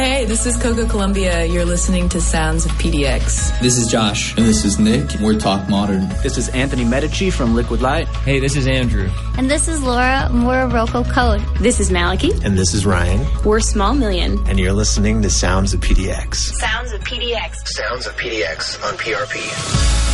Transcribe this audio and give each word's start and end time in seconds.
Hey, 0.00 0.24
this 0.24 0.46
is 0.46 0.56
Coco 0.56 0.86
Columbia. 0.86 1.44
You're 1.44 1.66
listening 1.66 2.08
to 2.08 2.22
Sounds 2.22 2.64
of 2.64 2.72
PDX. 2.72 3.60
This 3.60 3.76
is 3.76 3.86
Josh. 3.86 4.34
And 4.34 4.46
this 4.46 4.64
is 4.64 4.78
Nick. 4.78 5.20
We're 5.20 5.38
Talk 5.38 5.68
Modern. 5.68 6.08
This 6.22 6.38
is 6.38 6.48
Anthony 6.48 6.84
Medici 6.84 7.28
from 7.28 7.54
Liquid 7.54 7.82
Light. 7.82 8.08
Hey, 8.24 8.40
this 8.40 8.56
is 8.56 8.66
Andrew. 8.66 9.10
And 9.36 9.50
this 9.50 9.68
is 9.68 9.82
Laura 9.82 10.30
Mororoko 10.30 11.04
Code. 11.12 11.42
This 11.58 11.80
is 11.80 11.90
Maliki. 11.90 12.42
And 12.42 12.56
this 12.56 12.72
is 12.72 12.86
Ryan. 12.86 13.26
We're 13.44 13.60
Small 13.60 13.92
Million. 13.92 14.38
And 14.48 14.58
you're 14.58 14.72
listening 14.72 15.20
to 15.20 15.28
Sounds 15.28 15.74
of 15.74 15.80
PDX. 15.80 16.34
Sounds 16.54 16.92
of 16.92 17.02
PDX. 17.02 17.56
Sounds 17.66 18.06
of 18.06 18.16
PDX 18.16 18.82
on 18.82 18.94
PRP. 18.94 20.09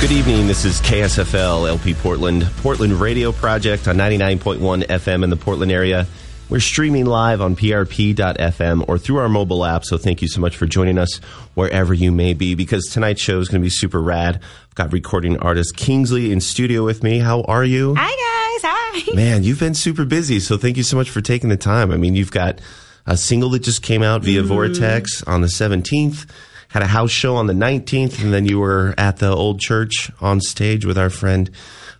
Good 0.00 0.12
evening. 0.12 0.46
This 0.46 0.64
is 0.64 0.80
KSFL 0.82 1.68
LP 1.68 1.92
Portland, 1.92 2.48
Portland 2.58 2.92
Radio 2.92 3.32
Project 3.32 3.88
on 3.88 3.96
99.1 3.96 4.84
FM 4.84 5.24
in 5.24 5.30
the 5.30 5.36
Portland 5.36 5.72
area. 5.72 6.06
We're 6.48 6.60
streaming 6.60 7.04
live 7.04 7.40
on 7.40 7.56
prp.fm 7.56 8.88
or 8.88 8.96
through 8.96 9.16
our 9.16 9.28
mobile 9.28 9.64
app. 9.64 9.84
So 9.84 9.98
thank 9.98 10.22
you 10.22 10.28
so 10.28 10.40
much 10.40 10.56
for 10.56 10.66
joining 10.66 10.98
us 10.98 11.16
wherever 11.54 11.92
you 11.92 12.12
may 12.12 12.32
be 12.32 12.54
because 12.54 12.84
tonight's 12.84 13.20
show 13.20 13.40
is 13.40 13.48
going 13.48 13.60
to 13.60 13.64
be 13.64 13.70
super 13.70 14.00
rad. 14.00 14.36
I've 14.36 14.74
got 14.76 14.92
recording 14.92 15.36
artist 15.40 15.76
Kingsley 15.76 16.30
in 16.30 16.40
studio 16.40 16.84
with 16.84 17.02
me. 17.02 17.18
How 17.18 17.42
are 17.42 17.64
you? 17.64 17.96
Hi, 17.98 18.06
guys. 18.06 19.04
Hi. 19.04 19.14
Man, 19.16 19.42
you've 19.42 19.58
been 19.58 19.74
super 19.74 20.04
busy. 20.04 20.38
So 20.38 20.56
thank 20.56 20.76
you 20.76 20.84
so 20.84 20.96
much 20.96 21.10
for 21.10 21.20
taking 21.20 21.50
the 21.50 21.56
time. 21.56 21.90
I 21.90 21.96
mean, 21.96 22.14
you've 22.14 22.30
got 22.30 22.60
a 23.04 23.16
single 23.16 23.50
that 23.50 23.64
just 23.64 23.82
came 23.82 24.04
out 24.04 24.22
via 24.22 24.42
mm. 24.42 24.46
Vortex 24.46 25.24
on 25.24 25.40
the 25.40 25.48
17th 25.48 26.24
had 26.68 26.82
a 26.82 26.86
house 26.86 27.10
show 27.10 27.36
on 27.36 27.46
the 27.46 27.52
19th, 27.52 28.22
and 28.22 28.32
then 28.32 28.44
you 28.44 28.58
were 28.58 28.94
at 28.98 29.18
the 29.18 29.30
old 29.30 29.60
church 29.60 30.10
on 30.20 30.40
stage 30.40 30.84
with 30.84 30.98
our 30.98 31.10
friend 31.10 31.50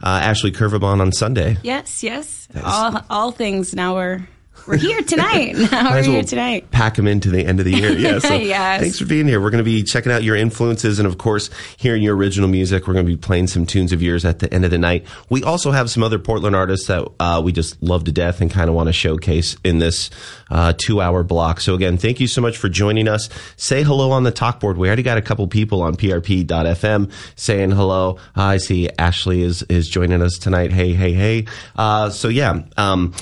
uh, 0.02 0.20
Ashley 0.22 0.52
Curvabon 0.52 1.00
on 1.00 1.12
Sunday. 1.12 1.56
Yes, 1.62 2.02
yes. 2.02 2.48
All 2.64 3.02
all 3.10 3.32
things 3.32 3.74
now 3.74 3.96
are 3.96 4.28
we're 4.68 4.76
here 4.76 5.02
tonight. 5.02 5.56
Now 5.78 5.92
we're 5.92 6.02
here 6.02 6.22
tonight. 6.22 6.70
Pack 6.70 6.96
them 6.96 7.06
into 7.06 7.30
the 7.30 7.44
end 7.44 7.58
of 7.58 7.64
the 7.64 7.72
year. 7.72 7.88
Yeah. 7.98 8.18
So 8.18 8.34
yes. 8.34 8.80
Thanks 8.80 8.98
for 8.98 9.06
being 9.06 9.26
here. 9.26 9.40
We're 9.40 9.50
going 9.50 9.64
to 9.64 9.68
be 9.68 9.82
checking 9.82 10.12
out 10.12 10.22
your 10.22 10.36
influences 10.36 10.98
and, 10.98 11.08
of 11.08 11.18
course, 11.18 11.50
hearing 11.78 12.02
your 12.02 12.14
original 12.14 12.48
music. 12.48 12.86
We're 12.86 12.92
going 12.94 13.06
to 13.06 13.10
be 13.10 13.16
playing 13.16 13.46
some 13.48 13.66
tunes 13.66 13.92
of 13.92 14.02
yours 14.02 14.24
at 14.24 14.38
the 14.40 14.52
end 14.52 14.64
of 14.64 14.70
the 14.70 14.78
night. 14.78 15.04
We 15.30 15.42
also 15.42 15.70
have 15.70 15.90
some 15.90 16.02
other 16.02 16.18
Portland 16.18 16.54
artists 16.54 16.86
that 16.88 17.08
uh, 17.18 17.40
we 17.44 17.52
just 17.52 17.82
love 17.82 18.04
to 18.04 18.12
death 18.12 18.40
and 18.40 18.50
kind 18.50 18.68
of 18.68 18.74
want 18.74 18.88
to 18.88 18.92
showcase 18.92 19.56
in 19.64 19.78
this 19.78 20.10
uh, 20.50 20.74
two 20.76 21.00
hour 21.00 21.22
block. 21.22 21.60
So, 21.60 21.74
again, 21.74 21.96
thank 21.96 22.20
you 22.20 22.26
so 22.26 22.40
much 22.40 22.56
for 22.56 22.68
joining 22.68 23.08
us. 23.08 23.28
Say 23.56 23.82
hello 23.82 24.10
on 24.10 24.22
the 24.24 24.30
talk 24.32 24.60
board. 24.60 24.76
We 24.76 24.86
already 24.88 25.02
got 25.02 25.18
a 25.18 25.22
couple 25.22 25.46
people 25.48 25.82
on 25.82 25.96
prp.fm 25.96 27.10
saying 27.36 27.70
hello. 27.70 28.18
Uh, 28.36 28.42
I 28.42 28.56
see 28.58 28.88
Ashley 28.98 29.42
is, 29.42 29.62
is 29.64 29.88
joining 29.88 30.22
us 30.22 30.38
tonight. 30.38 30.72
Hey, 30.72 30.92
hey, 30.92 31.12
hey. 31.12 31.46
Uh, 31.74 32.10
so, 32.10 32.28
yeah. 32.28 32.62
Um, 32.76 33.14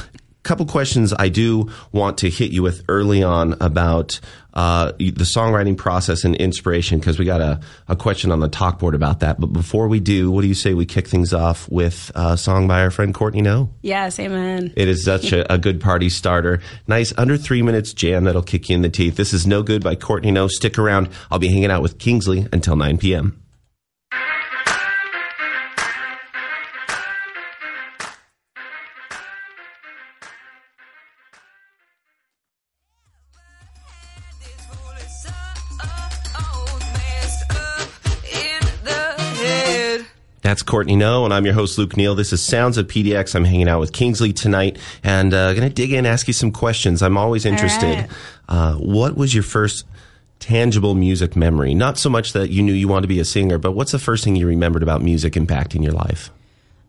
couple 0.47 0.65
questions 0.65 1.13
I 1.19 1.29
do 1.29 1.71
want 1.93 2.19
to 2.19 2.31
hit 2.31 2.53
you 2.53 2.63
with 2.63 2.85
early 2.89 3.23
on 3.23 3.57
about 3.61 4.21
uh, 4.55 4.93
the 4.93 5.25
songwriting 5.25 5.77
process 5.77 6.25
and 6.25 6.35
inspiration 6.37 6.99
because 6.99 7.19
we 7.19 7.27
got 7.27 7.43
a, 7.43 7.61
a 7.89 7.97
question 7.97 8.33
on 8.33 8.41
the 8.41 8.49
talk 8.49 8.79
board 8.79 8.95
about 8.95 9.21
that. 9.21 9.39
But 9.39 9.49
before 9.49 9.89
we 9.89 10.01
do, 10.01 10.31
what 10.31 10.41
do 10.43 10.49
you 10.49 10.55
say 10.55 10.73
we 10.73 10.87
kick 10.87 11.09
things 11.09 11.35
off 11.35 11.69
with 11.69 12.11
a 12.15 12.39
song 12.39 12.67
by 12.67 12.81
our 12.81 12.91
friend 12.91 13.13
Courtney 13.13 13.43
Noe? 13.43 13.69
Yes, 13.83 14.19
amen. 14.19 14.73
It 14.77 14.89
is 14.89 15.05
such 15.05 15.33
a, 15.33 15.53
a, 15.53 15.59
good 15.59 15.81
party 15.81 16.09
starter. 16.09 16.61
Nice 16.87 17.13
under 17.19 17.37
three 17.37 17.61
minutes 17.61 17.93
jam 17.93 18.25
that'll 18.25 18.43
kick 18.43 18.71
you 18.71 18.77
in 18.77 18.83
the 18.83 18.89
teeth. 18.89 19.17
This 19.17 19.35
is 19.35 19.47
No 19.47 19.63
Good 19.63 19.83
by 19.83 19.95
Courtney 19.95 20.31
Noe. 20.31 20.49
Stick 20.49 20.79
around. 20.79 21.11
I'll 21.31 21.39
be 21.39 21.49
hanging 21.49 21.71
out 21.71 21.83
with 21.83 21.99
Kingsley 21.99 22.47
until 22.53 22.77
9 22.77 22.97
p.m. 22.99 23.43
Courtney 40.67 40.97
Noe, 40.97 41.25
and 41.25 41.33
I'm 41.33 41.45
your 41.45 41.55
host, 41.55 41.79
Luke 41.79 41.97
Neal. 41.97 42.15
This 42.15 42.33
is 42.33 42.43
Sounds 42.43 42.77
of 42.77 42.89
PDX. 42.89 43.35
I'm 43.35 43.45
hanging 43.45 43.69
out 43.69 43.81
with 43.81 43.93
Kingsley 43.93 44.33
tonight 44.33 44.79
and 45.03 45.33
uh, 45.33 45.55
going 45.55 45.69
to 45.69 45.75
dig 45.75 45.93
in, 45.93 46.05
ask 46.05 46.27
you 46.27 46.35
some 46.35 46.51
questions. 46.51 47.03
I'm 47.03 47.17
always 47.17 47.47
interested. 47.47 48.01
Right. 48.01 48.11
Uh, 48.49 48.75
what 48.75 49.17
was 49.17 49.33
your 49.33 49.45
first 49.45 49.87
tangible 50.41 50.95
music 50.95 51.37
memory? 51.37 51.75
Not 51.75 51.99
so 51.99 52.11
much 52.11 52.33
that 52.33 52.51
you 52.51 52.63
knew 52.63 52.73
you 52.73 52.89
wanted 52.89 53.03
to 53.03 53.09
be 53.09 53.21
a 53.21 53.25
singer, 53.25 53.59
but 53.59 53.73
what's 53.73 53.93
the 53.93 53.99
first 53.99 54.25
thing 54.25 54.37
you 54.37 54.47
remembered 54.47 54.83
about 54.83 55.03
music 55.03 55.35
impacting 55.35 55.83
your 55.83 55.93
life? 55.93 56.31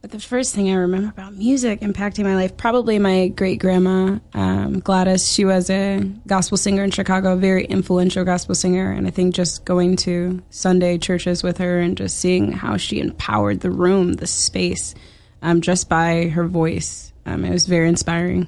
But 0.01 0.11
the 0.11 0.19
first 0.19 0.53
thing 0.53 0.69
I 0.69 0.75
remember 0.75 1.09
about 1.09 1.33
music 1.33 1.81
impacting 1.81 2.23
my 2.23 2.35
life, 2.35 2.55
probably 2.55 2.99
my 2.99 3.29
great 3.29 3.59
grandma, 3.59 4.19
um, 4.33 4.79
Gladys. 4.79 5.29
She 5.29 5.43
was 5.43 5.69
a 5.69 5.99
gospel 6.27 6.57
singer 6.57 6.83
in 6.83 6.91
Chicago, 6.91 7.33
a 7.33 7.35
very 7.35 7.65
influential 7.65 8.23
gospel 8.23 8.53
singer. 8.53 8.91
And 8.91 9.07
I 9.07 9.09
think 9.09 9.33
just 9.33 9.65
going 9.65 9.95
to 9.97 10.41
Sunday 10.51 10.97
churches 10.99 11.41
with 11.41 11.57
her 11.57 11.79
and 11.79 11.97
just 11.97 12.19
seeing 12.19 12.51
how 12.51 12.77
she 12.77 12.99
empowered 12.99 13.61
the 13.61 13.71
room, 13.71 14.13
the 14.13 14.27
space, 14.27 14.93
um, 15.41 15.61
just 15.61 15.89
by 15.89 16.27
her 16.27 16.47
voice, 16.47 17.11
um, 17.25 17.43
it 17.43 17.51
was 17.51 17.65
very 17.65 17.89
inspiring. 17.89 18.47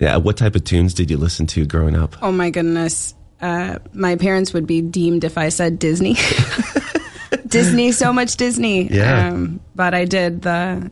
Yeah. 0.00 0.16
What 0.16 0.38
type 0.38 0.56
of 0.56 0.64
tunes 0.64 0.94
did 0.94 1.10
you 1.10 1.18
listen 1.18 1.46
to 1.48 1.66
growing 1.66 1.96
up? 1.96 2.16
Oh, 2.22 2.32
my 2.32 2.48
goodness. 2.48 3.14
Uh, 3.40 3.78
my 3.92 4.16
parents 4.16 4.52
would 4.54 4.66
be 4.66 4.80
deemed 4.80 5.22
if 5.22 5.36
I 5.36 5.50
said 5.50 5.78
Disney. 5.78 6.16
Disney, 7.48 7.92
so 7.92 8.12
much 8.12 8.36
Disney. 8.36 8.88
Yeah. 8.88 9.28
Um, 9.28 9.60
but 9.74 9.94
I 9.94 10.04
did 10.04 10.42
the 10.42 10.90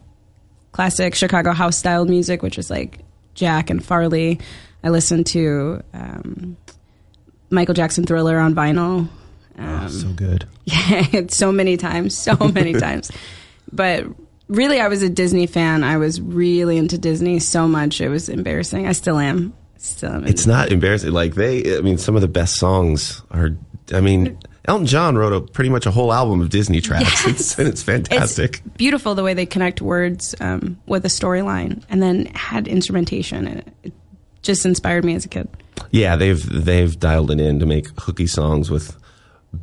classic 0.73 1.15
Chicago 1.15 1.53
house 1.53 1.77
style 1.77 2.05
music, 2.05 2.43
which 2.43 2.59
is 2.59 2.71
like 2.71 2.99
Jack 3.35 3.71
and 3.71 3.85
Farley. 3.85 4.41
I 4.83 4.91
listened 4.91 5.27
to 5.29 5.83
um, 5.95 6.57
Michael 7.51 7.75
Jackson 7.75 8.05
Thriller 8.05 8.39
on 8.39 8.55
vinyl. 8.55 9.09
Um, 9.59 9.85
oh, 9.85 9.89
so 9.89 10.09
good. 10.09 10.47
Yeah, 10.65 11.23
so 11.29 11.53
many 11.53 11.77
times, 11.77 12.17
so 12.19 12.37
many 12.37 12.73
times. 12.79 13.13
But 13.73 14.05
really, 14.49 14.81
I 14.81 14.89
was 14.89 15.03
a 15.03 15.09
Disney 15.09 15.47
fan. 15.47 15.85
I 15.85 15.97
was 15.97 16.21
really 16.21 16.77
into 16.77 16.99
Disney 16.99 17.39
so 17.39 17.69
much 17.69 18.01
it 18.01 18.09
was 18.09 18.29
embarrassing. 18.29 18.87
I 18.87 18.93
still 18.93 19.19
am. 19.19 19.55
Still 19.79 20.13
am. 20.13 20.27
It's 20.27 20.47
not 20.47 20.73
embarrassing. 20.73 21.13
Like 21.13 21.37
they, 21.37 21.77
I 21.79 21.83
mean, 21.83 21.99
some 21.99 22.17
of 22.17 22.23
the 22.23 22.29
best 22.29 22.57
songs 22.57 23.23
are. 23.31 23.51
I 23.95 24.01
mean, 24.01 24.37
Elton 24.67 24.87
John 24.87 25.17
wrote 25.17 25.33
a 25.33 25.41
pretty 25.41 25.71
much 25.71 25.87
a 25.87 25.91
whole 25.91 26.13
album 26.13 26.41
of 26.41 26.51
Disney 26.51 26.81
tracks, 26.81 27.05
yes. 27.05 27.27
it's, 27.27 27.59
and 27.59 27.69
it's 27.69 27.83
fantastic. 27.83 28.63
It's 28.65 28.77
beautiful 28.77 29.15
the 29.15 29.23
way 29.23 29.35
they 29.35 29.47
connect 29.47 29.81
words 29.81 30.35
um, 30.41 30.79
with 30.87 31.05
a 31.05 31.09
storyline, 31.09 31.83
and 31.89 32.03
then 32.03 32.27
had 32.27 32.67
instrumentation, 32.67 33.47
and 33.47 33.73
it 33.83 33.93
just 34.43 34.67
inspired 34.67 35.05
me 35.05 35.15
as 35.15 35.25
a 35.25 35.29
kid. 35.29 35.49
Yeah, 35.91 36.17
they've 36.17 36.65
they've 36.65 36.99
dialed 36.99 37.31
it 37.31 37.41
in 37.41 37.61
to 37.61 37.67
make 37.67 37.89
hooky 37.99 38.27
songs 38.27 38.71
with 38.71 38.97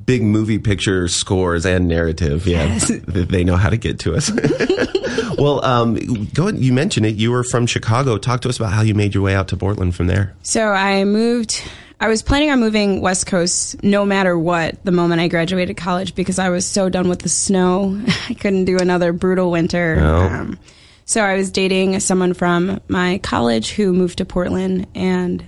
big 0.05 0.23
movie 0.23 0.59
picture 0.59 1.07
scores 1.07 1.65
and 1.65 1.87
narrative. 1.87 2.47
Yeah, 2.47 2.65
yes. 2.65 2.91
they 3.07 3.43
know 3.43 3.55
how 3.55 3.69
to 3.69 3.77
get 3.77 3.99
to 3.99 4.15
us. 4.15 4.31
well, 5.37 5.63
um, 5.65 5.95
go 6.33 6.47
ahead. 6.47 6.59
You 6.59 6.73
mentioned 6.73 7.05
it. 7.05 7.15
You 7.15 7.31
were 7.31 7.43
from 7.43 7.65
Chicago. 7.65 8.17
Talk 8.17 8.41
to 8.41 8.49
us 8.49 8.57
about 8.57 8.73
how 8.73 8.81
you 8.81 8.95
made 8.95 9.13
your 9.13 9.23
way 9.23 9.35
out 9.35 9.49
to 9.49 9.57
Portland 9.57 9.95
from 9.95 10.07
there. 10.07 10.33
So 10.43 10.69
I 10.69 11.03
moved 11.03 11.61
I 12.03 12.09
was 12.09 12.21
planning 12.21 12.51
on 12.51 12.59
moving 12.59 12.99
West 12.99 13.27
Coast 13.27 13.81
no 13.81 14.05
matter 14.05 14.37
what 14.37 14.83
the 14.83 14.91
moment 14.91 15.21
I 15.21 15.29
graduated 15.29 15.77
college 15.77 16.15
because 16.15 16.37
I 16.37 16.49
was 16.49 16.65
so 16.65 16.89
done 16.89 17.07
with 17.07 17.19
the 17.19 17.29
snow. 17.29 17.97
I 18.29 18.33
couldn't 18.33 18.65
do 18.65 18.77
another 18.77 19.13
brutal 19.13 19.49
winter. 19.51 19.95
No. 19.95 20.17
Um, 20.17 20.59
so 21.05 21.21
I 21.21 21.37
was 21.37 21.49
dating 21.49 21.97
someone 22.01 22.33
from 22.33 22.81
my 22.89 23.19
college 23.19 23.71
who 23.71 23.93
moved 23.93 24.17
to 24.17 24.25
Portland 24.25 24.85
and 24.93 25.47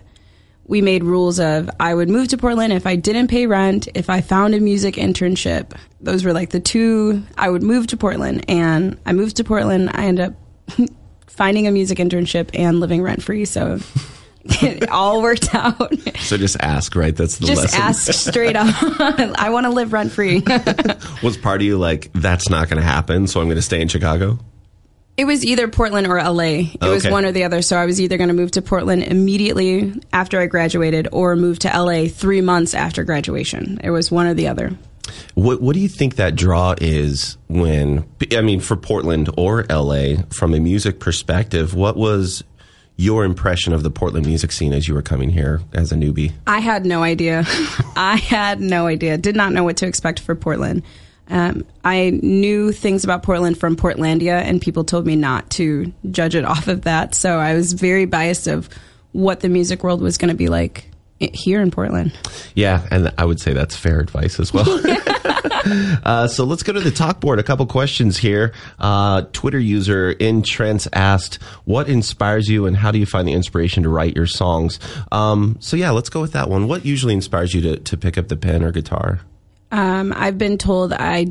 we 0.64 0.80
made 0.80 1.04
rules 1.04 1.42
of 1.42 1.70
I 1.78 1.94
would 1.94 2.08
move 2.08 2.30
to 2.30 2.38
Portland 2.38 2.72
if 2.72 2.88
I 2.88 2.96
didn't 2.96 3.28
pay 3.28 3.48
rent, 3.48 3.90
if 3.94 4.10
I 4.10 4.22
found 4.22 4.56
a 4.56 4.62
music 4.62 4.96
internship. 4.96 5.78
Those 6.00 6.24
were 6.24 6.32
like 6.32 6.52
the 6.52 6.62
two 6.62 7.22
I 7.38 7.50
would 7.50 7.64
move 7.64 7.88
to 7.88 7.98
Portland 7.98 8.46
and 8.50 8.98
I 9.06 9.12
moved 9.12 9.36
to 9.38 9.44
Portland. 9.44 9.92
I 9.94 10.06
ended 10.06 10.28
up 10.30 10.90
finding 11.28 11.68
a 11.68 11.72
music 11.72 11.98
internship 11.98 12.51
and 12.54 12.80
living 12.80 13.01
rent 13.01 13.22
free. 13.24 13.44
So 13.44 13.80
it 14.45 14.89
all 14.92 15.21
worked 15.21 15.53
out. 15.53 15.94
So 16.19 16.38
just 16.38 16.57
ask, 16.59 16.95
right? 16.95 17.15
That's 17.15 17.38
the 17.38 17.47
lesson. 17.47 17.63
just 17.63 17.80
lesson. 17.80 18.12
ask 18.12 18.30
straight 18.30 18.56
up. 18.56 18.68
I 19.39 19.50
want 19.50 19.65
to 19.65 19.71
live 19.71 19.94
rent 19.94 20.12
free. 20.12 20.44
Was 21.24 21.38
part 21.38 21.62
of 21.62 21.65
you 21.65 21.77
like 21.77 22.12
that's 22.13 22.50
not 22.50 22.69
going 22.69 22.81
to 22.81 22.88
happen, 22.88 23.27
so 23.27 23.42
I'm 23.42 23.47
going 23.47 23.57
to 23.57 23.62
stay 23.62 23.81
in 23.81 23.88
Chicago? 23.88 24.39
It 25.18 25.24
was 25.24 25.45
either 25.45 25.69
Portland 25.69 26.07
or 26.07 26.21
LA. 26.21 26.44
It 26.44 26.75
okay. 26.81 26.89
was 26.89 27.07
one 27.07 27.24
or 27.24 27.31
the 27.31 27.45
other. 27.45 27.62
So 27.62 27.77
I 27.77 27.86
was 27.86 28.01
either 28.01 28.18
going 28.18 28.27
to 28.27 28.33
move 28.33 28.51
to 28.51 28.62
Portland 28.62 29.03
immediately 29.03 29.94
after 30.12 30.42
I 30.42 30.48
graduated 30.48 31.07
or 31.13 31.38
move 31.38 31.59
to 31.59 31.69
LA 31.69 32.09
three 32.09 32.41
months 32.41 32.74
after 32.74 33.06
graduation. 33.06 33.80
It 33.81 33.91
was 33.91 34.12
one 34.12 34.27
or 34.27 34.33
the 34.33 34.50
other. 34.50 34.77
What 35.36 35.62
What 35.62 35.74
do 35.74 35.80
you 35.80 35.88
think 35.88 36.15
that 36.15 36.36
draw 36.36 36.75
is 36.81 37.38
when? 37.48 38.06
I 38.36 38.41
mean, 38.41 38.59
for 38.59 38.75
Portland 38.75 39.30
or 39.38 39.63
LA, 39.69 40.15
from 40.31 40.53
a 40.53 40.59
music 40.59 41.00
perspective, 41.00 41.74
what 41.74 41.95
was 41.95 42.44
your 42.97 43.25
impression 43.25 43.74
of 43.74 43.83
the 43.83 43.92
Portland 43.92 44.25
music 44.25 44.51
scene 44.51 44.74
as 44.74 44.88
you 44.88 44.94
were 44.94 45.01
coming 45.01 45.30
here 45.30 45.62
as 45.74 45.92
a 45.92 45.95
newbie? 45.95 46.31
I 46.47 46.59
had 46.59 46.86
no 46.86 47.03
idea. 47.03 47.44
I 47.95 48.18
had 48.18 48.59
no 48.59 48.88
idea. 48.88 49.18
Did 49.18 49.36
not 49.36 49.51
know 49.51 49.63
what 49.63 49.77
to 49.77 49.88
expect 49.88 50.19
for 50.19 50.36
Portland. 50.36 50.83
Um, 51.30 51.65
I 51.83 52.12
knew 52.21 52.71
things 52.71 53.03
about 53.03 53.24
Portland 53.24 53.57
from 53.57 53.75
Portlandia, 53.75 54.42
and 54.42 54.62
people 54.62 54.83
told 54.83 55.06
me 55.06 55.15
not 55.15 55.50
to 55.51 55.92
judge 56.12 56.36
it 56.36 56.45
off 56.45 56.68
of 56.68 56.83
that. 56.83 57.15
So 57.15 57.38
I 57.38 57.53
was 57.56 57.74
very 57.74 58.06
biased 58.06 58.47
of 58.47 58.69
what 59.12 59.39
the 59.39 59.50
music 59.50 59.83
world 59.83 60.01
was 60.01 60.18
going 60.18 60.30
to 60.30 60.36
be 60.36 60.50
like 60.50 60.89
here 61.19 61.62
in 61.62 61.71
Portland. 61.71 62.17
Yeah, 62.56 62.88
and 62.91 63.13
I 63.17 63.25
would 63.25 63.39
say 63.39 63.53
that's 63.53 63.75
fair 63.75 64.00
advice 64.00 64.39
as 64.39 64.53
well. 64.53 64.65
uh, 66.03 66.27
so 66.27 66.44
let's 66.44 66.63
go 66.63 66.73
to 66.73 66.79
the 66.79 66.91
talk 66.91 67.19
board. 67.19 67.39
A 67.39 67.44
couple 67.44 67.65
questions 67.65 68.17
here. 68.17 68.53
Uh, 68.79 69.23
Twitter 69.33 69.59
user 69.59 70.12
in 70.12 70.44
Trents 70.44 70.88
asked, 70.94 71.41
"What 71.65 71.89
inspires 71.89 72.47
you, 72.47 72.65
and 72.65 72.75
how 72.75 72.91
do 72.91 73.00
you 73.00 73.06
find 73.06 73.27
the 73.27 73.33
inspiration 73.33 73.83
to 73.83 73.89
write 73.89 74.15
your 74.15 74.27
songs?" 74.27 74.79
Um, 75.12 75.57
so 75.59 75.77
yeah, 75.77 75.91
let's 75.91 76.09
go 76.09 76.21
with 76.21 76.33
that 76.33 76.50
one. 76.50 76.67
What 76.67 76.85
usually 76.85 77.13
inspires 77.13 77.53
you 77.53 77.62
to, 77.62 77.77
to 77.77 77.97
pick 77.97 78.17
up 78.17 78.27
the 78.27 78.38
pen 78.38 78.63
or 78.63 78.71
guitar? 78.71 79.21
Um, 79.71 80.13
I've 80.15 80.38
been 80.38 80.57
told 80.57 80.94
I 80.94 81.27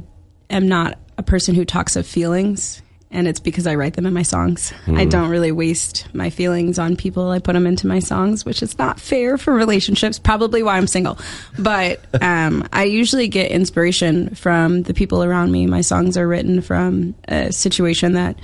am 0.50 0.68
not 0.68 0.98
a 1.16 1.22
person 1.22 1.54
who 1.54 1.64
talks 1.64 1.96
of 1.96 2.06
feelings, 2.06 2.82
and 3.14 3.28
it's 3.28 3.38
because 3.38 3.66
I 3.66 3.76
write 3.76 3.94
them 3.94 4.06
in 4.06 4.12
my 4.12 4.24
songs. 4.24 4.74
I 4.88 5.04
don't 5.04 5.30
really 5.30 5.52
waste 5.52 6.12
my 6.12 6.30
feelings 6.30 6.80
on 6.80 6.96
people. 6.96 7.30
I 7.30 7.38
put 7.38 7.52
them 7.52 7.66
into 7.66 7.86
my 7.86 8.00
songs, 8.00 8.44
which 8.44 8.60
is 8.60 8.76
not 8.76 8.98
fair 8.98 9.38
for 9.38 9.54
relationships. 9.54 10.18
Probably 10.18 10.64
why 10.64 10.76
I'm 10.76 10.88
single. 10.88 11.18
But 11.56 12.00
um, 12.22 12.68
I 12.72 12.84
usually 12.84 13.28
get 13.28 13.52
inspiration 13.52 14.34
from 14.34 14.82
the 14.82 14.92
people 14.92 15.22
around 15.22 15.52
me. 15.52 15.66
My 15.66 15.80
songs 15.80 16.18
are 16.18 16.26
written 16.26 16.60
from 16.60 17.14
a 17.28 17.52
situation 17.52 18.14
that 18.14 18.36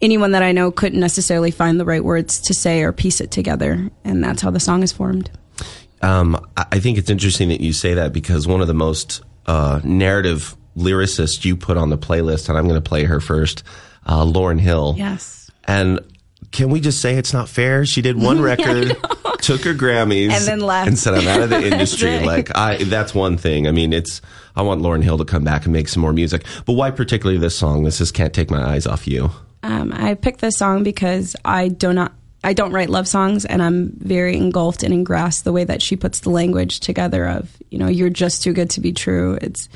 anyone 0.00 0.30
that 0.32 0.44
I 0.44 0.52
know 0.52 0.70
couldn't 0.70 1.00
necessarily 1.00 1.50
find 1.50 1.80
the 1.80 1.84
right 1.84 2.04
words 2.04 2.40
to 2.42 2.54
say 2.54 2.82
or 2.82 2.92
piece 2.92 3.20
it 3.20 3.32
together, 3.32 3.90
and 4.04 4.22
that's 4.22 4.40
how 4.40 4.50
the 4.50 4.60
song 4.60 4.84
is 4.84 4.92
formed. 4.92 5.30
Um, 6.00 6.36
I 6.56 6.66
I 6.72 6.78
think 6.78 6.96
it's 6.96 7.10
interesting 7.10 7.48
that 7.48 7.60
you 7.60 7.72
say 7.72 7.94
that 7.94 8.12
because 8.12 8.46
one 8.46 8.60
of 8.60 8.68
the 8.68 8.74
most 8.74 9.22
uh, 9.46 9.80
narrative 9.82 10.56
lyricists 10.76 11.44
you 11.44 11.56
put 11.56 11.76
on 11.76 11.90
the 11.90 11.98
playlist, 11.98 12.48
and 12.48 12.56
I'm 12.58 12.68
going 12.68 12.80
to 12.82 12.88
play 12.88 13.04
her 13.04 13.20
first, 13.20 13.62
uh, 14.06 14.24
Lauryn 14.24 14.60
Hill. 14.60 14.94
Yes. 14.98 15.50
And 15.64 16.00
can 16.50 16.70
we 16.70 16.80
just 16.80 17.00
say 17.00 17.14
it's 17.16 17.32
not 17.32 17.48
fair? 17.48 17.86
She 17.86 18.02
did 18.02 18.16
one 18.20 18.40
record, 18.42 18.96
took 19.40 19.62
her 19.64 19.74
Grammys, 19.74 20.30
And 20.30 20.44
then 20.44 20.60
left. 20.60 20.88
and 20.88 20.98
said, 20.98 21.14
"I'm 21.14 21.28
out 21.28 21.40
of 21.42 21.50
the 21.50 21.64
industry." 21.72 22.18
Like 22.20 22.54
I, 22.56 22.82
that's 22.84 23.14
one 23.14 23.36
thing. 23.36 23.66
I 23.66 23.72
mean, 23.72 23.92
it's. 23.92 24.20
I 24.54 24.60
want 24.62 24.82
Lauryn 24.82 25.02
Hill 25.02 25.16
to 25.18 25.24
come 25.24 25.44
back 25.44 25.64
and 25.64 25.72
make 25.72 25.88
some 25.88 26.02
more 26.02 26.12
music. 26.12 26.44
But 26.66 26.74
why 26.74 26.90
particularly 26.90 27.38
this 27.38 27.56
song? 27.56 27.84
This 27.84 28.00
is 28.00 28.10
"Can't 28.12 28.34
Take 28.34 28.50
My 28.50 28.62
Eyes 28.62 28.86
Off 28.86 29.06
You." 29.06 29.30
Um, 29.62 29.92
I 29.94 30.14
picked 30.14 30.40
this 30.40 30.56
song 30.58 30.82
because 30.82 31.36
I 31.44 31.68
do 31.68 31.92
not. 31.92 32.12
I 32.44 32.52
don't 32.54 32.72
write 32.72 32.90
love 32.90 33.06
songs, 33.06 33.44
and 33.44 33.62
I'm 33.62 33.92
very 33.98 34.36
engulfed 34.36 34.82
and 34.82 34.92
engrossed 34.92 35.44
the 35.44 35.52
way 35.52 35.62
that 35.62 35.80
she 35.80 35.94
puts 35.94 36.20
the 36.20 36.30
language 36.30 36.80
together. 36.80 37.24
Of 37.28 37.56
you 37.70 37.78
know, 37.78 37.86
you're 37.88 38.10
just 38.10 38.42
too 38.42 38.52
good 38.52 38.68
to 38.70 38.80
be 38.80 38.92
true. 38.92 39.38
It's 39.40 39.68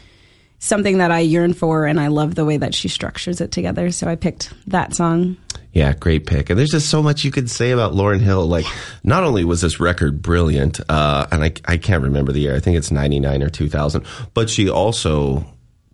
something 0.58 0.98
that 0.98 1.10
I 1.10 1.20
yearn 1.20 1.52
for, 1.52 1.86
and 1.86 2.00
I 2.00 2.08
love 2.08 2.34
the 2.34 2.44
way 2.44 2.56
that 2.56 2.74
she 2.74 2.88
structures 2.88 3.40
it 3.40 3.52
together. 3.52 3.90
So 3.90 4.08
I 4.08 4.16
picked 4.16 4.52
that 4.68 4.94
song. 4.94 5.36
Yeah, 5.72 5.92
great 5.92 6.26
pick. 6.26 6.48
And 6.48 6.58
there's 6.58 6.70
just 6.70 6.88
so 6.88 7.02
much 7.02 7.22
you 7.24 7.30
could 7.30 7.50
say 7.50 7.70
about 7.70 7.92
Lauryn 7.92 8.20
Hill. 8.20 8.46
Like, 8.46 8.64
not 9.04 9.24
only 9.24 9.44
was 9.44 9.60
this 9.60 9.78
record 9.78 10.22
brilliant, 10.22 10.80
uh, 10.88 11.26
and 11.30 11.44
I, 11.44 11.52
I 11.66 11.76
can't 11.76 12.02
remember 12.02 12.32
the 12.32 12.40
year, 12.40 12.56
I 12.56 12.60
think 12.60 12.78
it's 12.78 12.90
99 12.90 13.42
or 13.42 13.50
2000, 13.50 14.04
but 14.32 14.48
she 14.48 14.70
also 14.70 15.44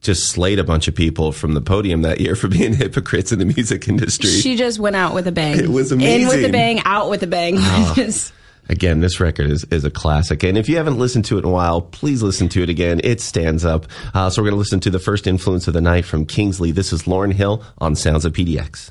just 0.00 0.28
slayed 0.30 0.58
a 0.58 0.64
bunch 0.64 0.88
of 0.88 0.94
people 0.94 1.32
from 1.32 1.54
the 1.54 1.60
podium 1.60 2.02
that 2.02 2.20
year 2.20 2.34
for 2.36 2.48
being 2.48 2.74
hypocrites 2.76 3.32
in 3.32 3.38
the 3.40 3.44
music 3.44 3.88
industry. 3.88 4.30
She 4.30 4.56
just 4.56 4.78
went 4.78 4.96
out 4.96 5.14
with 5.14 5.26
a 5.26 5.32
bang. 5.32 5.58
It 5.58 5.68
was 5.68 5.90
amazing. 5.90 6.22
In 6.22 6.28
with 6.28 6.44
a 6.44 6.52
bang, 6.52 6.80
out 6.84 7.10
with 7.10 7.22
a 7.22 7.28
bang. 7.28 7.56
Just- 7.94 8.32
Again, 8.68 9.00
this 9.00 9.20
record 9.20 9.50
is, 9.50 9.64
is 9.64 9.84
a 9.84 9.90
classic. 9.90 10.42
And 10.42 10.56
if 10.56 10.68
you 10.68 10.76
haven't 10.76 10.98
listened 10.98 11.24
to 11.26 11.36
it 11.36 11.40
in 11.40 11.44
a 11.44 11.50
while, 11.50 11.82
please 11.82 12.22
listen 12.22 12.48
to 12.50 12.62
it 12.62 12.68
again. 12.68 13.00
It 13.02 13.20
stands 13.20 13.64
up. 13.64 13.86
Uh, 14.14 14.30
so 14.30 14.40
we're 14.42 14.50
going 14.50 14.56
to 14.56 14.60
listen 14.60 14.80
to 14.80 14.90
the 14.90 14.98
first 14.98 15.26
influence 15.26 15.66
of 15.68 15.74
the 15.74 15.80
night 15.80 16.04
from 16.04 16.26
Kingsley. 16.26 16.70
This 16.70 16.92
is 16.92 17.02
Lauryn 17.02 17.32
Hill 17.32 17.62
on 17.78 17.94
Sounds 17.94 18.24
of 18.24 18.32
PDX. 18.32 18.90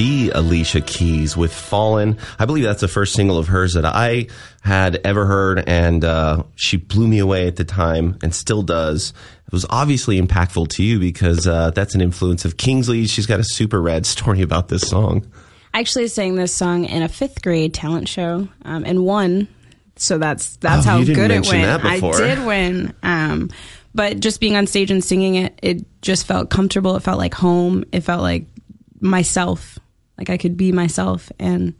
The 0.00 0.30
Alicia 0.34 0.80
Keys 0.80 1.36
with 1.36 1.52
Fallin'. 1.52 2.16
I 2.38 2.46
believe 2.46 2.64
that's 2.64 2.80
the 2.80 2.88
first 2.88 3.12
single 3.12 3.36
of 3.36 3.48
hers 3.48 3.74
that 3.74 3.84
I 3.84 4.28
had 4.62 4.98
ever 5.04 5.26
heard, 5.26 5.62
and 5.68 6.02
uh, 6.02 6.44
she 6.56 6.78
blew 6.78 7.06
me 7.06 7.18
away 7.18 7.46
at 7.46 7.56
the 7.56 7.66
time 7.66 8.16
and 8.22 8.34
still 8.34 8.62
does. 8.62 9.12
It 9.46 9.52
was 9.52 9.66
obviously 9.68 10.18
impactful 10.18 10.68
to 10.70 10.82
you 10.82 10.98
because 11.00 11.46
uh, 11.46 11.72
that's 11.72 11.94
an 11.94 12.00
influence 12.00 12.46
of 12.46 12.56
Kingsley. 12.56 13.06
She's 13.08 13.26
got 13.26 13.40
a 13.40 13.44
super 13.44 13.78
rad 13.78 14.06
story 14.14 14.40
about 14.40 14.68
this 14.68 14.88
song. 14.88 15.26
I 15.74 15.80
actually 15.80 16.08
sang 16.08 16.34
this 16.34 16.54
song 16.54 16.86
in 16.86 17.02
a 17.02 17.08
fifth 17.08 17.42
grade 17.42 17.74
talent 17.74 18.08
show 18.08 18.48
um, 18.64 18.84
and 18.86 19.04
won. 19.04 19.48
So 19.96 20.16
that's 20.16 20.56
that's 20.56 20.86
Oh, 20.86 20.90
how 20.92 21.04
good 21.04 21.30
it 21.30 21.46
went. 21.46 21.82
that. 21.82 21.84
I 21.84 22.00
did 22.00 22.46
win. 22.46 22.94
Um, 23.02 23.50
but 23.94 24.18
just 24.20 24.40
being 24.40 24.56
on 24.56 24.66
stage 24.66 24.90
and 24.90 25.04
singing 25.04 25.34
it, 25.34 25.58
it 25.62 25.84
just 26.00 26.26
felt 26.26 26.48
comfortable. 26.48 26.96
It 26.96 27.02
felt 27.02 27.18
like 27.18 27.34
home. 27.34 27.84
It 27.92 28.00
felt 28.00 28.22
like 28.22 28.46
myself. 29.02 29.78
Like 30.20 30.30
I 30.30 30.36
could 30.36 30.56
be 30.56 30.70
myself 30.70 31.32
and 31.38 31.74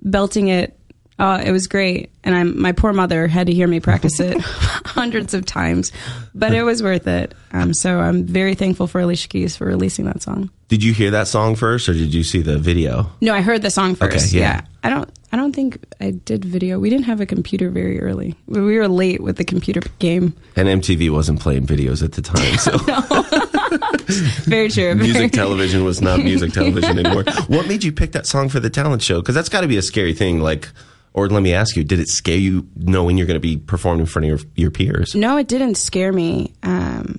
belting 0.00 0.48
it. 0.48 0.76
Uh, 1.18 1.42
it 1.44 1.52
was 1.52 1.66
great, 1.66 2.10
and 2.24 2.34
I'm 2.34 2.60
my 2.60 2.72
poor 2.72 2.94
mother 2.94 3.26
had 3.26 3.48
to 3.48 3.52
hear 3.52 3.68
me 3.68 3.78
practice 3.78 4.18
it 4.20 4.40
hundreds 4.40 5.34
of 5.34 5.44
times, 5.44 5.92
but 6.34 6.54
it 6.54 6.62
was 6.62 6.82
worth 6.82 7.06
it. 7.06 7.34
Um, 7.52 7.74
so 7.74 8.00
I'm 8.00 8.24
very 8.24 8.54
thankful 8.54 8.86
for 8.86 9.00
Alicia 9.02 9.28
Keys 9.28 9.54
for 9.54 9.66
releasing 9.66 10.06
that 10.06 10.22
song. 10.22 10.50
Did 10.70 10.84
you 10.84 10.94
hear 10.94 11.10
that 11.10 11.26
song 11.26 11.56
first, 11.56 11.88
or 11.88 11.94
did 11.94 12.14
you 12.14 12.22
see 12.22 12.42
the 12.42 12.56
video? 12.56 13.10
No, 13.20 13.34
I 13.34 13.40
heard 13.40 13.60
the 13.60 13.70
song 13.70 13.96
first. 13.96 14.32
yeah. 14.32 14.40
yeah. 14.40 14.60
I 14.84 14.88
don't 14.88 15.10
I 15.32 15.36
don't 15.36 15.52
think 15.54 15.84
I 16.00 16.12
did 16.12 16.44
video. 16.44 16.78
We 16.78 16.90
didn't 16.90 17.06
have 17.06 17.20
a 17.20 17.26
computer 17.26 17.70
very 17.70 18.00
early. 18.00 18.36
We 18.46 18.60
we 18.60 18.76
were 18.78 18.86
late 18.86 19.20
with 19.20 19.36
the 19.36 19.44
computer 19.44 19.80
game. 19.98 20.32
And 20.54 20.68
MTV 20.68 21.10
wasn't 21.10 21.40
playing 21.40 21.66
videos 21.66 22.04
at 22.04 22.12
the 22.12 22.22
time, 22.22 22.56
so 22.56 22.78
Very 24.48 24.68
true. 24.70 24.94
music 24.94 25.32
television 25.32 25.84
was 25.84 26.00
not 26.00 26.20
music 26.20 26.52
television 26.52 26.98
anymore. 27.04 27.24
What 27.48 27.66
made 27.66 27.82
you 27.82 27.90
pick 27.92 28.12
that 28.12 28.26
song 28.26 28.48
for 28.48 28.60
the 28.60 28.70
talent 28.70 29.02
show? 29.02 29.20
Because 29.20 29.34
that's 29.34 29.48
got 29.48 29.62
to 29.62 29.68
be 29.68 29.76
a 29.76 29.82
scary 29.82 30.14
thing. 30.14 30.40
Like, 30.40 30.68
or 31.14 31.28
let 31.28 31.42
me 31.42 31.52
ask 31.52 31.74
you, 31.76 31.82
did 31.82 31.98
it 31.98 32.08
scare 32.08 32.38
you 32.38 32.68
knowing 32.76 33.18
you're 33.18 33.26
going 33.26 33.34
to 33.34 33.40
be 33.40 33.56
performing 33.56 34.00
in 34.00 34.06
front 34.06 34.24
of 34.24 34.28
your, 34.28 34.50
your 34.54 34.70
peers? 34.70 35.16
No, 35.16 35.36
it 35.36 35.48
didn't 35.48 35.74
scare 35.76 36.12
me. 36.12 36.54
Um, 36.62 37.18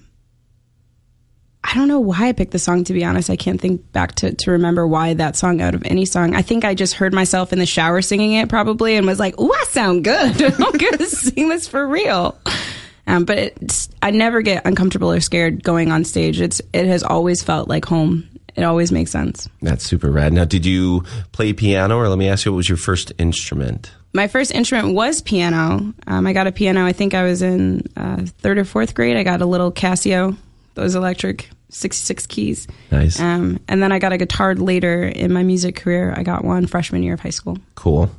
I 1.63 1.75
don't 1.75 1.87
know 1.87 1.99
why 1.99 2.27
I 2.27 2.31
picked 2.31 2.51
the 2.51 2.59
song. 2.59 2.83
To 2.85 2.93
be 2.93 3.05
honest, 3.05 3.29
I 3.29 3.35
can't 3.35 3.61
think 3.61 3.91
back 3.91 4.15
to 4.15 4.33
to 4.33 4.51
remember 4.51 4.87
why 4.87 5.13
that 5.13 5.35
song 5.35 5.61
out 5.61 5.75
of 5.75 5.85
any 5.85 6.06
song. 6.06 6.35
I 6.35 6.41
think 6.41 6.65
I 6.65 6.73
just 6.73 6.95
heard 6.95 7.13
myself 7.13 7.53
in 7.53 7.59
the 7.59 7.65
shower 7.65 8.01
singing 8.01 8.33
it 8.33 8.49
probably, 8.49 8.95
and 8.95 9.06
was 9.06 9.19
like, 9.19 9.39
"Ooh, 9.39 9.53
I 9.53 9.63
sound 9.69 10.03
good. 10.03 10.41
I'm 10.59 10.71
gonna 10.71 11.06
sing 11.06 11.49
this 11.49 11.68
for 11.68 11.87
real." 11.87 12.37
Um, 13.07 13.25
but 13.25 13.37
it's, 13.37 13.89
I 14.01 14.11
never 14.11 14.41
get 14.41 14.65
uncomfortable 14.65 15.11
or 15.11 15.19
scared 15.19 15.63
going 15.63 15.91
on 15.91 16.03
stage. 16.03 16.41
It's 16.41 16.61
it 16.73 16.85
has 16.87 17.03
always 17.03 17.44
felt 17.44 17.68
like 17.68 17.85
home. 17.85 18.27
It 18.56 18.63
always 18.63 18.91
makes 18.91 19.11
sense. 19.11 19.47
That's 19.61 19.85
super 19.85 20.11
rad. 20.11 20.33
Now, 20.33 20.45
did 20.45 20.65
you 20.65 21.03
play 21.31 21.53
piano, 21.53 21.97
or 21.97 22.09
let 22.09 22.18
me 22.18 22.27
ask 22.27 22.45
you, 22.45 22.51
what 22.51 22.57
was 22.57 22.69
your 22.69 22.77
first 22.77 23.13
instrument? 23.18 23.91
My 24.13 24.27
first 24.27 24.51
instrument 24.51 24.94
was 24.94 25.21
piano. 25.21 25.94
Um, 26.06 26.27
I 26.27 26.33
got 26.33 26.47
a 26.47 26.51
piano. 26.51 26.85
I 26.85 26.91
think 26.91 27.13
I 27.13 27.23
was 27.23 27.41
in 27.41 27.83
uh, 27.95 28.25
third 28.39 28.57
or 28.57 28.65
fourth 28.65 28.94
grade. 28.94 29.15
I 29.15 29.23
got 29.23 29.41
a 29.41 29.45
little 29.45 29.71
Casio, 29.71 30.35
those 30.73 30.95
electric 30.95 31.49
sixty-six 31.69 32.28
keys. 32.28 32.68
Nice. 32.92 33.19
Um, 33.19 33.59
and 33.68 33.81
then 33.81 33.92
I 33.92 33.99
got 33.99 34.13
a 34.13 34.18
guitar 34.18 34.56
later 34.56 35.04
in 35.04 35.31
my 35.31 35.44
music 35.44 35.75
career. 35.75 36.13
I 36.16 36.23
got 36.23 36.44
one 36.44 36.68
freshman 36.68 37.04
year 37.04 37.13
of 37.13 37.19
high 37.19 37.30
school. 37.30 37.57
Cool. 37.75 38.09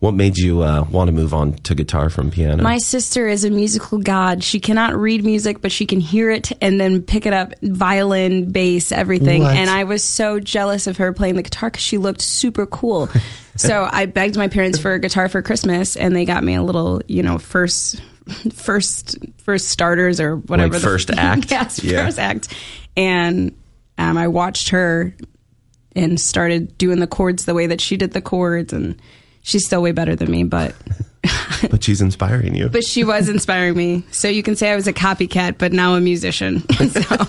What 0.00 0.14
made 0.14 0.36
you 0.36 0.62
uh, 0.62 0.84
want 0.90 1.08
to 1.08 1.12
move 1.12 1.32
on 1.32 1.54
to 1.54 1.74
guitar 1.74 2.10
from 2.10 2.30
piano? 2.30 2.62
My 2.62 2.78
sister 2.78 3.26
is 3.26 3.44
a 3.44 3.50
musical 3.50 3.98
god. 3.98 4.42
She 4.42 4.60
cannot 4.60 4.96
read 4.96 5.24
music, 5.24 5.60
but 5.60 5.72
she 5.72 5.86
can 5.86 6.00
hear 6.00 6.30
it 6.30 6.52
and 6.60 6.80
then 6.80 7.02
pick 7.02 7.26
it 7.26 7.32
up 7.32 7.54
violin, 7.62 8.50
bass, 8.50 8.92
everything. 8.92 9.42
What? 9.42 9.56
And 9.56 9.70
I 9.70 9.84
was 9.84 10.02
so 10.02 10.40
jealous 10.40 10.86
of 10.86 10.96
her 10.98 11.12
playing 11.12 11.36
the 11.36 11.42
guitar 11.42 11.70
because 11.70 11.82
she 11.82 11.98
looked 11.98 12.20
super 12.20 12.66
cool. 12.66 13.08
so 13.56 13.88
I 13.90 14.06
begged 14.06 14.36
my 14.36 14.48
parents 14.48 14.78
for 14.78 14.92
a 14.92 14.98
guitar 14.98 15.28
for 15.28 15.42
Christmas, 15.42 15.96
and 15.96 16.14
they 16.14 16.24
got 16.24 16.44
me 16.44 16.54
a 16.54 16.62
little, 16.62 17.00
you 17.06 17.22
know, 17.22 17.38
first. 17.38 18.02
First, 18.54 19.16
first 19.44 19.68
starters 19.68 20.20
or 20.20 20.36
whatever. 20.36 20.72
Like 20.72 20.80
the- 20.82 20.86
first 20.88 21.10
act? 21.16 21.50
yes, 21.50 21.82
Yeah. 21.82 22.04
first 22.04 22.18
act. 22.18 22.48
And 22.96 23.54
um, 23.98 24.16
I 24.18 24.28
watched 24.28 24.70
her 24.70 25.14
and 25.96 26.20
started 26.20 26.76
doing 26.78 27.00
the 27.00 27.06
chords 27.06 27.44
the 27.44 27.54
way 27.54 27.66
that 27.66 27.80
she 27.80 27.96
did 27.96 28.12
the 28.12 28.20
chords, 28.22 28.72
and 28.72 29.00
she's 29.42 29.64
still 29.66 29.82
way 29.82 29.92
better 29.92 30.14
than 30.16 30.30
me, 30.30 30.44
but 30.44 30.74
but 31.70 31.82
she's 31.84 32.00
inspiring 32.00 32.54
you. 32.54 32.68
but 32.68 32.84
she 32.84 33.04
was 33.04 33.28
inspiring 33.28 33.76
me. 33.76 34.04
So 34.10 34.28
you 34.28 34.42
can 34.42 34.56
say 34.56 34.70
I 34.70 34.76
was 34.76 34.86
a 34.86 34.92
copycat, 34.92 35.58
but 35.58 35.72
now 35.72 35.94
a 35.96 36.00
musician. 36.00 36.60
so 36.88 37.26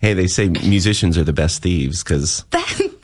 hey, 0.00 0.14
they 0.14 0.26
say 0.26 0.48
musicians 0.48 1.16
are 1.18 1.24
the 1.24 1.32
best 1.32 1.62
thieves 1.62 2.02
because 2.02 2.44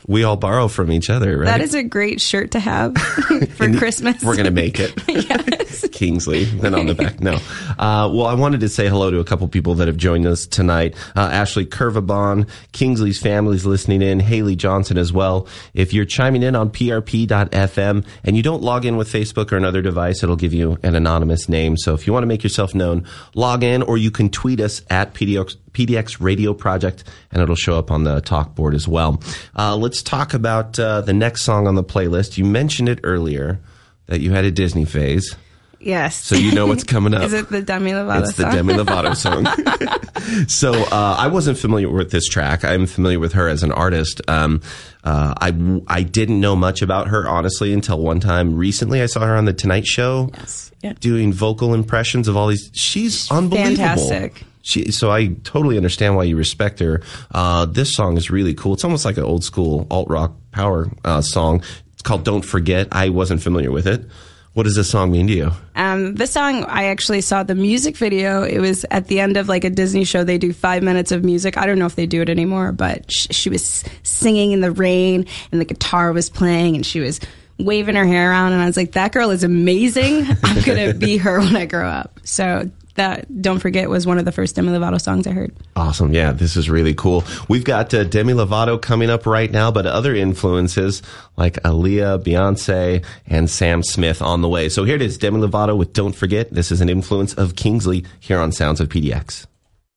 we 0.07 0.23
all 0.23 0.37
borrow 0.37 0.67
from 0.67 0.91
each 0.91 1.09
other, 1.09 1.39
right? 1.39 1.45
that 1.45 1.61
is 1.61 1.75
a 1.75 1.83
great 1.83 2.21
shirt 2.21 2.51
to 2.51 2.59
have 2.59 2.97
for 2.97 3.71
Christmas. 3.73 4.23
We're 4.23 4.35
going 4.35 4.45
to 4.45 4.51
make 4.51 4.79
it. 4.79 4.93
yes. 5.07 5.85
Kingsley, 5.91 6.45
then 6.45 6.73
on 6.73 6.85
the 6.85 6.95
back. 6.95 7.19
No. 7.19 7.33
Uh, 7.77 8.09
well, 8.13 8.25
I 8.25 8.35
wanted 8.35 8.61
to 8.61 8.69
say 8.69 8.87
hello 8.87 9.11
to 9.11 9.19
a 9.19 9.23
couple 9.23 9.47
people 9.47 9.75
that 9.75 9.87
have 9.87 9.97
joined 9.97 10.25
us 10.25 10.45
tonight. 10.45 10.95
Uh, 11.15 11.21
Ashley 11.21 11.65
Curvabon, 11.65 12.47
Kingsley's 12.71 13.19
family's 13.19 13.65
listening 13.65 14.01
in, 14.01 14.19
Haley 14.19 14.55
Johnsen 14.55 14.97
as 14.97 15.11
well. 15.11 15.47
If 15.73 15.93
you're 15.93 16.05
chiming 16.05 16.43
in 16.43 16.55
on 16.55 16.69
prp.fm 16.69 18.05
and 18.23 18.37
you 18.37 18.43
don't 18.43 18.61
log 18.61 18.85
in 18.85 18.95
with 18.95 19.11
Facebook 19.11 19.51
or 19.51 19.57
another 19.57 19.81
device, 19.81 20.23
it'll 20.23 20.35
give 20.35 20.53
you 20.53 20.77
an 20.83 20.95
anonymous 20.95 21.49
name. 21.49 21.77
So 21.77 21.93
if 21.93 22.07
you 22.07 22.13
want 22.13 22.23
to 22.23 22.27
make 22.27 22.43
yourself 22.43 22.73
known, 22.73 23.05
log 23.35 23.63
in 23.63 23.81
or 23.81 23.97
you 23.97 24.11
can 24.11 24.29
tweet 24.29 24.59
us 24.61 24.83
at 24.89 25.13
PDX, 25.13 25.57
PDX 25.73 26.17
Radio 26.19 26.53
Project 26.53 27.03
and 27.31 27.41
it'll 27.41 27.55
show 27.55 27.77
up 27.77 27.91
on 27.91 28.03
the 28.03 28.21
talk 28.21 28.55
board 28.55 28.73
as 28.73 28.87
well. 28.87 29.21
Uh, 29.55 29.75
let's 29.75 29.96
talk 30.05 30.33
about 30.33 30.77
uh, 30.79 31.01
the 31.01 31.13
next 31.13 31.43
song 31.43 31.67
on 31.67 31.75
the 31.75 31.83
playlist. 31.83 32.37
You 32.37 32.45
mentioned 32.45 32.89
it 32.89 32.99
earlier 33.03 33.59
that 34.07 34.19
you 34.21 34.31
had 34.31 34.45
a 34.45 34.51
Disney 34.51 34.85
phase. 34.85 35.35
Yes. 35.79 36.15
So 36.23 36.35
you 36.35 36.53
know 36.53 36.65
what's 36.65 36.83
coming 36.83 37.13
up. 37.15 37.21
Is 37.23 37.33
it 37.33 37.49
the 37.49 37.61
Demi 37.61 37.91
Lovato 37.91 38.21
It's 38.21 38.33
the 38.33 38.43
song? 38.43 38.51
Demi 38.51 38.73
Lovato 38.73 39.15
song. 40.35 40.47
so 40.47 40.73
uh, 40.73 41.15
I 41.19 41.27
wasn't 41.27 41.57
familiar 41.57 41.89
with 41.89 42.09
this 42.11 42.27
track. 42.27 42.65
I'm 42.65 42.87
familiar 42.87 43.19
with 43.19 43.33
her 43.33 43.47
as 43.47 43.61
an 43.63 43.71
artist. 43.71 44.21
Um, 44.27 44.61
uh, 45.03 45.33
I 45.39 45.81
I 45.87 46.03
didn't 46.03 46.39
know 46.41 46.55
much 46.55 46.81
about 46.81 47.07
her 47.09 47.27
honestly 47.29 47.73
until 47.73 47.99
one 47.99 48.19
time 48.19 48.55
recently. 48.55 49.01
I 49.01 49.05
saw 49.05 49.21
her 49.25 49.35
on 49.35 49.45
the 49.45 49.53
Tonight 49.53 49.85
Show 49.85 50.31
Yes. 50.33 50.71
Yeah. 50.81 50.93
doing 50.99 51.31
vocal 51.31 51.73
impressions 51.73 52.27
of 52.27 52.35
all 52.35 52.47
these. 52.47 52.69
She's 52.73 53.29
unbelievable. 53.31 53.75
fantastic. 53.77 54.43
She, 54.67 54.91
so 54.91 55.09
I 55.09 55.27
totally 55.45 55.77
understand 55.77 56.17
why 56.17 56.25
you 56.25 56.35
respect 56.35 56.79
her. 56.79 57.01
Uh, 57.31 57.65
this 57.65 57.93
song 57.93 58.17
is 58.17 58.29
really 58.29 58.53
cool. 58.53 58.73
It's 58.73 58.83
almost 58.83 59.05
like 59.05 59.15
an 59.15 59.23
old 59.23 59.45
school 59.45 59.87
alt 59.89 60.09
rock 60.09 60.33
power 60.51 60.91
uh, 61.05 61.21
song. 61.21 61.63
It's 61.93 62.01
called 62.01 62.25
"Don't 62.25 62.41
Forget." 62.41 62.89
I 62.91 63.07
wasn't 63.07 63.41
familiar 63.41 63.71
with 63.71 63.87
it. 63.87 64.03
What 64.51 64.63
does 64.63 64.75
this 64.75 64.89
song 64.89 65.09
mean 65.09 65.27
to 65.27 65.33
you? 65.33 65.51
Um, 65.75 66.15
this 66.15 66.31
song, 66.31 66.65
I 66.65 66.87
actually 66.87 67.21
saw 67.21 67.43
the 67.43 67.55
music 67.55 67.95
video. 67.95 68.43
It 68.43 68.59
was 68.59 68.85
at 68.91 69.07
the 69.07 69.21
end 69.21 69.37
of 69.37 69.47
like 69.47 69.63
a 69.63 69.69
Disney 69.69 70.03
show. 70.03 70.25
They 70.25 70.37
do 70.37 70.51
five 70.51 70.83
minutes 70.83 71.13
of 71.13 71.23
music. 71.23 71.57
I 71.57 71.65
don't 71.65 71.79
know 71.79 71.85
if 71.85 71.95
they 71.95 72.05
do 72.05 72.21
it 72.21 72.29
anymore, 72.29 72.73
but 72.73 73.09
sh- 73.09 73.27
she 73.31 73.49
was 73.49 73.85
singing 74.03 74.51
in 74.51 74.59
the 74.59 74.71
rain 74.71 75.27
and 75.53 75.61
the 75.61 75.65
guitar 75.65 76.11
was 76.11 76.29
playing 76.29 76.75
and 76.75 76.85
she 76.85 76.99
was 76.99 77.21
waving 77.57 77.95
her 77.95 78.05
hair 78.05 78.31
around. 78.31 78.51
And 78.51 78.61
I 78.61 78.65
was 78.65 78.75
like, 78.75 78.91
that 78.93 79.13
girl 79.13 79.29
is 79.29 79.45
amazing. 79.45 80.25
I'm 80.43 80.61
going 80.63 80.91
to 80.91 80.93
be 80.93 81.15
her 81.25 81.39
when 81.39 81.55
I 81.55 81.65
grow 81.65 81.87
up. 81.87 82.19
So 82.25 82.69
that, 82.97 83.41
don't 83.41 83.59
forget, 83.59 83.89
was 83.89 84.05
one 84.05 84.19
of 84.19 84.25
the 84.25 84.31
first 84.31 84.55
Demi 84.55 84.69
Lovato 84.69 85.01
songs 85.01 85.25
I 85.25 85.31
heard. 85.31 85.55
Awesome. 85.75 86.13
Yeah, 86.13 86.31
this 86.31 86.55
is 86.55 86.69
really 86.69 86.93
cool. 86.93 87.23
We've 87.47 87.63
got 87.63 87.93
uh, 87.93 88.03
Demi 88.03 88.33
Lovato 88.33 88.79
coming 88.79 89.09
up 89.09 89.25
right 89.25 89.49
now, 89.49 89.71
but 89.71 89.85
other 89.87 90.13
influences 90.13 91.01
like 91.37 91.55
Aaliyah, 91.63 92.23
Beyonce, 92.23 93.03
and 93.25 93.49
Sam 93.49 93.81
Smith 93.81 94.21
on 94.21 94.41
the 94.41 94.49
way. 94.49 94.69
So 94.69 94.83
here 94.83 94.95
it 94.95 95.01
is 95.01 95.17
Demi 95.17 95.39
Lovato 95.39 95.77
with 95.77 95.93
Don't 95.93 96.15
Forget. 96.15 96.51
This 96.51 96.71
is 96.71 96.81
an 96.81 96.89
influence 96.89 97.33
of 97.33 97.55
Kingsley 97.55 98.05
here 98.19 98.39
on 98.39 98.51
Sounds 98.51 98.79
of 98.79 98.89
PDX. 98.89 99.45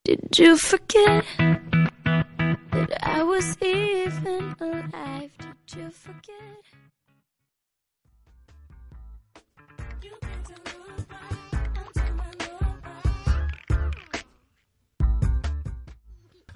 Did 0.04 0.38
you 0.38 0.56
forget 0.56 1.24
that 1.38 2.98
I 3.02 3.22
was 3.22 3.56
even 3.60 4.54
alive? 4.60 5.30
Did 5.66 5.76
you 5.76 5.90
forget? 5.90 6.69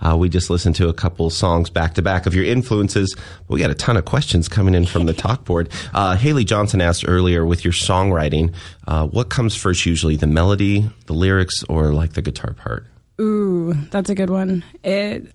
Uh, 0.05 0.17
we 0.17 0.29
just 0.29 0.51
listened 0.51 0.77
to 0.77 0.89
a 0.89 0.95
couple 0.95 1.31
songs 1.31 1.71
back 1.71 1.95
to 1.95 2.03
back 2.03 2.27
of 2.27 2.35
your 2.35 2.45
influences. 2.45 3.17
We 3.49 3.61
got 3.61 3.71
a 3.71 3.75
ton 3.75 3.97
of 3.97 4.05
questions 4.05 4.49
coming 4.49 4.75
in 4.75 4.87
from 4.87 5.07
the 5.07 5.15
talk 5.15 5.45
board. 5.45 5.71
Uh, 5.93 6.17
Haley 6.17 6.45
Johnsen 6.45 6.83
asked 6.83 7.05
earlier 7.09 7.45
with 7.47 7.65
your 7.65 7.73
songwriting, 7.73 8.55
uh, 8.87 9.07
what 9.07 9.31
comes 9.31 9.57
first 9.57 9.87
usually, 9.87 10.17
the 10.17 10.27
melody, 10.27 10.89
the 11.07 11.15
lyrics, 11.15 11.63
or 11.65 11.93
like 11.93 12.13
the 12.13 12.23
guitar 12.23 12.55
part? 12.55 12.87
Ooh, 13.21 13.75
that's 13.91 14.11
a 14.11 14.15
good 14.15 14.31
one. 14.31 14.65
It 14.83 15.33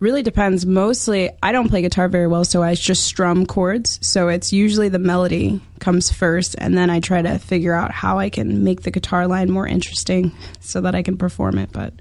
really 0.00 0.22
depends. 0.22 0.66
Mostly, 0.66 1.30
I 1.42 1.52
don't 1.52 1.68
play 1.68 1.80
guitar 1.80 2.08
very 2.08 2.26
well, 2.26 2.44
so 2.44 2.62
I 2.62 2.74
just 2.74 3.04
strum 3.04 3.46
chords. 3.46 3.98
So 4.06 4.28
it's 4.28 4.52
usually 4.52 4.88
the 4.88 4.98
melody 4.98 5.60
comes 5.78 6.12
first, 6.12 6.56
and 6.58 6.76
then 6.76 6.90
I 6.90 7.00
try 7.00 7.22
to 7.22 7.38
figure 7.38 7.72
out 7.72 7.90
how 7.90 8.18
I 8.18 8.28
can 8.28 8.64
make 8.64 8.82
the 8.82 8.90
guitar 8.90 9.26
line 9.26 9.50
more 9.50 9.66
interesting 9.66 10.32
so 10.60 10.80
that 10.82 10.94
I 10.94 11.02
can 11.02 11.16
perform 11.16 11.56
it. 11.56 11.70
But 11.72 11.94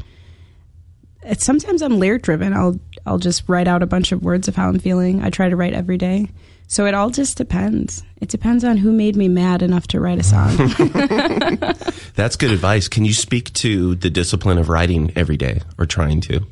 sometimes 1.37 1.81
I'm 1.81 1.99
lyric 1.99 2.23
driven. 2.23 2.53
I'll 2.53 2.79
I'll 3.05 3.17
just 3.17 3.47
write 3.47 3.67
out 3.67 3.83
a 3.83 3.87
bunch 3.87 4.11
of 4.11 4.23
words 4.23 4.47
of 4.47 4.55
how 4.55 4.69
I'm 4.69 4.79
feeling. 4.79 5.23
I 5.23 5.29
try 5.29 5.49
to 5.49 5.55
write 5.55 5.73
every 5.73 5.97
day. 5.97 6.29
So 6.67 6.85
it 6.85 6.93
all 6.93 7.09
just 7.09 7.35
depends. 7.37 8.01
It 8.21 8.29
depends 8.29 8.63
on 8.63 8.77
who 8.77 8.93
made 8.93 9.17
me 9.17 9.27
mad 9.27 9.61
enough 9.61 9.87
to 9.87 9.99
write 9.99 10.19
a 10.19 10.23
song. 10.23 10.55
That's 12.15 12.37
good 12.37 12.51
advice. 12.51 12.87
Can 12.87 13.03
you 13.03 13.13
speak 13.13 13.51
to 13.55 13.95
the 13.95 14.09
discipline 14.09 14.57
of 14.57 14.69
writing 14.69 15.11
every 15.17 15.35
day 15.35 15.59
or 15.77 15.85
trying 15.85 16.21
to? 16.21 16.45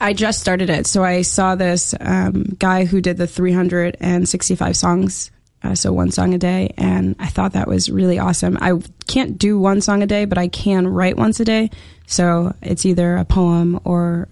I 0.00 0.12
just 0.12 0.38
started 0.38 0.70
it. 0.70 0.86
So 0.86 1.02
I 1.02 1.22
saw 1.22 1.56
this 1.56 1.94
um, 2.00 2.44
guy 2.58 2.84
who 2.84 3.00
did 3.00 3.16
the 3.16 3.26
365 3.26 4.76
songs, 4.76 5.32
uh, 5.64 5.74
so 5.74 5.92
one 5.92 6.10
song 6.10 6.34
a 6.34 6.38
day, 6.38 6.74
and 6.76 7.16
I 7.18 7.26
thought 7.26 7.54
that 7.54 7.66
was 7.66 7.90
really 7.90 8.18
awesome. 8.18 8.58
I 8.60 8.74
can't 9.06 9.38
do 9.38 9.58
one 9.58 9.80
song 9.80 10.02
a 10.02 10.06
day, 10.06 10.26
but 10.26 10.38
I 10.38 10.46
can 10.46 10.86
write 10.86 11.16
once 11.16 11.40
a 11.40 11.44
day. 11.44 11.70
So 12.06 12.54
it's 12.62 12.84
either 12.84 13.16
a 13.16 13.24
poem 13.24 13.80
or 13.84 14.28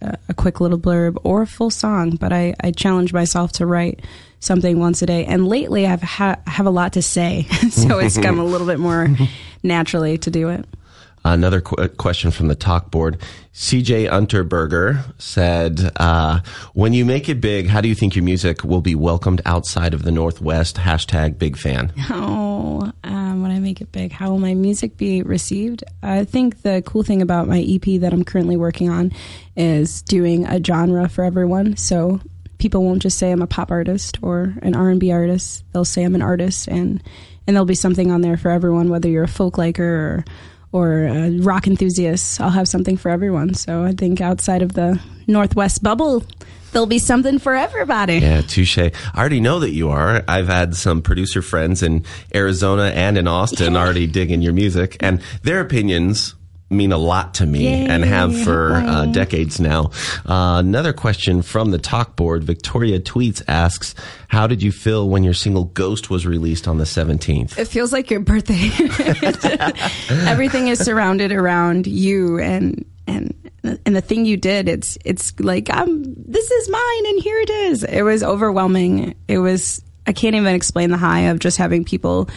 a, 0.00 0.34
quick 0.34 0.60
little 0.60 0.78
blurb 0.78 1.16
or 1.24 1.42
a 1.42 1.46
full 1.46 1.70
song. 1.70 2.16
But 2.16 2.32
I, 2.32 2.54
I 2.60 2.70
challenge 2.70 3.12
myself 3.12 3.52
to 3.52 3.66
write 3.66 4.00
something 4.40 4.78
once 4.78 5.02
a 5.02 5.06
day. 5.06 5.24
And 5.24 5.46
lately, 5.46 5.86
I've 5.86 6.02
ha- 6.02 6.40
have 6.46 6.66
a 6.66 6.70
lot 6.70 6.92
to 6.94 7.02
say, 7.02 7.42
so 7.70 7.98
it's 7.98 8.18
come 8.18 8.38
a 8.38 8.44
little 8.44 8.66
bit 8.66 8.78
more 8.78 9.08
naturally 9.62 10.18
to 10.18 10.30
do 10.30 10.50
it. 10.50 10.66
Another 11.32 11.60
qu- 11.60 11.88
question 11.88 12.30
from 12.30 12.48
the 12.48 12.54
talk 12.54 12.90
board. 12.90 13.18
CJ 13.52 14.08
Unterberger 14.10 15.02
said, 15.18 15.92
uh, 15.96 16.40
when 16.74 16.92
you 16.92 17.04
make 17.04 17.28
it 17.28 17.40
big, 17.40 17.68
how 17.68 17.80
do 17.80 17.88
you 17.88 17.94
think 17.94 18.14
your 18.14 18.24
music 18.24 18.62
will 18.62 18.80
be 18.80 18.94
welcomed 18.94 19.40
outside 19.44 19.94
of 19.94 20.02
the 20.02 20.12
Northwest? 20.12 20.76
Hashtag 20.76 21.38
big 21.38 21.56
fan. 21.56 21.92
Oh, 22.10 22.92
um, 23.02 23.42
when 23.42 23.50
I 23.50 23.58
make 23.58 23.80
it 23.80 23.90
big, 23.92 24.12
how 24.12 24.30
will 24.30 24.38
my 24.38 24.54
music 24.54 24.96
be 24.96 25.22
received? 25.22 25.82
I 26.02 26.24
think 26.24 26.62
the 26.62 26.82
cool 26.86 27.02
thing 27.02 27.22
about 27.22 27.48
my 27.48 27.60
EP 27.60 28.00
that 28.00 28.12
I'm 28.12 28.24
currently 28.24 28.56
working 28.56 28.90
on 28.90 29.12
is 29.56 30.02
doing 30.02 30.46
a 30.46 30.62
genre 30.62 31.08
for 31.08 31.24
everyone. 31.24 31.76
So 31.76 32.20
people 32.58 32.84
won't 32.84 33.02
just 33.02 33.18
say 33.18 33.32
I'm 33.32 33.42
a 33.42 33.46
pop 33.46 33.70
artist 33.70 34.18
or 34.22 34.54
an 34.62 34.74
R&B 34.74 35.10
artist. 35.10 35.64
They'll 35.72 35.84
say 35.84 36.04
I'm 36.04 36.14
an 36.14 36.22
artist, 36.22 36.68
and 36.68 37.02
and 37.46 37.56
there'll 37.56 37.64
be 37.64 37.74
something 37.74 38.10
on 38.10 38.22
there 38.22 38.36
for 38.36 38.50
everyone, 38.50 38.88
whether 38.90 39.08
you're 39.08 39.24
a 39.24 39.28
folk 39.28 39.56
liker 39.56 39.84
or 39.84 40.24
or 40.76 41.06
a 41.06 41.30
rock 41.38 41.66
enthusiast. 41.66 42.38
I'll 42.38 42.50
have 42.50 42.68
something 42.68 42.98
for 42.98 43.10
everyone. 43.10 43.54
So 43.54 43.82
I 43.82 43.92
think 43.92 44.20
outside 44.20 44.60
of 44.60 44.74
the 44.74 45.00
Northwest 45.26 45.82
bubble, 45.82 46.22
there'll 46.72 46.86
be 46.86 46.98
something 46.98 47.38
for 47.38 47.54
everybody. 47.54 48.18
Yeah, 48.18 48.42
touche. 48.42 48.76
I 48.76 48.92
already 49.16 49.40
know 49.40 49.60
that 49.60 49.70
you 49.70 49.88
are. 49.88 50.22
I've 50.28 50.48
had 50.48 50.76
some 50.76 51.00
producer 51.00 51.40
friends 51.40 51.82
in 51.82 52.04
Arizona 52.34 52.92
and 52.94 53.16
in 53.16 53.26
Austin 53.26 53.74
already 53.74 54.06
digging 54.06 54.42
your 54.42 54.52
music, 54.52 54.98
and 55.00 55.22
their 55.42 55.60
opinions 55.60 56.34
mean 56.68 56.90
a 56.92 56.98
lot 56.98 57.34
to 57.34 57.46
me 57.46 57.64
Yay. 57.64 57.86
and 57.86 58.04
have 58.04 58.36
for 58.42 58.74
uh, 58.74 59.06
decades 59.06 59.60
now. 59.60 59.90
Uh, 60.28 60.56
another 60.58 60.92
question 60.92 61.42
from 61.42 61.70
the 61.70 61.78
talk 61.78 62.16
board. 62.16 62.42
Victoria 62.42 62.98
Tweets 62.98 63.42
asks, 63.46 63.94
"How 64.28 64.46
did 64.46 64.62
you 64.62 64.72
feel 64.72 65.08
when 65.08 65.22
your 65.22 65.34
single 65.34 65.64
Ghost 65.64 66.10
was 66.10 66.26
released 66.26 66.66
on 66.66 66.78
the 66.78 66.84
17th?" 66.84 67.56
It 67.58 67.68
feels 67.68 67.92
like 67.92 68.10
your 68.10 68.20
birthday. 68.20 68.70
Everything 70.10 70.68
is 70.68 70.78
surrounded 70.80 71.32
around 71.32 71.86
you 71.86 72.38
and 72.40 72.84
and 73.06 73.32
and 73.84 73.94
the 73.96 74.00
thing 74.00 74.24
you 74.24 74.36
did 74.36 74.68
it's 74.68 74.96
it's 75.04 75.38
like 75.40 75.72
um 75.74 76.02
this 76.26 76.50
is 76.50 76.68
mine 76.68 77.06
and 77.06 77.22
here 77.22 77.38
it 77.38 77.50
is. 77.50 77.84
It 77.84 78.02
was 78.02 78.22
overwhelming. 78.22 79.14
It 79.28 79.38
was 79.38 79.82
I 80.06 80.12
can't 80.12 80.36
even 80.36 80.54
explain 80.54 80.90
the 80.90 80.96
high 80.96 81.22
of 81.22 81.38
just 81.38 81.58
having 81.58 81.84
people 81.84 82.28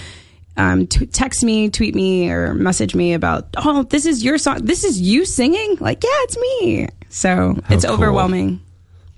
um, 0.59 0.87
t- 0.87 1.05
text 1.05 1.43
me, 1.43 1.69
tweet 1.69 1.95
me, 1.95 2.29
or 2.29 2.53
message 2.53 2.93
me 2.93 3.13
about, 3.13 3.47
oh, 3.57 3.83
this 3.83 4.05
is 4.05 4.23
your 4.23 4.37
song. 4.37 4.65
This 4.65 4.83
is 4.83 4.99
you 4.99 5.25
singing. 5.25 5.77
Like, 5.79 6.03
yeah, 6.03 6.09
it's 6.23 6.37
me. 6.37 6.87
So 7.09 7.57
it's 7.69 7.85
cool. 7.85 7.93
overwhelming. 7.93 8.61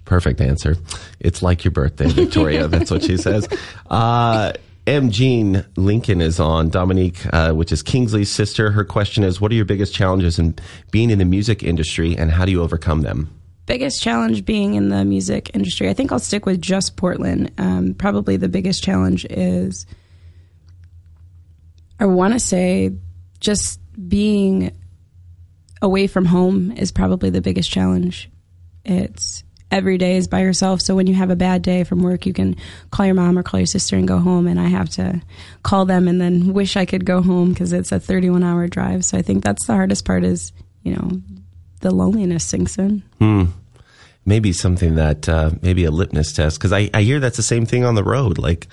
Perfect 0.05 0.39
answer. 0.39 0.77
It's 1.19 1.41
like 1.41 1.63
your 1.63 1.71
birthday, 1.71 2.07
Victoria. 2.10 2.67
That's 2.67 2.91
what 2.91 3.03
she 3.03 3.17
says. 3.17 3.48
Uh, 3.89 4.53
M. 4.86 5.10
Jean 5.10 5.65
Lincoln 5.75 6.21
is 6.21 6.39
on. 6.39 6.69
Dominique, 6.69 7.25
uh, 7.33 7.53
which 7.53 7.71
is 7.71 7.81
Kingsley's 7.81 8.29
sister. 8.29 8.71
Her 8.71 8.86
question 8.86 9.24
is 9.24 9.41
What 9.41 9.51
are 9.51 9.55
your 9.55 9.65
biggest 9.65 9.95
challenges 9.95 10.38
in 10.38 10.55
being 10.91 11.10
in 11.10 11.17
the 11.17 11.25
music 11.25 11.63
industry 11.63 12.15
and 12.15 12.31
how 12.31 12.45
do 12.45 12.51
you 12.51 12.62
overcome 12.62 13.01
them? 13.01 13.36
biggest 13.67 14.01
challenge 14.01 14.43
being 14.43 14.74
in 14.74 14.89
the 14.89 15.05
music 15.05 15.50
industry, 15.53 15.88
I 15.89 15.93
think 15.93 16.12
I'll 16.12 16.19
stick 16.19 16.45
with 16.45 16.62
just 16.62 16.98
Portland. 16.98 17.51
Um, 17.57 17.93
probably 17.93 18.36
the 18.36 18.50
biggest 18.50 18.83
challenge 18.83 19.25
is, 19.29 19.86
I 22.01 22.05
want 22.05 22.34
to 22.34 22.39
say, 22.39 22.91
just 23.39 23.79
being 24.10 24.75
away 25.84 26.08
from 26.08 26.25
home 26.25 26.72
is 26.72 26.91
probably 26.91 27.29
the 27.29 27.41
biggest 27.41 27.70
challenge. 27.70 28.27
It's 28.84 29.43
every 29.70 30.00
day 30.00 30.17
is 30.17 30.27
by 30.27 30.41
yourself. 30.41 30.81
So 30.81 30.96
when 30.96 31.05
you 31.05 31.13
have 31.13 31.29
a 31.29 31.36
bad 31.36 31.62
day 31.62 31.84
from 31.84 32.01
work, 32.01 32.25
you 32.25 32.34
can 32.34 32.55
call 32.89 33.05
your 33.05 33.13
mom 33.13 33.38
or 33.38 33.43
call 33.43 33.60
your 33.60 33.67
sister 33.67 33.96
and 33.98 34.08
go 34.08 34.17
home. 34.17 34.48
And 34.48 34.60
I 34.60 34.65
have 34.65 34.89
to 34.89 35.22
call 35.62 35.86
them 35.86 36.08
and 36.08 36.20
then 36.20 36.53
wish 36.53 36.75
I 36.75 36.86
could 36.86 37.05
go 37.05 37.22
home 37.22 37.50
because 37.50 37.72
it's 37.72 37.91
a 37.91 38.00
31 38.00 38.43
hour 38.43 38.67
drive. 38.67 39.05
So 39.05 39.20
I 39.20 39.22
think 39.22 39.43
that's 39.43 39.67
the 39.67 39.74
hardest 39.74 40.03
part 40.03 40.24
is, 40.24 40.51
you 40.81 40.96
know, 40.96 41.22
the 41.81 41.91
loneliness 41.91 42.43
sinks 42.43 42.79
in. 42.79 43.03
Hmm. 43.20 43.46
Maybe 44.24 44.54
something 44.54 44.96
that 44.96 45.28
uh, 45.28 45.50
maybe 45.63 45.84
a 45.84 45.90
litmus 45.92 46.32
test 46.32 46.60
because 46.60 46.72
I, 46.72 46.90
I 46.94 47.01
hear 47.01 47.20
that's 47.20 47.38
the 47.38 47.44
same 47.44 47.66
thing 47.66 47.84
on 47.86 47.96
the 47.96 48.04
road. 48.04 48.38
Like 48.38 48.68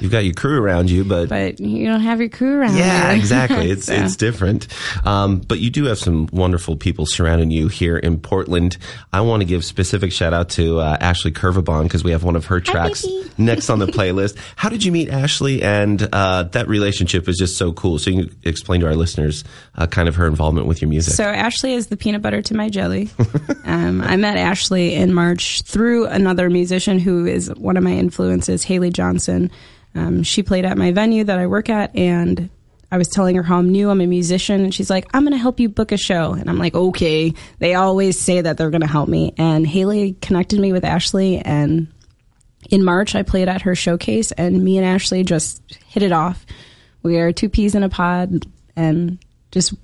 you've 0.00 0.10
got 0.10 0.24
your 0.24 0.32
crew 0.32 0.62
around 0.62 0.90
you 0.90 1.04
but, 1.04 1.28
But 1.28 1.60
you 1.60 1.86
don't 1.86 2.00
have 2.00 2.20
your 2.20 2.30
crew 2.30 2.58
around. 2.60 2.76
yeah 2.76 3.12
you. 3.12 3.18
exactly. 3.18 3.70
It's 3.70 3.86
So- 3.86 3.92
it's 3.94 4.16
different. 4.16 4.66
Um, 5.04 5.40
but 5.40 5.58
you 5.58 5.68
do 5.70 5.84
have 5.84 5.98
some 5.98 6.28
wonderful 6.32 6.76
people 6.76 7.04
surrounding 7.06 7.50
you 7.50 7.68
here 7.68 7.98
in 7.98 8.18
portland. 8.18 8.78
I 9.12 9.20
want 9.20 9.42
to 9.42 9.44
give 9.44 9.62
specific 9.64 10.10
shout 10.10 10.32
out 10.32 10.48
to 10.50 10.78
uh, 10.80 10.96
ashley 11.00 11.32
curvabon 11.32 11.82
because 11.82 12.02
we 12.02 12.12
have 12.12 12.24
one 12.24 12.34
of 12.36 12.46
her 12.46 12.60
tracks 12.60 13.04
next 13.38 13.68
on 13.68 13.80
the 13.80 13.86
playlist. 13.86 14.38
How 14.56 14.70
did 14.70 14.84
you 14.84 14.90
meet 14.92 15.10
ashley? 15.10 15.62
And 15.62 16.08
uh, 16.14 16.44
that 16.44 16.66
relationship 16.66 17.28
is 17.28 17.36
just 17.36 17.58
so 17.58 17.72
cool. 17.74 17.98
So 17.98 18.10
you 18.10 18.26
can 18.26 18.36
explain 18.44 18.80
to 18.80 18.86
our 18.86 18.94
listeners 18.96 19.44
uh, 19.74 19.86
kind 19.86 20.08
of 20.08 20.14
her 20.16 20.26
involvement 20.26 20.66
with 20.66 20.80
your 20.80 20.88
music. 20.88 21.12
So 21.14 21.24
Ashley 21.24 21.74
is 21.74 21.88
the 21.88 21.96
peanut 21.98 22.22
butter 22.22 22.40
to 22.40 22.54
my 22.54 22.70
jelly. 22.70 23.10
um, 23.64 24.00
I 24.00 24.16
met 24.16 24.36
Ashley 24.38 24.93
in 24.94 25.12
March 25.12 25.62
through 25.62 26.06
another 26.06 26.48
musician 26.50 26.98
who 26.98 27.26
is 27.26 27.48
one 27.56 27.76
of 27.76 27.84
my 27.84 27.92
influences, 27.92 28.64
Haley 28.64 28.90
Johnsen. 28.90 29.50
Um, 29.94 30.22
she 30.22 30.42
played 30.42 30.64
at 30.64 30.78
my 30.78 30.92
venue 30.92 31.24
that 31.24 31.38
I 31.38 31.46
work 31.46 31.68
at, 31.68 31.94
and 31.94 32.50
I 32.90 32.98
was 32.98 33.08
telling 33.08 33.36
her 33.36 33.42
how 33.42 33.58
I'm 33.58 33.70
new. 33.70 33.90
I'm 33.90 34.00
a 34.00 34.06
musician, 34.06 34.62
and 34.62 34.74
she's 34.74 34.90
like, 34.90 35.06
"I'm 35.12 35.22
going 35.22 35.32
to 35.32 35.38
help 35.38 35.60
you 35.60 35.68
book 35.68 35.92
a 35.92 35.96
show." 35.96 36.32
And 36.32 36.48
I'm 36.48 36.58
like, 36.58 36.74
"Okay." 36.74 37.32
They 37.58 37.74
always 37.74 38.18
say 38.18 38.40
that 38.40 38.56
they're 38.56 38.70
going 38.70 38.80
to 38.80 38.86
help 38.86 39.08
me, 39.08 39.34
and 39.36 39.66
Haley 39.66 40.16
connected 40.20 40.60
me 40.60 40.72
with 40.72 40.84
Ashley, 40.84 41.38
and 41.38 41.88
in 42.70 42.84
March 42.84 43.14
I 43.14 43.22
played 43.22 43.48
at 43.48 43.62
her 43.62 43.74
showcase, 43.74 44.32
and 44.32 44.62
me 44.62 44.78
and 44.78 44.86
Ashley 44.86 45.24
just 45.24 45.62
hit 45.86 46.02
it 46.02 46.12
off. 46.12 46.46
We 47.02 47.18
are 47.18 47.32
two 47.32 47.48
peas 47.48 47.74
in 47.74 47.82
a 47.82 47.88
pod, 47.88 48.46
and 48.76 49.18
just 49.50 49.74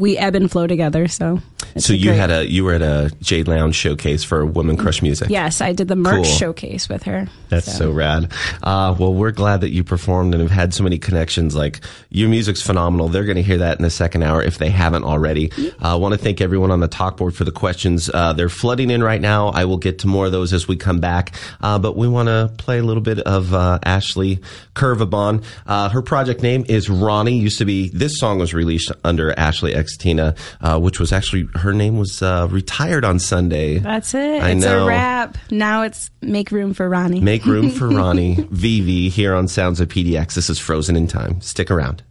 we 0.00 0.16
ebb 0.16 0.34
and 0.34 0.50
flow 0.50 0.66
together. 0.66 1.06
So, 1.08 1.40
so 1.76 1.92
you 1.92 2.06
great- 2.10 2.16
had 2.18 2.30
a 2.30 2.50
you 2.50 2.64
were 2.64 2.72
at 2.72 2.82
a 2.82 3.12
Jade 3.20 3.46
Lounge 3.46 3.74
showcase 3.76 4.24
for 4.24 4.44
Woman 4.46 4.76
Crush 4.76 5.02
Music. 5.02 5.28
yes, 5.28 5.60
I 5.60 5.72
did 5.72 5.88
the 5.88 5.96
merch 5.96 6.24
Cool. 6.24 6.24
showcase 6.24 6.88
with 6.88 7.02
her. 7.04 7.28
That's 7.50 7.76
so, 7.76 7.90
rad. 7.90 8.32
Uh, 8.62 8.94
well, 8.98 9.12
we're 9.12 9.30
glad 9.30 9.60
that 9.60 9.70
you 9.70 9.84
performed 9.84 10.34
and 10.34 10.40
have 10.42 10.50
had 10.50 10.72
so 10.72 10.82
many 10.82 10.98
connections. 10.98 11.54
Like 11.54 11.80
your 12.08 12.28
music's 12.28 12.62
phenomenal. 12.62 13.08
They're 13.08 13.24
going 13.24 13.36
to 13.36 13.42
hear 13.42 13.58
that 13.58 13.76
in 13.78 13.82
the 13.82 13.90
second 13.90 14.22
hour 14.22 14.42
if 14.42 14.58
they 14.58 14.70
haven't 14.70 15.04
already. 15.04 15.52
I 15.80 15.96
want 15.96 16.12
to 16.14 16.18
thank 16.18 16.40
everyone 16.40 16.70
on 16.70 16.80
the 16.80 16.88
talk 16.88 17.16
board 17.18 17.34
for 17.36 17.44
the 17.44 17.52
questions. 17.52 18.08
Uh, 18.12 18.32
they're 18.32 18.48
flooding 18.48 18.90
in 18.90 19.02
right 19.02 19.20
now. 19.20 19.48
I 19.48 19.66
will 19.66 19.76
get 19.78 19.98
to 20.00 20.06
more 20.06 20.26
of 20.26 20.32
those 20.32 20.52
as 20.52 20.66
we 20.66 20.76
come 20.76 21.00
back. 21.00 21.34
Uh, 21.60 21.78
but 21.78 21.96
we 21.96 22.08
want 22.08 22.28
to 22.28 22.50
play 22.56 22.78
a 22.78 22.82
little 22.82 23.02
bit 23.02 23.18
of 23.20 23.52
uh, 23.52 23.78
Ashley 23.84 24.38
Curvabon. 24.74 25.44
Uh, 25.66 25.88
her 25.90 26.02
project 26.02 26.42
name 26.42 26.64
is 26.68 26.88
Ronnie. 26.88 27.36
Used 27.38 27.58
to 27.58 27.64
be 27.64 27.88
this 27.90 28.18
song 28.18 28.38
was 28.38 28.54
released 28.54 28.90
under 29.04 29.38
Ashley 29.38 29.74
X 29.74 29.89
Tina, 29.96 30.34
uh, 30.60 30.78
which 30.78 31.00
was 31.00 31.12
actually 31.12 31.48
her 31.56 31.72
name 31.72 31.98
was 31.98 32.22
uh, 32.22 32.48
retired 32.50 33.04
on 33.04 33.18
Sunday. 33.18 33.78
That's 33.78 34.14
it. 34.14 34.42
I 34.42 34.50
it's 34.50 34.64
know. 34.64 34.84
a 34.84 34.88
wrap. 34.88 35.38
Now 35.50 35.82
it's 35.82 36.10
make 36.20 36.50
room 36.50 36.74
for 36.74 36.88
Ronnie. 36.88 37.20
Make 37.20 37.44
room 37.44 37.70
for 37.70 37.88
Ronnie 37.90 38.36
VV 38.36 39.10
here 39.10 39.34
on 39.34 39.48
Sounds 39.48 39.80
of 39.80 39.88
PDX. 39.88 40.34
This 40.34 40.50
is 40.50 40.58
Frozen 40.58 40.96
in 40.96 41.06
Time. 41.06 41.40
Stick 41.40 41.70
around. 41.70 42.02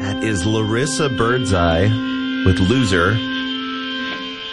That 0.00 0.22
is 0.22 0.46
Larissa 0.46 1.08
Birdseye 1.08 1.84
with 2.46 2.58
Loser 2.60 3.12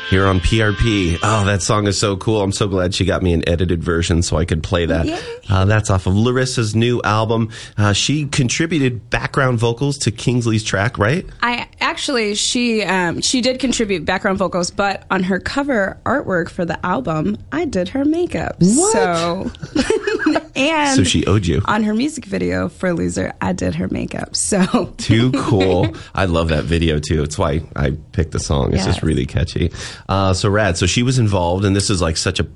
here 0.10 0.26
on 0.26 0.40
PRP. 0.40 1.18
Oh, 1.24 1.46
that 1.46 1.62
song 1.62 1.88
is 1.88 2.00
so 2.00 2.16
cool. 2.18 2.42
I'm 2.42 2.52
so 2.52 2.68
glad 2.68 2.94
she 2.94 3.06
got 3.06 3.24
me 3.24 3.34
an 3.34 3.48
edited 3.48 3.84
version 3.84 4.22
so 4.22 4.38
I 4.38 4.46
could 4.46 4.64
play 4.64 4.86
that. 4.86 5.24
Uh, 5.50 5.66
that's 5.66 5.90
off 5.90 6.06
of 6.08 6.14
Larissa's 6.14 6.76
new 6.76 7.02
album. 7.04 7.50
Uh, 7.78 7.94
she 7.94 8.26
contributed 8.26 9.10
background 9.10 9.60
vocals 9.60 9.98
to 10.00 10.12
Kingsley's 10.12 10.63
track, 10.63 10.98
right? 10.98 11.26
I 11.41 11.68
actually 11.86 12.36
she 12.36 12.84
um, 12.84 13.21
she 13.21 13.41
did 13.41 13.60
contribute 13.60 14.06
background 14.06 14.38
vocals, 14.38 14.71
but 14.71 15.06
on 15.12 15.24
her 15.24 15.39
cover 15.39 15.98
artwork 16.06 16.50
for 16.50 16.65
the 16.65 16.84
album, 16.86 17.38
I 17.52 17.65
did 17.65 17.89
her 17.89 18.04
makeup. 18.04 18.62
So 18.63 19.52
and 20.56 20.95
So 20.95 21.04
she 21.04 21.26
owed 21.26 21.45
you. 21.45 21.62
on 21.65 21.84
her 21.84 21.93
music 21.93 22.26
video 22.26 22.69
for 22.69 22.93
Loser, 22.93 23.34
I 23.41 23.54
did 23.54 23.76
her 23.76 23.88
makeup. 23.88 24.36
So 24.36 24.93
Too 24.98 25.32
cool. 25.32 25.95
I 26.13 26.26
love 26.26 26.50
that 26.50 26.63
video 26.65 27.00
too. 27.00 27.24
It's 27.24 27.38
why 27.38 27.62
I 27.76 27.91
picked 28.12 28.32
the 28.32 28.39
song. 28.39 28.74
It's 28.74 28.86
just 28.86 29.04
really 29.04 29.26
catchy. 29.26 29.71
Uh, 30.10 30.34
so 30.34 30.50
rad. 30.50 30.78
So 30.78 30.86
she 30.86 31.04
was 31.04 31.19
involved, 31.19 31.65
and 31.65 31.76
this 31.76 31.89
is 31.89 32.02
like 32.02 32.17
such 32.17 32.39
a 32.39 32.48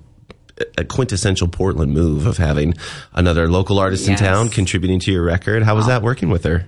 a 0.77 0.83
quintessential 0.83 1.47
Portland 1.47 1.93
move 1.93 2.25
of 2.27 2.35
having 2.37 2.73
another 3.13 3.47
local 3.49 3.79
artist 3.79 4.07
in 4.07 4.11
Yes. 4.13 4.21
Oh. 4.21 4.25
town 4.25 4.49
contributing 4.49 4.99
to 4.99 5.11
your 5.11 5.23
record. 5.23 5.63
How 5.63 5.73
was 5.75 5.87
that 5.87 6.01
working 6.01 6.29
with 6.29 6.43
her? 6.43 6.65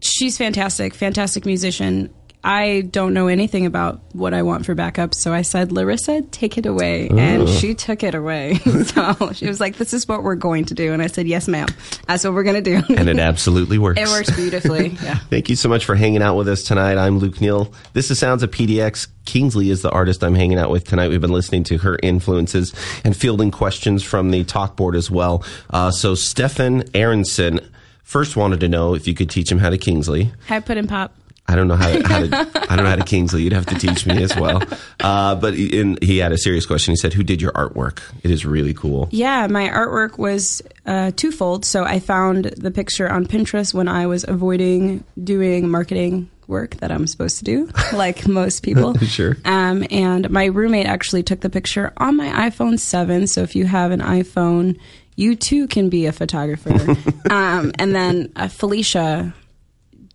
She's 0.00 0.38
fantastic, 0.38 0.94
fantastic 0.94 1.46
musician. 1.46 2.12
I 2.44 2.82
don't 2.92 3.14
know 3.14 3.26
anything 3.26 3.66
about 3.66 4.00
what 4.12 4.32
I 4.32 4.42
want 4.42 4.64
for 4.64 4.72
backup, 4.76 5.12
so 5.12 5.34
I 5.34 5.42
said, 5.42 5.72
Larissa, 5.72 6.22
take 6.22 6.56
it 6.56 6.66
away. 6.66 7.08
And 7.08 7.48
she 7.48 7.74
took 7.74 8.04
it 8.04 8.14
away. 8.14 8.54
so 8.84 9.32
she 9.32 9.48
was 9.48 9.58
like, 9.58 9.76
This 9.76 9.92
is 9.92 10.06
what 10.06 10.22
we're 10.22 10.36
going 10.36 10.66
to 10.66 10.74
do. 10.74 10.92
And 10.92 11.02
I 11.02 11.08
said, 11.08 11.26
Yes, 11.26 11.48
ma'am. 11.48 11.66
That's 12.06 12.22
what 12.22 12.34
we're 12.34 12.44
going 12.44 12.62
to 12.62 12.80
do. 12.80 12.94
And 12.94 13.08
it 13.08 13.18
absolutely 13.18 13.76
works. 13.78 14.00
it 14.00 14.06
works 14.06 14.30
beautifully. 14.30 14.96
Yeah. 15.02 15.16
Thank 15.16 15.48
you 15.48 15.56
so 15.56 15.68
much 15.68 15.84
for 15.84 15.96
hanging 15.96 16.22
out 16.22 16.36
with 16.36 16.48
us 16.48 16.62
tonight. 16.62 16.96
I'm 16.96 17.18
Luke 17.18 17.40
Neal. 17.40 17.72
This 17.92 18.10
is 18.10 18.18
Sounds 18.20 18.42
of 18.42 18.50
PDX. 18.52 19.08
Kingsley 19.26 19.70
is 19.70 19.82
the 19.82 19.90
artist 19.90 20.22
I'm 20.22 20.34
hanging 20.34 20.58
out 20.58 20.70
with 20.70 20.84
tonight. 20.84 21.08
We've 21.08 21.20
been 21.20 21.32
listening 21.32 21.64
to 21.64 21.78
her 21.78 21.98
influences 22.02 22.72
and 23.04 23.16
fielding 23.16 23.50
questions 23.50 24.02
from 24.04 24.30
the 24.30 24.44
talk 24.44 24.76
board 24.76 24.94
as 24.94 25.10
well. 25.10 25.44
Uh, 25.70 25.90
so 25.90 26.14
Stefan 26.14 26.84
Aronson 26.94 27.60
first 28.08 28.36
wanted 28.36 28.58
to 28.60 28.68
know 28.68 28.94
if 28.94 29.06
you 29.06 29.14
could 29.14 29.28
teach 29.28 29.52
him 29.52 29.58
how 29.58 29.68
to 29.68 29.76
Kingsley. 29.76 30.32
How 30.46 30.56
put 30.60 30.68
Puddin' 30.68 30.86
Pop. 30.88 31.14
I 31.46 31.56
don't 31.56 31.68
know 31.68 31.76
how 31.76 31.88
to, 31.90 32.02
how 32.08 32.20
to 32.20 32.36
I 32.70 32.76
don't 32.76 32.84
know 32.84 32.90
how 32.90 32.96
to 32.96 33.04
Kingsley. 33.04 33.42
You'd 33.42 33.52
have 33.52 33.66
to 33.66 33.74
teach 33.74 34.06
me 34.06 34.22
as 34.22 34.34
well. 34.34 34.62
Uh, 35.00 35.34
but 35.34 35.54
he- 35.54 35.78
in, 35.80 35.98
he 36.02 36.18
had 36.18 36.32
a 36.32 36.38
serious 36.38 36.64
question. 36.66 36.92
He 36.92 36.96
said, 36.96 37.12
"Who 37.14 37.22
did 37.22 37.40
your 37.42 37.52
artwork? 37.52 38.00
It 38.22 38.30
is 38.30 38.44
really 38.46 38.74
cool." 38.74 39.08
Yeah, 39.10 39.46
my 39.46 39.68
artwork 39.68 40.18
was 40.18 40.62
uh, 40.86 41.12
twofold. 41.16 41.64
So 41.64 41.84
I 41.84 42.00
found 42.00 42.46
the 42.46 42.70
picture 42.70 43.10
on 43.10 43.26
Pinterest 43.26 43.72
when 43.74 43.88
I 43.88 44.06
was 44.06 44.24
avoiding 44.26 45.04
doing 45.22 45.68
marketing 45.70 46.28
work 46.48 46.76
that 46.76 46.90
I'm 46.90 47.06
supposed 47.06 47.38
to 47.38 47.44
do, 47.44 47.68
like 47.92 48.26
most 48.26 48.62
people. 48.62 48.94
Sure. 49.08 49.36
Um, 49.44 49.84
and 49.90 50.28
my 50.30 50.46
roommate 50.46 50.86
actually 50.86 51.22
took 51.22 51.40
the 51.40 51.50
picture 51.50 51.92
on 51.96 52.16
my 52.16 52.50
iPhone 52.50 52.78
7. 52.78 53.26
So 53.26 53.42
if 53.42 53.54
you 53.56 53.64
have 53.66 53.90
an 53.90 54.00
iPhone, 54.00 54.78
you 55.18 55.34
too 55.34 55.66
can 55.66 55.88
be 55.88 56.06
a 56.06 56.12
photographer. 56.12 56.70
um, 57.30 57.72
and 57.76 57.92
then 57.92 58.32
uh, 58.36 58.46
Felicia 58.46 59.34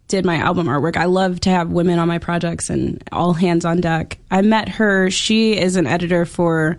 did 0.08 0.26
my 0.26 0.38
album 0.38 0.68
artwork. 0.68 0.96
I 0.96 1.06
love 1.06 1.42
to 1.42 1.50
have 1.50 1.72
women 1.72 2.00
on 2.00 2.08
my 2.08 2.20
projects 2.20 2.70
and 2.70 3.04
all 3.12 3.34
hands 3.34 3.66
on 3.66 3.82
deck. 3.82 4.18
I 4.32 4.42
met 4.42 4.70
her. 4.70 5.12
She 5.12 5.58
is 5.60 5.76
an 5.76 5.88
editor 5.88 6.26
for 6.26 6.78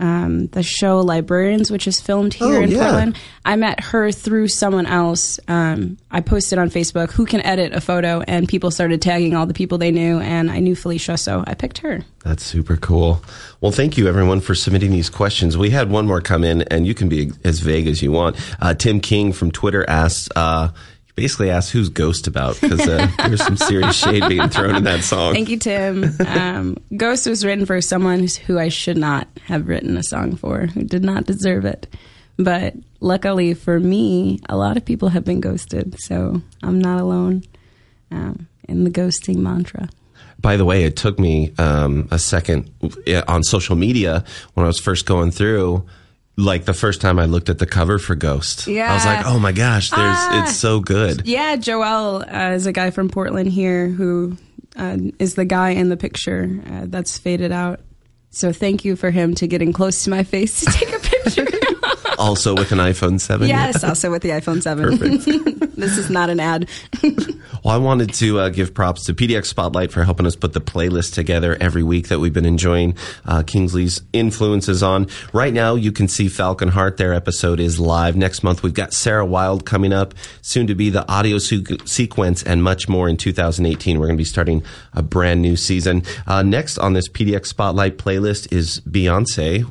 um, 0.00 0.46
the 0.48 0.62
show 0.62 1.00
Librarians, 1.00 1.70
which 1.70 1.86
is 1.86 2.00
filmed 2.00 2.34
here 2.34 2.56
Oh, 2.58 2.62
in 2.62 2.70
yeah. 2.70 2.82
Portland. 2.82 3.18
I 3.44 3.56
met 3.56 3.80
her 3.80 4.10
through 4.10 4.48
someone 4.48 4.86
else. 4.86 5.38
Um, 5.48 5.98
I 6.10 6.20
posted 6.20 6.58
on 6.58 6.70
Facebook 6.70 7.10
who 7.12 7.26
can 7.26 7.40
edit 7.42 7.72
a 7.72 7.80
photo, 7.80 8.20
and 8.26 8.48
people 8.48 8.70
started 8.70 9.00
tagging 9.02 9.34
all 9.36 9.46
the 9.46 9.54
people 9.54 9.78
they 9.78 9.90
knew, 9.92 10.18
and 10.18 10.50
I 10.50 10.58
knew 10.60 10.74
Felicia, 10.74 11.16
so 11.16 11.44
I 11.46 11.54
picked 11.54 11.78
her. 11.78 12.02
That's 12.24 12.44
super 12.44 12.76
cool. 12.76 13.22
Well, 13.60 13.70
thank 13.72 13.96
you 13.98 14.08
everyone 14.08 14.40
for 14.40 14.54
submitting 14.54 14.90
these 14.90 15.10
questions. 15.10 15.56
We 15.58 15.70
had 15.70 15.90
one 15.90 16.06
more 16.06 16.20
come 16.20 16.42
in, 16.42 16.62
and 16.62 16.86
you 16.86 16.94
can 16.94 17.08
be 17.08 17.30
as 17.44 17.60
vague 17.60 17.86
as 17.86 18.02
you 18.02 18.10
want. 18.12 18.36
Uh, 18.60 18.74
Tim 18.74 18.98
King 19.00 19.32
from 19.32 19.50
Twitter 19.50 19.84
asked, 19.88 20.30
uh, 20.34 20.68
basically 21.14 21.50
asked 21.50 21.70
who's 21.70 21.88
Ghost 21.88 22.26
about 22.26 22.60
because 22.60 22.80
uh, 22.80 23.08
there's 23.18 23.44
some 23.44 23.56
serious 23.56 23.96
shade 23.96 24.28
being 24.28 24.48
thrown 24.48 24.76
in 24.76 24.84
that 24.84 25.04
song. 25.04 25.32
Thank 25.32 25.48
you, 25.48 25.58
Tim. 25.58 26.10
Um, 26.26 26.76
Ghost 26.96 27.26
was 27.26 27.44
written 27.44 27.66
for 27.66 27.80
someone 27.80 28.26
who 28.46 28.58
I 28.58 28.68
should 28.68 28.96
not 28.96 29.28
have 29.46 29.68
written 29.68 29.96
a 29.96 30.02
song 30.02 30.36
for, 30.36 30.66
who 30.66 30.84
did 30.84 31.04
not 31.04 31.24
deserve 31.24 31.64
it. 31.64 31.86
But 32.36 32.74
luckily 33.00 33.54
for 33.54 33.78
me, 33.78 34.40
a 34.48 34.56
lot 34.56 34.76
of 34.76 34.84
people 34.84 35.08
have 35.10 35.24
been 35.24 35.40
ghosted, 35.40 35.96
so 36.00 36.42
I'm 36.62 36.80
not 36.80 37.00
alone 37.00 37.44
um, 38.10 38.48
in 38.68 38.84
the 38.84 38.90
ghosting 38.90 39.36
mantra. 39.36 39.88
By 40.40 40.56
the 40.56 40.64
way, 40.64 40.84
it 40.84 40.96
took 40.96 41.18
me 41.18 41.54
um, 41.58 42.08
a 42.10 42.18
second 42.18 42.70
on 43.28 43.42
social 43.44 43.76
media 43.76 44.24
when 44.54 44.64
I 44.64 44.66
was 44.66 44.80
first 44.80 45.06
going 45.06 45.30
through. 45.30 45.86
Like 46.36 46.64
the 46.64 46.74
first 46.74 47.00
time 47.00 47.18
I 47.20 47.26
looked 47.26 47.48
at 47.48 47.58
the 47.60 47.66
cover 47.66 47.98
for 47.98 48.16
Ghost, 48.16 48.66
Yeah. 48.66 48.90
I 48.90 48.94
was 48.94 49.04
like, 49.04 49.26
"Oh 49.26 49.38
my 49.38 49.52
gosh, 49.52 49.90
there's 49.90 50.02
Ah. 50.02 50.42
it's 50.42 50.56
so 50.56 50.80
good." 50.80 51.26
Yeah, 51.26 51.54
Joel 51.56 52.24
uh, 52.28 52.50
is 52.54 52.66
a 52.66 52.72
guy 52.72 52.90
from 52.90 53.08
Portland 53.08 53.52
here 53.52 53.86
who 53.88 54.36
uh, 54.76 54.96
is 55.20 55.34
the 55.34 55.44
guy 55.44 55.70
in 55.70 55.90
the 55.90 55.96
picture 55.96 56.60
uh, 56.68 56.82
that's 56.86 57.16
faded 57.18 57.52
out. 57.52 57.80
So 58.30 58.52
thank 58.52 58.84
you 58.84 58.96
for 58.96 59.12
him 59.12 59.36
to 59.36 59.46
getting 59.46 59.72
close 59.72 60.02
to 60.04 60.10
my 60.10 60.24
face 60.24 60.58
to 60.64 60.66
take 60.66 60.92
a 60.92 60.98
picture. 60.98 61.46
Also 62.24 62.54
with 62.54 62.72
an 62.72 62.78
iPhone 62.78 63.20
7. 63.20 63.46
yes, 63.46 63.84
also 63.84 64.10
with 64.10 64.22
the 64.22 64.30
iPhone 64.30 64.62
7. 64.62 64.98
this 65.76 65.98
is 65.98 66.08
not 66.08 66.30
an 66.30 66.40
ad. 66.40 66.68
Well, 67.62 67.74
I 67.74 67.78
wanted 67.78 68.12
to 68.14 68.40
uh, 68.40 68.48
give 68.50 68.74
props 68.74 69.06
to 69.06 69.14
PDX 69.14 69.46
Spotlight 69.46 69.90
for 69.90 70.04
helping 70.04 70.26
us 70.26 70.36
put 70.36 70.52
the 70.52 70.60
playlist 70.60 71.14
together 71.14 71.56
every 71.62 71.82
week 71.82 72.08
that 72.08 72.18
we've 72.18 72.32
been 72.32 72.44
enjoying 72.44 72.94
uh, 73.24 73.42
Kingsley's 73.42 74.02
influences 74.12 74.82
on. 74.82 75.06
Right 75.32 75.52
now, 75.54 75.74
you 75.74 75.90
can 75.90 76.06
see 76.06 76.28
Falcon 76.28 76.68
Heart. 76.68 76.98
Their 76.98 77.14
episode 77.14 77.60
is 77.60 77.80
live. 77.80 78.16
Next 78.16 78.42
month, 78.42 78.62
we've 78.62 78.74
got 78.74 78.92
Sarah 78.92 79.24
Wild 79.24 79.64
coming 79.64 79.94
up, 79.94 80.12
soon 80.42 80.66
to 80.66 80.74
be 80.74 80.90
the 80.90 81.10
audio 81.10 81.38
su- 81.38 81.64
sequence, 81.86 82.42
and 82.42 82.62
much 82.62 82.86
more 82.86 83.08
in 83.08 83.16
2018. 83.16 83.98
We're 83.98 84.08
going 84.08 84.18
to 84.18 84.20
be 84.20 84.24
starting 84.24 84.62
a 84.92 85.02
brand 85.02 85.40
new 85.40 85.56
season. 85.56 86.02
Uh, 86.26 86.42
next 86.42 86.76
on 86.76 86.92
this 86.92 87.08
PDX 87.08 87.46
Spotlight 87.46 87.96
playlist 87.96 88.52
is 88.52 88.80
Beyonce. 88.80 89.64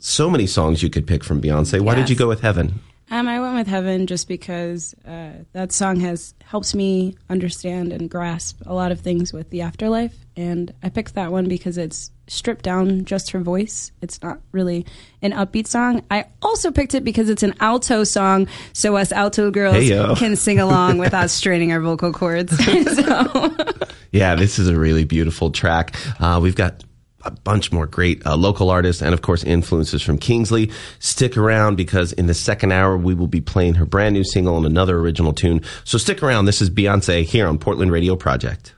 So 0.00 0.30
many 0.30 0.46
songs 0.46 0.82
you 0.82 0.88
could 0.90 1.06
pick 1.06 1.22
from 1.22 1.40
Beyonce. 1.42 1.80
Why 1.80 1.94
did 1.94 2.08
you 2.08 2.16
go 2.16 2.26
with 2.26 2.40
Heaven? 2.40 2.80
Um, 3.10 3.26
I 3.28 3.40
went 3.40 3.54
with 3.56 3.66
Heaven 3.66 4.06
just 4.06 4.28
because 4.28 4.94
uh, 5.06 5.32
that 5.52 5.72
song 5.72 6.00
has 6.00 6.32
helps 6.42 6.74
me 6.74 7.16
understand 7.28 7.92
and 7.92 8.08
grasp 8.08 8.62
a 8.64 8.72
lot 8.72 8.92
of 8.92 9.00
things 9.00 9.32
with 9.32 9.50
the 9.50 9.62
afterlife, 9.62 10.14
and 10.36 10.72
I 10.82 10.88
picked 10.90 11.16
that 11.16 11.32
one 11.32 11.48
because 11.48 11.76
it's 11.76 12.12
stripped 12.28 12.64
down 12.64 13.04
just 13.04 13.32
her 13.32 13.40
voice. 13.40 13.90
It's 14.00 14.22
not 14.22 14.40
really 14.52 14.86
an 15.22 15.32
upbeat 15.32 15.66
song. 15.66 16.04
I 16.08 16.26
also 16.40 16.70
picked 16.70 16.94
it 16.94 17.02
because 17.02 17.28
it's 17.28 17.42
an 17.42 17.54
alto 17.58 18.04
song, 18.04 18.46
so 18.72 18.96
us 18.96 19.10
alto 19.10 19.50
girls 19.50 19.74
Hey-yo. 19.74 20.14
can 20.16 20.36
sing 20.36 20.60
along 20.60 20.98
without 20.98 21.30
straining 21.30 21.72
our 21.72 21.80
vocal 21.80 22.12
cords. 22.12 22.56
so, 22.94 23.56
Yeah, 24.12 24.34
this 24.36 24.58
is 24.58 24.68
a 24.68 24.78
really 24.78 25.04
beautiful 25.04 25.50
track. 25.50 25.94
Uh, 26.20 26.38
we've 26.40 26.56
got 26.56 26.84
a 27.22 27.30
bunch 27.30 27.72
more 27.72 27.86
great 27.86 28.24
uh, 28.26 28.36
local 28.36 28.70
artists 28.70 29.02
and, 29.02 29.14
of 29.14 29.22
course, 29.22 29.44
influences 29.44 30.02
from 30.02 30.18
Kingsley. 30.18 30.70
Stick 30.98 31.36
around 31.36 31.76
because 31.76 32.12
in 32.14 32.26
the 32.26 32.34
second 32.34 32.72
hour, 32.72 32.96
we 32.96 33.14
will 33.14 33.26
be 33.26 33.40
playing 33.40 33.74
her 33.74 33.86
brand 33.86 34.14
new 34.14 34.24
single 34.24 34.56
and 34.56 34.66
another 34.66 34.98
original 34.98 35.32
tune. 35.32 35.60
So 35.84 35.98
stick 35.98 36.22
around. 36.22 36.46
This 36.46 36.62
is 36.62 36.70
Beyonce 36.70 37.24
here 37.24 37.46
on 37.46 37.58
Portland 37.58 37.92
Radio 37.92 38.16
Project. 38.16 38.74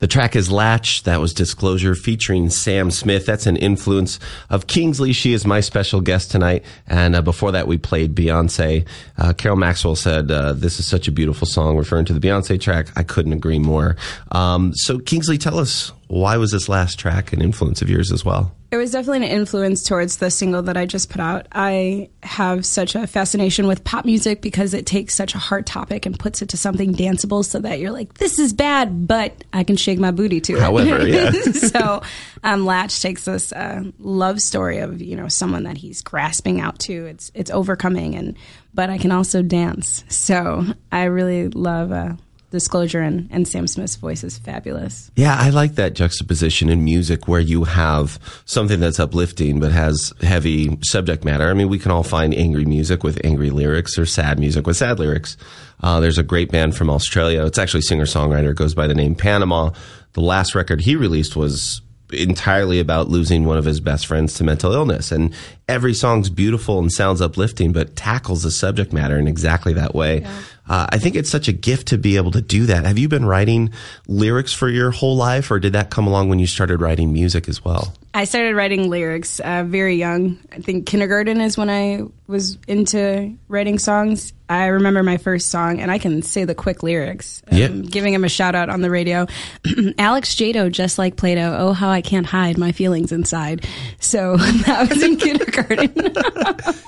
The 0.00 0.06
track 0.06 0.34
is 0.34 0.50
Latch. 0.50 1.02
That 1.02 1.20
was 1.20 1.34
Disclosure 1.34 1.94
featuring 1.94 2.48
Sam 2.48 2.90
Smith. 2.90 3.26
That's 3.26 3.46
an 3.46 3.56
influence 3.56 4.18
of 4.48 4.66
Kingsley. 4.66 5.12
She 5.12 5.34
is 5.34 5.46
my 5.46 5.60
special 5.60 6.00
guest 6.00 6.30
tonight. 6.30 6.64
And 6.86 7.14
uh, 7.14 7.22
before 7.22 7.52
that, 7.52 7.66
we 7.66 7.76
played 7.76 8.14
Beyonce. 8.14 8.86
Uh, 9.18 9.34
Carol 9.34 9.58
Maxwell 9.58 9.94
said, 9.94 10.30
uh, 10.30 10.54
This 10.54 10.80
is 10.80 10.86
such 10.86 11.06
a 11.06 11.12
beautiful 11.12 11.46
song, 11.46 11.76
referring 11.76 12.06
to 12.06 12.14
the 12.14 12.20
Beyonce 12.20 12.58
track. 12.58 12.88
I 12.96 13.02
couldn't 13.02 13.34
agree 13.34 13.58
more. 13.58 13.96
Um, 14.32 14.72
so, 14.74 14.98
Kingsley, 14.98 15.36
tell 15.36 15.58
us 15.58 15.92
why 16.08 16.38
was 16.38 16.50
this 16.50 16.68
last 16.68 16.98
track 16.98 17.34
an 17.34 17.42
influence 17.42 17.82
of 17.82 17.90
yours 17.90 18.10
as 18.10 18.24
well? 18.24 18.54
It 18.70 18.76
was 18.76 18.92
definitely 18.92 19.26
an 19.26 19.32
influence 19.32 19.82
towards 19.82 20.18
the 20.18 20.30
single 20.30 20.62
that 20.62 20.76
I 20.76 20.86
just 20.86 21.10
put 21.10 21.20
out. 21.20 21.48
I 21.50 22.08
have 22.22 22.64
such 22.64 22.94
a 22.94 23.04
fascination 23.08 23.66
with 23.66 23.82
pop 23.82 24.04
music 24.04 24.40
because 24.40 24.74
it 24.74 24.86
takes 24.86 25.12
such 25.12 25.34
a 25.34 25.38
hard 25.38 25.66
topic 25.66 26.06
and 26.06 26.16
puts 26.16 26.40
it 26.40 26.50
to 26.50 26.56
something 26.56 26.94
danceable 26.94 27.44
so 27.44 27.58
that 27.58 27.80
you're 27.80 27.90
like, 27.90 28.14
this 28.14 28.38
is 28.38 28.52
bad, 28.52 29.08
but 29.08 29.42
I 29.52 29.64
can 29.64 29.76
shake 29.76 29.98
my 29.98 30.12
booty 30.12 30.40
to 30.42 30.52
it. 30.54 30.60
However, 30.60 31.04
yeah. 31.08 31.32
so 31.32 32.02
um, 32.44 32.64
Latch 32.64 33.02
takes 33.02 33.24
this 33.24 33.52
uh, 33.52 33.82
love 33.98 34.40
story 34.40 34.78
of, 34.78 35.02
you 35.02 35.16
know, 35.16 35.26
someone 35.26 35.64
that 35.64 35.76
he's 35.76 36.00
grasping 36.02 36.60
out 36.60 36.78
to. 36.80 37.06
It's, 37.06 37.32
it's 37.34 37.50
overcoming 37.50 38.14
and, 38.14 38.36
but 38.72 38.88
I 38.88 38.98
can 38.98 39.10
also 39.10 39.42
dance. 39.42 40.04
So 40.08 40.64
I 40.92 41.04
really 41.04 41.48
love, 41.48 41.90
uh, 41.90 42.12
Disclosure 42.50 43.00
and, 43.00 43.28
and 43.30 43.46
Sam 43.46 43.68
Smith's 43.68 43.94
voice 43.94 44.24
is 44.24 44.36
fabulous. 44.36 45.10
Yeah, 45.14 45.36
I 45.38 45.50
like 45.50 45.76
that 45.76 45.94
juxtaposition 45.94 46.68
in 46.68 46.84
music 46.84 47.28
where 47.28 47.40
you 47.40 47.62
have 47.62 48.18
something 48.44 48.80
that's 48.80 48.98
uplifting 48.98 49.60
but 49.60 49.70
has 49.70 50.12
heavy 50.20 50.76
subject 50.82 51.24
matter. 51.24 51.48
I 51.48 51.54
mean, 51.54 51.68
we 51.68 51.78
can 51.78 51.92
all 51.92 52.02
find 52.02 52.34
angry 52.34 52.64
music 52.64 53.04
with 53.04 53.24
angry 53.24 53.50
lyrics 53.50 53.98
or 53.98 54.04
sad 54.04 54.40
music 54.40 54.66
with 54.66 54.76
sad 54.76 54.98
lyrics. 54.98 55.36
Uh, 55.80 56.00
there's 56.00 56.18
a 56.18 56.24
great 56.24 56.50
band 56.50 56.76
from 56.76 56.90
Australia. 56.90 57.46
It's 57.46 57.58
actually 57.58 57.82
singer 57.82 58.04
songwriter 58.04 58.50
It 58.50 58.56
goes 58.56 58.74
by 58.74 58.88
the 58.88 58.94
name 58.94 59.14
Panama. 59.14 59.70
The 60.14 60.20
last 60.20 60.56
record 60.56 60.80
he 60.80 60.96
released 60.96 61.36
was 61.36 61.82
entirely 62.12 62.80
about 62.80 63.08
losing 63.08 63.44
one 63.44 63.58
of 63.58 63.64
his 63.64 63.80
best 63.80 64.06
friends 64.06 64.34
to 64.34 64.44
mental 64.44 64.72
illness. 64.72 65.12
And 65.12 65.34
every 65.68 65.94
song's 65.94 66.30
beautiful 66.30 66.78
and 66.78 66.90
sounds 66.90 67.20
uplifting, 67.20 67.72
but 67.72 67.96
tackles 67.96 68.42
the 68.42 68.50
subject 68.50 68.92
matter 68.92 69.18
in 69.18 69.28
exactly 69.28 69.72
that 69.74 69.94
way. 69.94 70.26
Uh, 70.70 70.86
I 70.88 70.98
think 70.98 71.16
it's 71.16 71.28
such 71.28 71.48
a 71.48 71.52
gift 71.52 71.88
to 71.88 71.98
be 71.98 72.16
able 72.16 72.30
to 72.30 72.40
do 72.40 72.66
that. 72.66 72.84
Have 72.86 72.96
you 72.96 73.08
been 73.08 73.24
writing 73.24 73.72
lyrics 74.06 74.52
for 74.52 74.68
your 74.68 74.92
whole 74.92 75.16
life, 75.16 75.50
or 75.50 75.58
did 75.58 75.72
that 75.72 75.90
come 75.90 76.06
along 76.06 76.28
when 76.28 76.38
you 76.38 76.46
started 76.46 76.80
writing 76.80 77.12
music 77.12 77.48
as 77.48 77.64
well? 77.64 77.92
I 78.14 78.22
started 78.24 78.54
writing 78.54 78.88
lyrics 78.88 79.40
uh, 79.40 79.64
very 79.66 79.96
young. 79.96 80.38
I 80.52 80.58
think 80.60 80.86
kindergarten 80.86 81.40
is 81.40 81.58
when 81.58 81.70
I 81.70 82.02
was 82.28 82.56
into 82.68 83.36
writing 83.48 83.80
songs. 83.80 84.32
I 84.48 84.66
remember 84.66 85.02
my 85.02 85.16
first 85.16 85.48
song, 85.50 85.80
and 85.80 85.90
I 85.90 85.98
can 85.98 86.22
say 86.22 86.44
the 86.44 86.54
quick 86.54 86.84
lyrics. 86.84 87.42
Um, 87.50 87.58
Yeah. 87.58 87.68
Giving 87.68 88.14
him 88.14 88.22
a 88.24 88.28
shout 88.28 88.54
out 88.54 88.68
on 88.68 88.80
the 88.80 88.90
radio. 88.90 89.26
Alex 89.98 90.36
Jado, 90.36 90.70
just 90.70 90.98
like 90.98 91.16
Plato. 91.16 91.56
Oh, 91.58 91.72
how 91.72 91.88
I 91.88 92.00
can't 92.00 92.26
hide 92.26 92.58
my 92.58 92.70
feelings 92.70 93.10
inside. 93.10 93.66
So 93.98 94.36
that 94.66 94.88
was 94.88 95.02
in 95.02 95.16
kindergarten. 95.18 95.92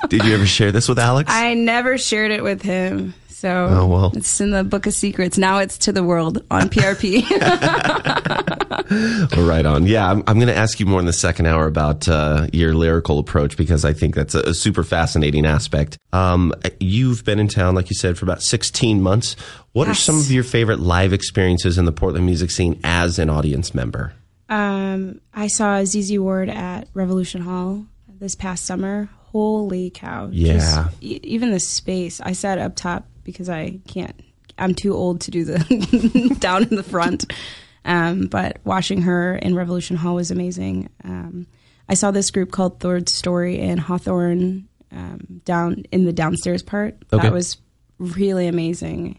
Did 0.09 0.25
you 0.25 0.35
ever 0.35 0.47
share 0.47 0.71
this 0.71 0.89
with 0.89 1.01
Alex? 1.01 1.33
I 1.33 1.55
never 1.55 1.99
shared 1.99 2.31
it 2.31 2.45
with 2.45 2.63
him. 2.63 3.15
So 3.43 3.67
Oh, 3.69 3.87
well. 3.89 4.13
it's 4.15 4.41
in 4.41 4.53
the 4.53 4.63
book 4.63 4.87
of 4.87 4.95
secrets. 4.95 5.37
Now 5.37 5.59
it's 5.59 5.77
to 5.79 5.91
the 5.91 6.05
world 6.05 6.45
on 6.49 6.69
PRP. 6.69 7.25
Right 9.37 9.65
on. 9.67 9.87
Yeah, 9.87 10.09
I'm, 10.11 10.23
I'm 10.27 10.37
going 10.37 10.49
to 10.49 10.57
ask 10.57 10.79
you 10.79 10.87
more 10.87 11.01
in 11.01 11.07
the 11.07 11.13
second 11.13 11.47
hour 11.47 11.67
about 11.67 12.07
uh, 12.09 12.47
your 12.53 12.75
lyrical 12.75 13.19
approach 13.19 13.57
because 13.57 13.85
I 13.85 13.93
think 13.95 14.15
that's 14.15 14.35
a, 14.37 14.41
a 14.41 14.55
super 14.55 14.85
fascinating 14.85 15.45
aspect. 15.47 15.99
Um, 16.13 16.53
you've 16.79 17.25
been 17.25 17.39
in 17.41 17.49
town, 17.49 17.75
like 17.75 17.91
you 17.91 17.97
said, 17.97 18.17
for 18.17 18.25
about 18.25 18.43
16 18.43 19.03
months. 19.03 19.35
What 19.73 19.89
are 19.89 19.95
some 19.95 20.19
of 20.19 20.31
your 20.31 20.45
favorite 20.45 20.79
live 20.81 21.13
experiences 21.13 21.79
in 21.79 21.85
the 21.85 21.93
Portland 21.93 22.27
music 22.27 22.51
scene 22.51 22.79
as 22.85 23.19
an 23.19 23.29
audience 23.31 23.75
member? 23.75 24.13
Um, 24.49 25.21
I 25.35 25.49
saw 25.49 25.83
ZZ 25.85 26.19
Ward 26.19 26.49
at 26.49 26.87
Revolution 26.95 27.43
Hall 27.43 27.87
this 28.21 28.35
past 28.37 28.67
summer. 28.67 29.09
Holy 29.33 29.89
cow! 29.91 30.29
Yeah. 30.31 30.55
Just, 30.59 31.03
e- 31.03 31.21
even 31.23 31.51
the 31.51 31.61
space. 31.61 32.21
I 32.21 32.33
sat 32.33 32.59
up 32.59 32.77
top 32.77 33.07
because 33.25 33.49
I 33.49 33.81
can't. 33.87 34.19
I'm 34.59 34.75
too 34.75 34.95
old 34.95 35.23
to 35.23 35.31
do 35.31 35.45
the 35.45 36.37
down 36.41 36.65
in 36.65 36.77
the 36.77 36.83
front. 36.83 37.33
Um, 37.85 38.27
but 38.27 38.59
watching 38.65 39.03
her 39.03 39.35
in 39.37 39.55
Revolution 39.55 39.97
Hall 39.97 40.15
was 40.15 40.31
amazing. 40.31 40.89
Um, 41.05 41.47
I 41.89 41.95
saw 41.95 42.11
this 42.11 42.31
group 42.31 42.53
called 42.53 42.79
Third 42.79 43.09
Story 43.09 43.59
in 43.59 43.79
Hawthorne 43.79 44.69
um, 44.93 45.41
down 45.45 45.85
in 45.91 46.05
the 46.05 46.13
downstairs 46.13 46.63
part. 46.63 46.97
Okay. 47.13 47.23
That 47.23 47.33
was 47.33 47.57
really 47.99 48.47
amazing. 48.47 49.19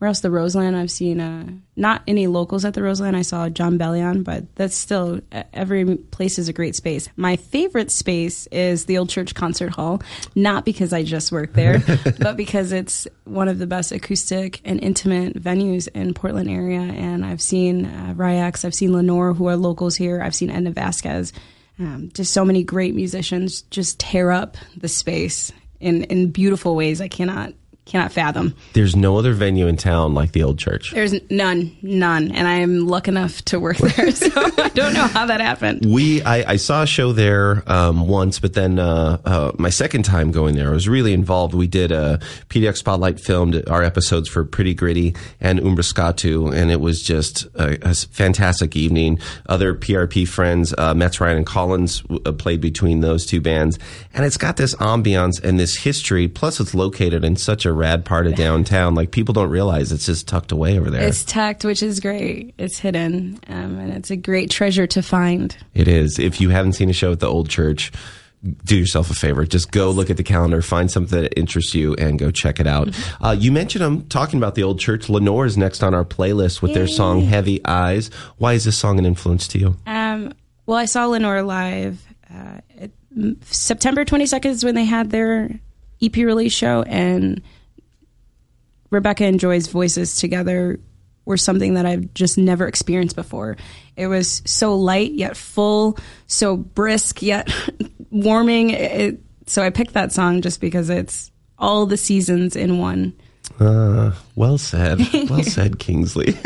Where 0.00 0.08
else? 0.08 0.20
The 0.20 0.30
Roseland. 0.30 0.78
I've 0.78 0.90
seen 0.90 1.20
uh, 1.20 1.46
not 1.76 2.02
any 2.08 2.26
locals 2.26 2.64
at 2.64 2.72
the 2.72 2.82
Roseland. 2.82 3.18
I 3.18 3.20
saw 3.20 3.50
Jon 3.50 3.78
Bellion, 3.78 4.24
but 4.24 4.44
that's 4.54 4.74
still 4.74 5.20
every 5.52 5.96
place 5.96 6.38
is 6.38 6.48
a 6.48 6.54
great 6.54 6.74
space. 6.74 7.10
My 7.16 7.36
favorite 7.36 7.90
space 7.90 8.46
is 8.46 8.86
the 8.86 8.96
Old 8.96 9.10
Church 9.10 9.34
Concert 9.34 9.74
Hall, 9.74 10.00
not 10.34 10.64
because 10.64 10.94
I 10.94 11.02
just 11.02 11.30
work 11.30 11.52
there, 11.52 11.82
but 12.18 12.38
because 12.38 12.72
it's 12.72 13.06
one 13.24 13.46
of 13.46 13.58
the 13.58 13.66
best 13.66 13.92
acoustic 13.92 14.62
and 14.64 14.82
intimate 14.82 15.34
venues 15.34 15.86
in 15.88 16.14
Portland 16.14 16.48
area. 16.48 16.80
And 16.80 17.22
I've 17.22 17.42
seen 17.42 17.84
uh, 17.84 18.14
RY 18.16 18.36
X, 18.36 18.64
I've 18.64 18.74
seen 18.74 18.94
Lenore, 18.94 19.34
who 19.34 19.48
are 19.48 19.56
locals 19.56 19.96
here. 19.96 20.22
I've 20.22 20.34
seen 20.34 20.48
Edna 20.48 20.72
Vazquez. 20.72 21.32
Um, 21.78 22.10
just 22.14 22.32
so 22.32 22.46
many 22.46 22.64
great 22.64 22.94
musicians 22.94 23.60
just 23.64 24.00
tear 24.00 24.30
up 24.30 24.56
the 24.78 24.88
space 24.88 25.52
in 25.78 26.04
in 26.04 26.30
beautiful 26.30 26.74
ways. 26.74 27.02
I 27.02 27.08
cannot 27.08 27.52
cannot 27.90 28.12
fathom. 28.12 28.54
There's 28.72 28.94
no 28.94 29.18
other 29.18 29.32
venue 29.32 29.66
in 29.66 29.76
town 29.76 30.14
like 30.14 30.32
the 30.32 30.44
old 30.44 30.58
church. 30.58 30.92
There's 30.92 31.14
none, 31.28 31.76
none, 31.82 32.30
and 32.30 32.46
I'm 32.46 32.86
lucky 32.86 33.10
enough 33.10 33.42
to 33.46 33.58
work 33.58 33.76
there, 33.78 34.12
so 34.12 34.30
I 34.34 34.70
don't 34.74 34.94
know 34.94 35.06
how 35.06 35.26
that 35.26 35.40
happened. 35.40 35.84
We, 35.86 36.22
I, 36.22 36.52
I 36.52 36.56
saw 36.56 36.82
a 36.82 36.86
show 36.86 37.12
there 37.12 37.64
um, 37.66 38.06
once, 38.06 38.38
but 38.38 38.54
then 38.54 38.78
uh, 38.78 39.18
uh, 39.24 39.52
my 39.58 39.70
second 39.70 40.04
time 40.04 40.30
going 40.30 40.54
there, 40.54 40.68
I 40.68 40.72
was 40.72 40.88
really 40.88 41.12
involved. 41.12 41.52
We 41.52 41.66
did 41.66 41.90
a 41.90 42.20
PDX 42.48 42.78
Spotlight 42.78 43.18
filmed 43.18 43.68
our 43.68 43.82
episodes 43.82 44.28
for 44.28 44.44
Pretty 44.44 44.72
Gritty 44.72 45.16
and 45.40 45.58
Umbrascatu, 45.58 46.54
and 46.54 46.70
it 46.70 46.80
was 46.80 47.02
just 47.02 47.46
a, 47.56 47.90
a 47.90 47.94
fantastic 47.94 48.76
evening. 48.76 49.18
Other 49.48 49.74
PRP 49.74 50.28
friends, 50.28 50.72
uh, 50.78 50.94
Metz 50.94 51.20
Ryan 51.20 51.38
and 51.38 51.46
Collins, 51.46 52.04
uh, 52.24 52.32
played 52.32 52.60
between 52.60 53.00
those 53.00 53.26
two 53.26 53.40
bands, 53.40 53.78
and 54.14 54.24
it's 54.24 54.36
got 54.36 54.56
this 54.56 54.76
ambiance 54.76 55.42
and 55.42 55.58
this 55.58 55.76
history. 55.76 56.28
Plus, 56.28 56.60
it's 56.60 56.74
located 56.74 57.24
in 57.24 57.34
such 57.34 57.66
a 57.66 57.72
rad 57.80 58.04
part 58.04 58.26
of 58.26 58.34
downtown. 58.36 58.94
Like 58.94 59.10
people 59.10 59.32
don't 59.32 59.50
realize 59.50 59.90
it's 59.90 60.06
just 60.06 60.28
tucked 60.28 60.52
away 60.52 60.78
over 60.78 60.90
there. 60.90 61.02
It's 61.02 61.24
tucked, 61.24 61.64
which 61.64 61.82
is 61.82 61.98
great. 61.98 62.54
It's 62.58 62.78
hidden, 62.78 63.40
um, 63.48 63.78
and 63.78 63.92
it's 63.92 64.10
a 64.10 64.16
great 64.16 64.50
treasure 64.50 64.86
to 64.88 65.02
find. 65.02 65.56
It 65.74 65.88
is. 65.88 66.18
If 66.18 66.40
you 66.40 66.50
haven't 66.50 66.74
seen 66.74 66.90
a 66.90 66.92
show 66.92 67.10
at 67.10 67.20
the 67.20 67.26
old 67.26 67.48
church, 67.48 67.90
do 68.64 68.76
yourself 68.76 69.10
a 69.10 69.14
favor. 69.14 69.44
Just 69.44 69.70
go 69.70 69.90
look 69.90 70.10
at 70.10 70.16
the 70.16 70.22
calendar, 70.22 70.62
find 70.62 70.90
something 70.90 71.22
that 71.22 71.38
interests 71.38 71.74
you, 71.74 71.94
and 71.94 72.18
go 72.18 72.30
check 72.30 72.60
it 72.60 72.66
out. 72.66 72.88
Mm-hmm. 72.88 73.24
Uh, 73.24 73.32
you 73.32 73.52
mentioned 73.52 73.84
I'm 73.84 74.06
talking 74.08 74.38
about 74.38 74.54
the 74.54 74.62
old 74.62 74.78
church. 74.78 75.08
Lenore 75.08 75.46
is 75.46 75.56
next 75.56 75.82
on 75.82 75.94
our 75.94 76.04
playlist 76.04 76.62
with 76.62 76.74
their 76.74 76.86
song 76.86 77.22
"Heavy 77.22 77.64
Eyes." 77.64 78.10
Why 78.38 78.54
is 78.54 78.64
this 78.64 78.76
song 78.76 78.98
an 78.98 79.06
influence 79.06 79.48
to 79.48 79.58
you? 79.58 79.76
Um, 79.86 80.32
well, 80.66 80.78
I 80.78 80.86
saw 80.86 81.06
Lenore 81.06 81.42
live. 81.42 82.02
Uh, 82.32 82.58
it, 82.70 82.92
September 83.44 84.04
22nd 84.04 84.46
is 84.46 84.64
when 84.64 84.74
they 84.74 84.84
had 84.84 85.10
their 85.10 85.50
EP 86.00 86.16
release 86.16 86.52
show, 86.52 86.82
and 86.82 87.42
Rebecca 88.90 89.24
and 89.24 89.40
Joy's 89.40 89.68
voices 89.68 90.16
together 90.16 90.80
were 91.24 91.36
something 91.36 91.74
that 91.74 91.86
I've 91.86 92.12
just 92.14 92.38
never 92.38 92.66
experienced 92.66 93.16
before. 93.16 93.56
It 93.96 94.08
was 94.08 94.42
so 94.44 94.74
light 94.76 95.12
yet 95.12 95.36
full, 95.36 95.98
so 96.26 96.56
brisk 96.56 97.22
yet 97.22 97.52
warming. 98.10 98.70
It, 98.70 99.20
so 99.46 99.62
I 99.62 99.70
picked 99.70 99.94
that 99.94 100.12
song 100.12 100.42
just 100.42 100.60
because 100.60 100.90
it's 100.90 101.30
all 101.58 101.86
the 101.86 101.96
seasons 101.96 102.56
in 102.56 102.78
one. 102.78 103.14
Uh, 103.58 104.12
well 104.34 104.58
said. 104.58 105.00
Well 105.28 105.42
said, 105.44 105.78
Kingsley. 105.78 106.32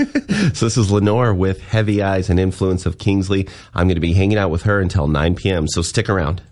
so 0.52 0.66
this 0.66 0.76
is 0.76 0.90
Lenore 0.90 1.32
with 1.32 1.62
Heavy 1.62 2.02
Eyes 2.02 2.28
and 2.28 2.40
Influence 2.40 2.86
of 2.86 2.98
Kingsley. 2.98 3.48
I'm 3.74 3.86
going 3.86 3.94
to 3.94 4.00
be 4.00 4.14
hanging 4.14 4.38
out 4.38 4.50
with 4.50 4.62
her 4.62 4.80
until 4.80 5.06
9 5.06 5.36
p.m. 5.36 5.68
So 5.68 5.82
stick 5.82 6.08
around. 6.08 6.42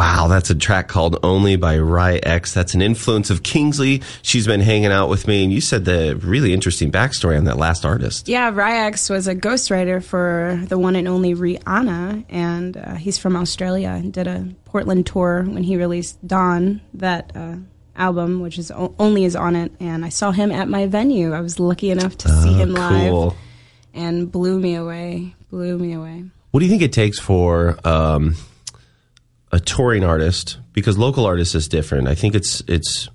Wow, 0.00 0.28
that's 0.28 0.48
a 0.48 0.54
track 0.54 0.88
called 0.88 1.18
Only 1.22 1.56
by 1.56 1.76
RY 1.76 2.20
X. 2.22 2.54
That's 2.54 2.72
an 2.72 2.80
influence 2.80 3.28
of 3.28 3.42
Kingsley. 3.42 4.00
She's 4.22 4.46
been 4.46 4.62
hanging 4.62 4.90
out 4.90 5.10
with 5.10 5.28
me, 5.28 5.44
and 5.44 5.52
you 5.52 5.60
said 5.60 5.84
the 5.84 6.16
really 6.22 6.54
interesting 6.54 6.90
backstory 6.90 7.36
on 7.36 7.44
that 7.44 7.58
last 7.58 7.84
artist. 7.84 8.26
Yeah, 8.26 8.48
RY 8.48 8.86
X 8.86 9.10
was 9.10 9.28
a 9.28 9.34
ghostwriter 9.34 10.02
for 10.02 10.58
the 10.68 10.78
one 10.78 10.96
and 10.96 11.06
only 11.06 11.34
Rihanna, 11.34 12.24
and 12.30 12.78
uh, 12.78 12.94
he's 12.94 13.18
from 13.18 13.36
Australia. 13.36 13.90
And 13.90 14.10
did 14.10 14.26
a 14.26 14.48
Portland 14.64 15.04
tour 15.06 15.42
when 15.42 15.62
he 15.62 15.76
released 15.76 16.26
Dawn, 16.26 16.80
that 16.94 17.32
uh, 17.36 17.56
album, 17.94 18.40
which 18.40 18.58
is 18.58 18.70
o- 18.70 18.94
only 18.98 19.26
is 19.26 19.36
on 19.36 19.54
it. 19.54 19.70
And 19.80 20.02
I 20.02 20.08
saw 20.08 20.30
him 20.30 20.50
at 20.50 20.66
my 20.66 20.86
venue. 20.86 21.34
I 21.34 21.42
was 21.42 21.60
lucky 21.60 21.90
enough 21.90 22.16
to 22.16 22.28
see 22.30 22.54
him 22.54 22.72
live, 22.72 23.34
and 23.92 24.32
blew 24.32 24.58
me 24.58 24.76
away. 24.76 25.34
Blew 25.50 25.76
me 25.78 25.92
away. 25.92 26.24
What 26.52 26.60
do 26.60 26.64
you 26.64 26.70
think 26.70 26.80
it 26.80 26.94
takes 26.94 27.18
for 27.18 27.78
um, 27.86 28.34
a 29.50 29.60
touring 29.60 30.04
artist? 30.04 30.58
Because 30.72 30.98
local 30.98 31.26
artists 31.26 31.54
is 31.54 31.68
different. 31.68 32.08
I 32.08 32.14
think 32.14 32.34
it's 32.34 32.62
it's 32.66 33.08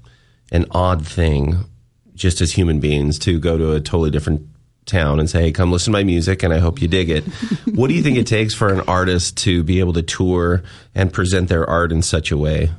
an 0.51 0.65
odd 0.71 1.05
thing, 1.05 1.65
just 2.13 2.41
as 2.41 2.51
human 2.51 2.79
beings, 2.79 3.17
to 3.19 3.39
go 3.39 3.57
to 3.57 3.73
a 3.73 3.81
totally 3.81 4.11
different 4.11 4.47
town 4.85 5.19
and 5.19 5.29
say, 5.29 5.43
"Hey, 5.43 5.51
come 5.51 5.71
listen 5.71 5.91
to 5.91 5.97
my 5.97 6.03
music, 6.03 6.43
and 6.43 6.53
I 6.53 6.59
hope 6.59 6.81
you 6.81 6.87
dig 6.87 7.09
it." 7.09 7.23
what 7.65 7.87
do 7.87 7.93
you 7.93 8.03
think 8.03 8.17
it 8.17 8.27
takes 8.27 8.53
for 8.53 8.71
an 8.71 8.81
artist 8.81 9.37
to 9.37 9.63
be 9.63 9.79
able 9.79 9.93
to 9.93 10.03
tour 10.03 10.63
and 10.93 11.11
present 11.11 11.49
their 11.49 11.69
art 11.69 11.91
in 11.91 12.01
such 12.01 12.31
a 12.31 12.37
way? 12.37 12.69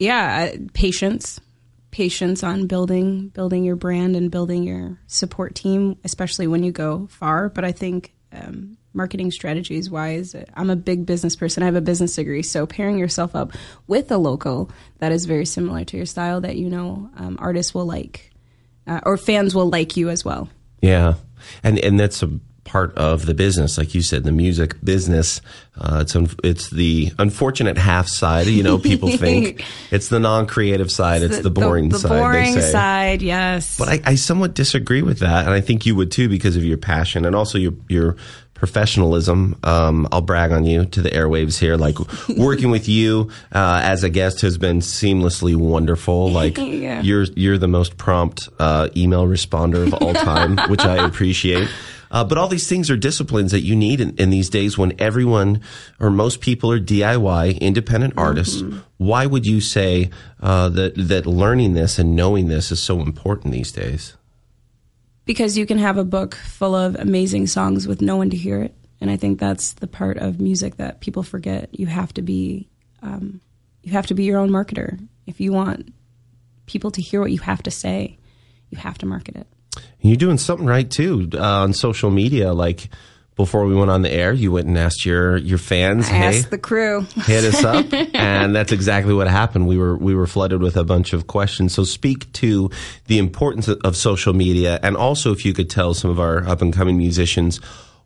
yeah, 0.00 0.50
uh, 0.50 0.58
patience, 0.72 1.40
patience 1.90 2.42
on 2.42 2.66
building 2.66 3.28
building 3.28 3.64
your 3.64 3.76
brand 3.76 4.16
and 4.16 4.30
building 4.30 4.64
your 4.64 4.98
support 5.06 5.54
team, 5.54 5.98
especially 6.02 6.48
when 6.48 6.64
you 6.64 6.72
go 6.72 7.06
far. 7.10 7.50
But 7.50 7.64
I 7.64 7.72
think 7.72 8.14
um, 8.32 8.78
marketing 8.92 9.30
strategies 9.30 9.90
wise, 9.90 10.34
I'm 10.54 10.70
a 10.70 10.76
big 10.76 11.06
business 11.06 11.36
person. 11.36 11.62
I 11.62 11.66
have 11.66 11.76
a 11.76 11.80
business 11.80 12.14
degree, 12.14 12.42
so 12.42 12.66
pairing 12.66 12.98
yourself 12.98 13.34
up 13.34 13.52
with 13.86 14.10
a 14.10 14.18
local 14.18 14.70
that 14.98 15.12
is 15.12 15.26
very 15.26 15.46
similar 15.46 15.84
to 15.84 15.96
your 15.96 16.06
style 16.06 16.40
that 16.42 16.56
you 16.56 16.68
know 16.68 17.10
um, 17.16 17.36
artists 17.40 17.74
will 17.74 17.86
like 17.86 18.30
uh, 18.86 19.00
or 19.04 19.16
fans 19.16 19.54
will 19.54 19.68
like 19.68 19.96
you 19.96 20.08
as 20.10 20.24
well. 20.24 20.48
Yeah, 20.82 21.14
and 21.62 21.78
and 21.78 21.98
that's 21.98 22.22
a 22.22 22.30
part 22.70 22.96
of 22.96 23.26
the 23.26 23.34
business, 23.34 23.76
like 23.76 23.96
you 23.96 24.00
said, 24.00 24.22
the 24.22 24.30
music 24.30 24.76
business. 24.84 25.40
Uh, 25.76 25.98
it's 26.02 26.14
un- 26.14 26.28
it's 26.44 26.70
the 26.70 27.12
unfortunate 27.18 27.76
half 27.76 28.06
side. 28.06 28.46
You 28.46 28.62
know, 28.62 28.78
people 28.78 29.10
think 29.16 29.64
it's 29.90 30.08
the 30.08 30.20
non-creative 30.20 30.90
side. 30.90 31.22
It's, 31.22 31.40
the, 31.40 31.50
boring 31.50 31.88
the, 31.88 31.98
side. 31.98 32.08
boring 32.08 32.54
they 32.54 32.60
say. 32.60 32.70
side, 32.70 33.22
yes. 33.22 33.76
But 33.76 33.88
I, 33.88 34.00
I 34.04 34.14
somewhat 34.14 34.54
disagree 34.54 35.02
with 35.02 35.18
that, 35.18 35.46
and 35.46 35.54
I 35.54 35.60
think 35.60 35.84
you 35.84 35.96
would 35.96 36.12
too 36.12 36.28
because 36.28 36.56
of 36.56 36.64
your 36.64 36.78
passion 36.78 37.24
and 37.24 37.34
also 37.34 37.58
your 37.58 37.72
your 37.88 38.16
professionalism. 38.60 39.56
Um, 39.64 40.06
I'll 40.12 40.20
brag 40.20 40.52
on 40.52 40.64
you 40.64 40.84
to 40.84 41.02
the 41.02 41.10
airwaves 41.10 41.58
here. 41.58 41.76
Like 41.76 41.96
working 42.36 42.70
with 42.70 42.88
you 42.88 43.30
uh, 43.52 43.80
as 43.82 44.04
a 44.04 44.10
guest 44.10 44.42
has 44.42 44.58
been 44.58 44.78
seamlessly 44.80 45.56
wonderful. 45.56 46.30
Like 46.40 46.58
Yeah. 46.58 47.02
you're 47.02 47.24
you're 47.34 47.58
the 47.58 47.68
most 47.68 47.96
prompt 47.96 48.48
uh, 48.58 48.88
email 48.96 49.26
responder 49.26 49.86
of 49.86 49.94
all 49.94 50.14
time, 50.14 50.56
which 50.68 50.84
I 50.84 51.04
appreciate. 51.04 51.68
Uh, 52.12 52.24
but 52.24 52.36
all 52.38 52.48
these 52.48 52.68
things 52.68 52.90
are 52.90 52.96
disciplines 52.96 53.52
that 53.52 53.60
you 53.60 53.74
need 53.76 54.00
in, 54.00 54.14
in 54.16 54.30
these 54.30 54.50
days 54.50 54.76
when 54.76 54.92
everyone 54.98 55.60
or 56.00 56.10
most 56.10 56.40
people 56.40 56.70
are 56.72 56.80
DIY, 56.80 57.60
independent 57.60 58.14
artists. 58.16 58.62
Why 58.98 59.26
would 59.26 59.46
you 59.46 59.60
say 59.60 60.10
uh, 60.42 60.68
that 60.70 60.92
that 60.96 61.24
learning 61.26 61.74
this 61.74 61.98
and 61.98 62.14
knowing 62.16 62.48
this 62.48 62.70
is 62.72 62.80
so 62.82 63.00
important 63.00 63.52
these 63.52 63.72
days? 63.72 64.14
Because 65.30 65.56
you 65.56 65.64
can 65.64 65.78
have 65.78 65.96
a 65.96 66.02
book 66.02 66.34
full 66.34 66.74
of 66.74 66.96
amazing 66.96 67.46
songs 67.46 67.86
with 67.86 68.02
no 68.02 68.16
one 68.16 68.30
to 68.30 68.36
hear 68.36 68.60
it. 68.62 68.74
And 69.00 69.08
i 69.12 69.16
think 69.16 69.38
that's 69.38 69.74
the 69.74 69.86
part 69.86 70.16
of 70.16 70.40
music 70.40 70.76
that 70.78 71.00
people 71.00 71.22
forget. 71.22 71.68
You 71.70 71.86
have 71.86 72.12
to 72.14 72.22
be 72.22 72.68
um, 73.00 73.40
you 73.84 73.92
have 73.92 74.08
to 74.08 74.14
be 74.14 74.24
your 74.24 74.40
own 74.40 74.50
marketer. 74.50 74.98
If 75.28 75.40
you 75.40 75.52
want 75.52 75.94
people 76.66 76.90
to 76.90 77.00
hear 77.00 77.20
what 77.20 77.30
you 77.30 77.38
have 77.38 77.62
to 77.62 77.70
say 77.70 78.18
you 78.70 78.78
have 78.78 78.98
to 78.98 79.06
market 79.06 79.36
it. 79.36 79.46
And 79.76 80.10
you're 80.10 80.16
doing 80.16 80.36
something 80.36 80.66
right 80.66 80.90
too 80.90 81.28
uh, 81.34 81.62
on 81.62 81.74
social 81.74 82.10
media. 82.10 82.52
Like 82.52 82.88
before 83.36 83.64
we 83.64 83.74
went 83.74 83.90
on 83.90 84.02
the 84.02 84.12
air, 84.12 84.32
you 84.32 84.52
went 84.52 84.66
and 84.66 84.76
asked 84.76 85.06
your 85.06 85.36
your 85.38 85.58
fans, 85.58 86.08
i 86.08 86.12
"Hey, 86.12 86.38
asked 86.38 86.50
the 86.50 86.58
crew 86.58 87.06
hit 87.24 87.44
us 87.44 87.64
up," 87.64 87.86
and 88.14 88.54
that's 88.54 88.72
exactly 88.72 89.14
what 89.14 89.28
happened. 89.28 89.66
We 89.66 89.78
were 89.78 89.96
we 89.96 90.14
were 90.14 90.26
flooded 90.26 90.60
with 90.60 90.76
a 90.76 90.84
bunch 90.84 91.12
of 91.12 91.26
questions. 91.26 91.74
So 91.74 91.84
speak 91.84 92.30
to 92.34 92.70
the 93.06 93.18
importance 93.18 93.68
of, 93.68 93.80
of 93.82 93.96
social 93.96 94.34
media, 94.34 94.78
and 94.82 94.96
also 94.96 95.32
if 95.32 95.44
you 95.44 95.52
could 95.52 95.70
tell 95.70 95.94
some 95.94 96.10
of 96.10 96.20
our 96.20 96.46
up 96.46 96.60
and 96.62 96.72
coming 96.72 96.98
musicians 96.98 97.60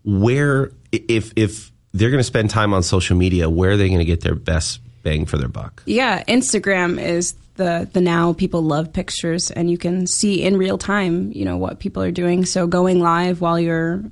where 0.04 0.70
if 0.92 1.32
if 1.36 1.72
they're 1.92 2.10
going 2.10 2.20
to 2.20 2.24
spend 2.24 2.50
time 2.50 2.74
on 2.74 2.82
social 2.82 3.16
media, 3.16 3.48
where 3.48 3.72
are 3.72 3.76
they 3.76 3.88
going 3.88 3.98
to 4.00 4.04
get 4.04 4.20
their 4.20 4.34
best 4.34 4.80
bang 5.02 5.26
for 5.26 5.36
their 5.36 5.48
buck? 5.48 5.82
yeah 5.84 6.24
instagram 6.24 6.98
is 6.98 7.34
the 7.56 7.88
the 7.92 8.00
now 8.00 8.32
people 8.32 8.62
love 8.62 8.90
pictures 8.92 9.50
and 9.50 9.70
you 9.70 9.76
can 9.76 10.06
see 10.06 10.42
in 10.42 10.56
real 10.56 10.78
time 10.78 11.30
you 11.32 11.44
know 11.44 11.58
what 11.58 11.78
people 11.78 12.02
are 12.02 12.10
doing 12.10 12.46
so 12.46 12.66
going 12.66 13.00
live 13.00 13.42
while 13.42 13.60
you're 13.60 14.02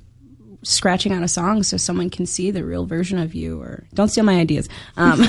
scratching 0.62 1.12
out 1.12 1.22
a 1.22 1.29
song 1.29 1.62
so 1.62 1.77
someone 1.77 2.11
can 2.11 2.27
see 2.27 2.51
the 2.51 2.64
real 2.64 2.87
version 2.87 3.18
of 3.18 3.35
you 3.35 3.61
or 3.61 3.85
don't 3.94 4.09
steal 4.09 4.25
my 4.25 4.38
ideas. 4.38 4.68
Um, 4.96 5.20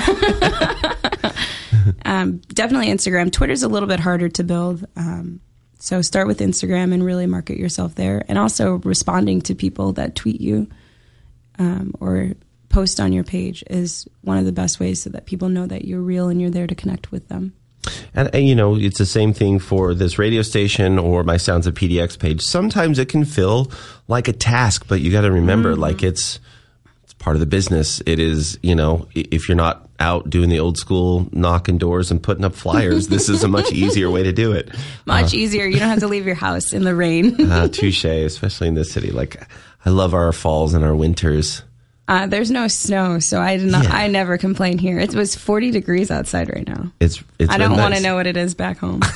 um, 2.04 2.38
definitely 2.48 2.88
instagram. 2.88 3.32
Twitter's 3.32 3.62
a 3.62 3.68
little 3.68 3.88
bit 3.88 4.00
harder 4.00 4.28
to 4.28 4.44
build. 4.44 4.86
Um, 4.96 5.40
so 5.78 6.02
start 6.02 6.26
with 6.26 6.38
instagram 6.38 6.94
and 6.94 7.04
really 7.04 7.26
market 7.26 7.58
yourself 7.58 7.94
there. 7.94 8.24
And 8.28 8.38
also 8.38 8.74
responding 8.84 9.42
to 9.42 9.54
people 9.54 9.92
that 9.94 10.14
tweet 10.14 10.40
you 10.40 10.68
um, 11.58 11.94
or 12.00 12.32
post 12.68 13.00
on 13.00 13.12
your 13.12 13.24
page 13.24 13.62
is 13.68 14.08
one 14.22 14.38
of 14.38 14.44
the 14.44 14.52
best 14.52 14.80
ways 14.80 15.02
so 15.02 15.10
that 15.10 15.26
people 15.26 15.48
know 15.48 15.66
that 15.66 15.84
you're 15.84 16.00
real 16.00 16.28
and 16.28 16.40
you're 16.40 16.50
there 16.50 16.66
to 16.66 16.74
connect 16.74 17.12
with 17.12 17.28
them 17.28 17.54
And, 18.14 18.34
and, 18.34 18.46
you 18.46 18.54
know, 18.54 18.76
it's 18.76 18.98
the 18.98 19.06
same 19.06 19.32
thing 19.32 19.58
for 19.58 19.94
this 19.94 20.18
radio 20.18 20.42
station 20.42 20.98
or 20.98 21.22
my 21.24 21.36
Sounds 21.36 21.66
of 21.66 21.74
PDX 21.74 22.18
page. 22.18 22.40
Sometimes 22.42 22.98
it 22.98 23.08
can 23.08 23.24
feel 23.24 23.70
like 24.08 24.28
a 24.28 24.32
task, 24.32 24.86
but 24.88 25.00
you 25.00 25.10
got 25.12 25.22
to 25.22 25.32
remember, 25.32 25.74
like 25.76 26.02
it's 26.02 26.38
it's 27.02 27.12
part 27.14 27.36
of 27.36 27.40
the 27.40 27.46
business. 27.46 28.00
It 28.06 28.18
is, 28.18 28.58
you 28.62 28.74
know, 28.74 29.08
if 29.14 29.48
you're 29.48 29.56
not 29.56 29.88
out 30.00 30.28
doing 30.30 30.48
the 30.48 30.58
old 30.58 30.76
school 30.78 31.28
knocking 31.32 31.78
doors 31.78 32.10
and 32.10 32.22
putting 32.22 32.44
up 32.44 32.54
flyers, 32.54 33.08
this 33.08 33.28
is 33.28 33.44
a 33.44 33.48
much 33.48 33.70
easier 33.72 34.10
way 34.10 34.22
to 34.22 34.32
do 34.32 34.52
it. 34.52 34.70
much 35.06 35.34
easier 35.34 35.66
you 35.66 35.78
don't 35.78 35.88
have 35.88 36.00
to 36.00 36.08
leave 36.08 36.26
your 36.26 36.34
house 36.34 36.72
in 36.72 36.82
the 36.84 36.94
rain 36.94 37.50
Uh, 37.50 37.68
touche, 37.72 38.04
especially 38.04 38.68
in 38.68 38.74
this 38.74 38.90
city. 38.90 39.10
Like, 39.10 39.46
I 39.84 39.90
love 39.90 40.14
our 40.14 40.32
falls 40.32 40.72
and 40.74 40.84
our 40.84 40.94
winters. 40.96 41.62
Uh, 42.06 42.26
there's 42.26 42.50
no 42.50 42.68
snow 42.68 43.18
so 43.18 43.40
i 43.40 43.56
did 43.56 43.66
not 43.70 43.84
Yeah. 43.84 43.94
i 43.96 44.06
never 44.08 44.36
complain 44.38 44.76
here 44.78 44.98
it 44.98 45.14
was 45.14 45.34
40 45.34 45.70
degrees 45.70 46.10
outside 46.10 46.48
right 46.54 46.66
now 46.68 46.92
It's, 47.00 47.22
it's 47.38 47.50
i 47.52 47.56
don't 47.58 47.76
want 47.76 47.94
to 47.94 48.00
know 48.02 48.14
what 48.14 48.26
it 48.26 48.36
is 48.36 48.54
back 48.54 48.78
home 48.78 49.00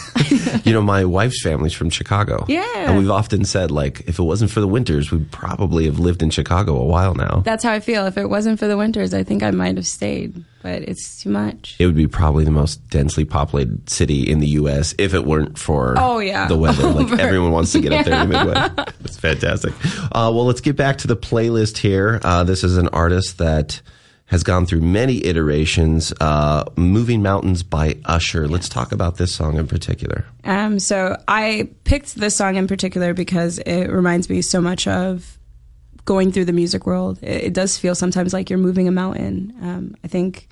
You 0.65 0.73
know, 0.75 0.83
my 0.83 1.05
wife's 1.05 1.43
family's 1.43 1.73
from 1.73 1.89
Chicago. 1.89 2.45
Yeah. 2.49 2.65
And 2.77 2.99
we've 2.99 3.11
often 3.11 3.45
said, 3.45 3.71
like, 3.71 4.01
if 4.07 4.19
it 4.19 4.23
wasn't 4.23 4.51
for 4.51 4.61
the 4.61 4.67
winters, 4.69 5.11
we'd 5.11 5.31
probably 5.31 5.87
have 5.87 5.99
lived 5.99 6.23
in 6.23 6.29
Chicago 6.31 6.77
a 6.79 6.85
while 6.85 7.15
now. 7.15 7.41
that's 7.45 7.65
how 7.65 7.73
i 7.73 7.81
feel 7.81 8.07
if 8.07 8.19
it 8.19 8.29
wasn't 8.29 8.59
for 8.59 8.67
the 8.67 8.77
winters 8.77 9.15
i 9.15 9.23
think 9.23 9.43
i 9.43 9.51
might 9.51 9.77
have 9.77 9.87
stayed 9.87 10.45
but 10.63 10.83
it's 10.83 11.23
too 11.23 11.31
much. 11.31 11.77
It 11.79 11.87
would 11.87 11.95
be 11.97 12.07
probably 12.09 12.45
the 12.45 12.51
most 12.51 12.89
densely 12.91 13.25
populated 13.25 13.89
city 13.89 14.29
in 14.31 14.41
the 14.41 14.49
U.S. 14.49 14.95
if 14.99 15.15
it 15.15 15.25
weren't 15.25 15.59
for 15.59 15.95
Oh, 15.97 16.19
yeah. 16.19 16.47
the 16.49 16.57
weather. 16.57 16.89
Like 16.93 17.19
everyone 17.21 17.53
wants 17.53 17.73
to 17.73 17.81
get 17.81 17.93
up 17.93 18.05
there 18.05 18.21
in 18.23 18.29
the 18.31 18.45
Midwest. 18.45 18.95
It's 19.05 19.17
fantastic. 19.19 19.73
Uh, 20.13 20.33
well, 20.35 20.45
let's 20.47 20.61
get 20.61 20.77
back 20.77 20.99
to 20.99 21.07
the 21.07 21.17
playlist 21.17 21.79
here. 21.79 22.19
Uh, 22.23 22.45
this 22.45 22.65
is 22.65 22.77
an 22.77 22.89
artist 22.89 23.39
that 23.39 23.81
has 24.27 24.43
gone 24.43 24.67
through 24.67 24.81
many 24.83 25.25
iterations. 25.25 26.13
Uh, 26.21 26.65
"Moving 26.77 27.23
Mountains" 27.23 27.63
by 27.63 27.97
Usher. 28.05 28.47
Let's 28.47 28.69
talk 28.69 28.93
about 28.93 29.17
this 29.17 29.35
song 29.35 29.57
in 29.57 29.67
particular. 29.67 30.27
Um, 30.45 30.79
so 30.81 31.17
I 31.27 31.71
picked 31.85 32.15
this 32.17 32.37
song 32.37 32.57
in 32.57 32.67
particular 32.67 33.15
because 33.15 33.59
it 33.61 33.87
reminds 33.87 34.29
me 34.29 34.43
so 34.43 34.61
much 34.61 34.87
of 34.87 35.38
going 36.09 36.33
through 36.33 36.47
the 36.47 36.53
music 36.55 36.87
world. 36.87 37.19
It, 37.21 37.45
it 37.45 37.53
does 37.53 37.77
feel 37.77 37.95
sometimes 37.95 38.33
like 38.33 38.49
you're 38.49 38.59
moving 38.59 38.89
a 38.89 38.91
mountain. 38.91 39.55
Um, 39.61 39.95
I 40.03 40.09
think 40.09 40.49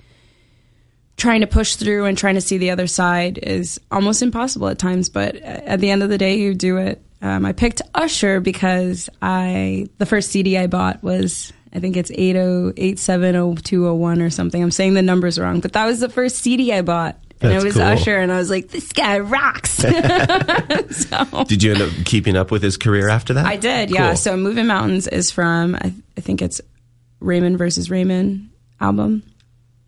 trying 1.17 1.41
to 1.41 1.47
push 1.47 1.77
through 1.77 2.05
and 2.05 2.15
trying 2.15 2.35
to 2.35 2.41
see 2.41 2.59
the 2.59 2.69
other 2.69 2.85
side 2.85 3.39
is 3.39 3.81
almost 3.89 4.21
impossible 4.21 4.67
at 4.67 4.77
times, 4.77 5.09
but 5.09 5.35
at 5.35 5.79
the 5.79 5.89
end 5.89 6.03
of 6.03 6.09
the 6.09 6.19
day, 6.19 6.37
you 6.37 6.53
do 6.53 6.77
it. 6.77 7.01
Um, 7.23 7.43
I 7.43 7.53
picked 7.53 7.81
Usher 7.95 8.39
because 8.39 9.09
I 9.19 9.87
the 9.97 10.05
first 10.05 10.29
CD 10.29 10.59
I 10.59 10.67
bought 10.67 11.01
was 11.01 11.51
I 11.73 11.79
think 11.79 11.97
it's 11.97 12.11
80870201 12.11 14.23
or 14.23 14.29
something. 14.29 14.61
I'm 14.61 14.69
saying 14.69 14.93
the 14.93 15.01
numbers 15.01 15.39
wrong, 15.39 15.59
but 15.59 15.73
that 15.73 15.87
was 15.87 15.99
the 15.99 16.09
first 16.09 16.37
CD 16.37 16.71
I 16.71 16.83
bought. 16.83 17.17
And 17.39 17.51
That's 17.51 17.63
it 17.63 17.67
was 17.67 17.73
cool. 17.75 17.83
Usher, 17.83 18.17
and 18.17 18.31
I 18.31 18.37
was 18.37 18.49
like, 18.49 18.69
"This 18.69 18.91
guy 18.91 19.19
rocks." 19.19 19.71
so 19.77 21.43
Did 21.43 21.61
you 21.61 21.73
end 21.73 21.81
up 21.83 21.91
keeping 22.05 22.35
up 22.35 22.49
with 22.49 22.63
his 22.63 22.77
career 22.77 23.09
after 23.09 23.33
that? 23.35 23.45
I 23.45 23.57
did, 23.57 23.91
yeah. 23.91 24.07
Cool. 24.07 24.17
So 24.17 24.37
Moving 24.37 24.65
Mountains 24.65 25.07
is 25.07 25.29
from 25.31 25.75
I, 25.75 25.93
I 26.17 26.21
think 26.21 26.41
it's 26.41 26.61
Raymond 27.19 27.57
versus 27.57 27.91
Raymond 27.91 28.49
album. 28.81 29.21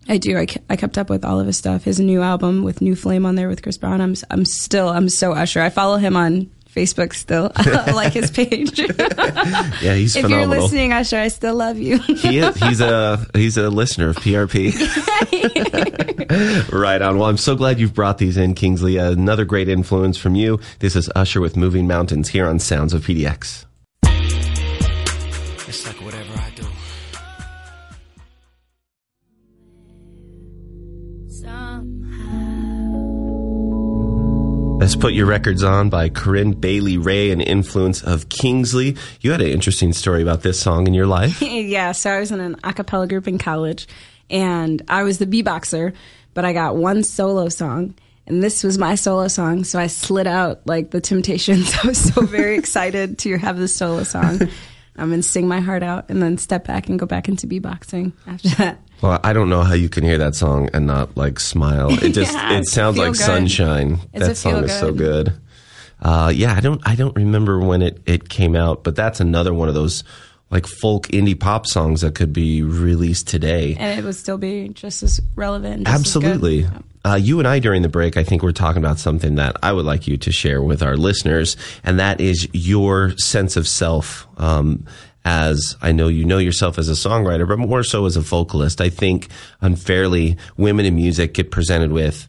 I 0.07 0.17
do. 0.17 0.37
I, 0.37 0.45
ke- 0.45 0.63
I 0.69 0.75
kept 0.75 0.97
up 0.97 1.09
with 1.09 1.23
all 1.23 1.39
of 1.39 1.47
his 1.47 1.57
stuff. 1.57 1.83
His 1.83 1.99
new 1.99 2.21
album 2.21 2.63
with 2.63 2.81
New 2.81 2.95
Flame 2.95 3.25
on 3.25 3.35
there 3.35 3.47
with 3.47 3.61
Chris 3.61 3.77
Brown. 3.77 4.01
I'm 4.01 4.15
I'm 4.29 4.45
still 4.45 4.89
I'm 4.89 5.09
so 5.09 5.33
Usher. 5.33 5.61
I 5.61 5.69
follow 5.69 5.97
him 5.97 6.15
on 6.15 6.49
Facebook 6.73 7.13
still. 7.13 7.51
I 7.55 7.91
like 7.93 8.13
his 8.13 8.31
page. 8.31 8.79
if 8.79 8.97
yeah, 9.81 9.95
he's 9.95 10.15
you're 10.15 10.45
listening, 10.45 10.93
Usher, 10.93 11.17
I 11.17 11.29
still 11.29 11.55
love 11.55 11.77
you. 11.77 11.97
he 11.99 12.39
is, 12.39 12.55
he's 12.63 12.81
a 12.81 13.25
he's 13.33 13.57
a 13.57 13.69
listener 13.69 14.09
of 14.09 14.17
PRP. 14.17 14.73
right 16.71 17.01
on. 17.01 17.17
Well, 17.17 17.29
I'm 17.29 17.37
so 17.37 17.55
glad 17.55 17.79
you've 17.79 17.93
brought 17.93 18.17
these 18.17 18.37
in, 18.37 18.53
Kingsley. 18.53 18.97
Another 18.97 19.45
great 19.45 19.67
influence 19.69 20.17
from 20.17 20.35
you. 20.35 20.59
This 20.79 20.95
is 20.95 21.09
Usher 21.15 21.41
with 21.41 21.57
"Moving 21.57 21.87
Mountains" 21.87 22.29
here 22.29 22.47
on 22.47 22.59
Sounds 22.59 22.93
of 22.93 23.05
PDX. 23.05 23.65
Let's 34.79 34.95
put 34.95 35.11
your 35.11 35.25
records 35.25 35.61
on 35.61 35.89
by 35.89 36.07
Corinne 36.07 36.53
Bailey 36.53 36.97
Rae, 36.97 37.31
an 37.31 37.41
influence 37.41 38.01
of 38.01 38.29
Kingsley. 38.29 38.95
You 39.19 39.33
had 39.33 39.41
an 39.41 39.49
interesting 39.49 39.91
story 39.91 40.21
about 40.21 40.41
this 40.41 40.57
song 40.57 40.87
in 40.87 40.93
your 40.93 41.05
life. 41.05 41.41
yeah, 41.41 41.91
so 41.91 42.09
I 42.09 42.19
was 42.21 42.31
in 42.31 42.39
an 42.39 42.55
a 42.63 42.71
cappella 42.71 43.05
group 43.05 43.27
in 43.27 43.39
college, 43.39 43.89
and 44.29 44.81
I 44.87 45.03
was 45.03 45.17
the 45.17 45.25
beatboxer, 45.25 45.93
but 46.33 46.45
I 46.45 46.53
got 46.53 46.77
one 46.77 47.03
solo 47.03 47.49
song, 47.49 47.93
and 48.25 48.41
this 48.41 48.63
was 48.63 48.77
my 48.77 48.95
solo 48.95 49.27
song. 49.27 49.65
So 49.65 49.77
I 49.79 49.87
slid 49.87 50.27
out 50.27 50.65
like 50.65 50.91
the 50.91 51.01
Temptations. 51.01 51.75
I 51.83 51.87
was 51.87 51.97
so 51.97 52.21
very 52.21 52.57
excited 52.57 53.17
to 53.19 53.37
have 53.37 53.57
this 53.57 53.75
solo 53.75 54.03
song. 54.03 54.39
Um, 54.99 55.13
and 55.13 55.23
sing 55.23 55.47
my 55.47 55.59
heart 55.61 55.81
out, 55.81 56.09
and 56.09 56.21
then 56.21 56.37
step 56.37 56.67
back 56.67 56.89
and 56.89 56.99
go 56.99 57.05
back 57.05 57.29
into 57.29 57.47
beatboxing 57.47 58.11
after 58.27 58.49
that. 58.57 58.79
Well, 59.01 59.19
I 59.23 59.31
don't 59.33 59.49
know 59.49 59.61
how 59.63 59.73
you 59.75 59.87
can 59.87 60.03
hear 60.03 60.17
that 60.17 60.35
song 60.35 60.69
and 60.73 60.85
not 60.85 61.15
like 61.15 61.39
smile. 61.39 61.89
It 62.03 62.09
just 62.13 62.33
Yeah, 62.33 62.57
it 62.59 62.67
sounds 62.67 62.97
like 62.97 63.13
good. 63.13 63.17
sunshine. 63.21 63.99
It's 64.13 64.27
that 64.27 64.35
song 64.35 64.63
is 64.65 64.77
so 64.77 64.91
good. 64.91 65.27
good. 65.27 65.33
Uh, 66.01 66.31
yeah, 66.35 66.53
I 66.53 66.59
don't 66.59 66.81
I 66.85 66.95
don't 66.95 67.15
remember 67.15 67.59
when 67.59 67.81
it 67.81 68.01
it 68.05 68.29
came 68.29 68.55
out, 68.55 68.83
but 68.83 68.95
that's 68.95 69.19
another 69.19 69.53
one 69.53 69.67
of 69.69 69.73
those 69.73 70.03
like 70.51 70.65
folk 70.65 71.07
indie 71.07 71.39
pop 71.39 71.67
songs 71.67 72.01
that 72.01 72.15
could 72.15 72.33
be 72.33 72.63
released 72.63 73.27
today. 73.27 73.75
And 73.77 73.99
it 73.99 74.03
would 74.03 74.15
still 74.15 74.37
be 74.37 74.69
just 74.69 75.03
as 75.03 75.21
relevant. 75.35 75.85
Just 75.85 75.93
as. 75.93 75.99
Absolutely. 75.99 76.67
Uh, 77.05 77.15
you 77.15 77.39
and 77.39 77.47
I 77.47 77.59
during 77.59 77.81
the 77.81 77.89
break, 77.89 78.17
I 78.17 78.23
think 78.23 78.43
we're 78.43 78.51
talking 78.51 78.83
about 78.83 78.99
something 78.99 79.35
that 79.35 79.55
I 79.63 79.71
would 79.71 79.85
like 79.85 80.07
you 80.07 80.17
to 80.17 80.31
share 80.31 80.61
with 80.61 80.83
our 80.83 80.97
listeners, 80.97 81.55
and 81.83 81.99
that 81.99 82.19
is 82.19 82.47
your 82.51 83.11
sense 83.17 83.55
of 83.55 83.67
self. 83.67 84.27
Um, 84.37 84.85
as 85.25 85.75
I 85.81 85.91
know 85.91 86.07
you 86.07 86.25
know 86.25 86.37
yourself 86.37 86.79
as 86.79 86.89
a 86.89 86.93
songwriter, 86.93 87.47
but 87.47 87.59
more 87.59 87.83
so 87.83 88.05
as 88.05 88.15
a 88.15 88.21
vocalist. 88.21 88.81
I 88.81 88.89
think 88.89 89.27
unfairly, 89.61 90.37
women 90.57 90.85
in 90.85 90.95
music 90.95 91.33
get 91.33 91.51
presented 91.51 91.91
with, 91.91 92.27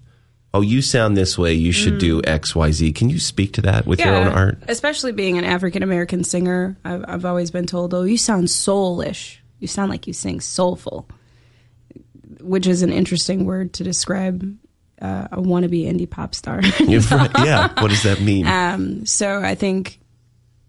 "Oh, 0.53 0.61
you 0.61 0.83
sound 0.83 1.17
this 1.17 1.39
way. 1.39 1.55
You 1.55 1.73
should 1.73 1.99
do 1.99 2.21
X, 2.25 2.55
Y, 2.55 2.71
Z. 2.73 2.93
Can 2.93 3.09
you 3.11 3.19
speak 3.19 3.53
to 3.55 3.63
that 3.63 3.87
with 3.87 4.01
your 4.01 4.15
own 4.15 4.29
art? 4.29 4.59
Especially 4.69 5.13
being 5.13 5.39
an 5.39 5.45
African 5.45 5.83
American 5.83 6.25
singer, 6.25 6.77
I've, 6.85 7.05
I've 7.07 7.25
always 7.25 7.51
been 7.51 7.67
told, 7.67 7.95
"Oh, 7.95 8.03
you 8.03 8.17
sound 8.19 8.49
soulish. 8.49 9.39
You 9.61 9.69
sound 9.69 9.91
like 9.91 10.07
you 10.07 10.13
sing 10.13 10.41
soulful," 10.41 11.09
which 12.41 12.67
is 12.67 12.83
an 12.83 12.93
interesting 12.93 13.45
word 13.45 13.73
to 13.75 13.85
describe 13.85 14.57
uh, 15.01 15.29
a 15.33 15.37
wannabe 15.39 15.85
indie 15.87 16.09
pop 16.11 16.35
star. 16.35 16.61
Yeah. 16.81 17.69
What 17.81 17.89
does 17.91 18.03
that 18.03 18.21
mean? 18.21 18.47
um, 18.47 19.07
so 19.07 19.41
I 19.41 19.55
think 19.55 20.00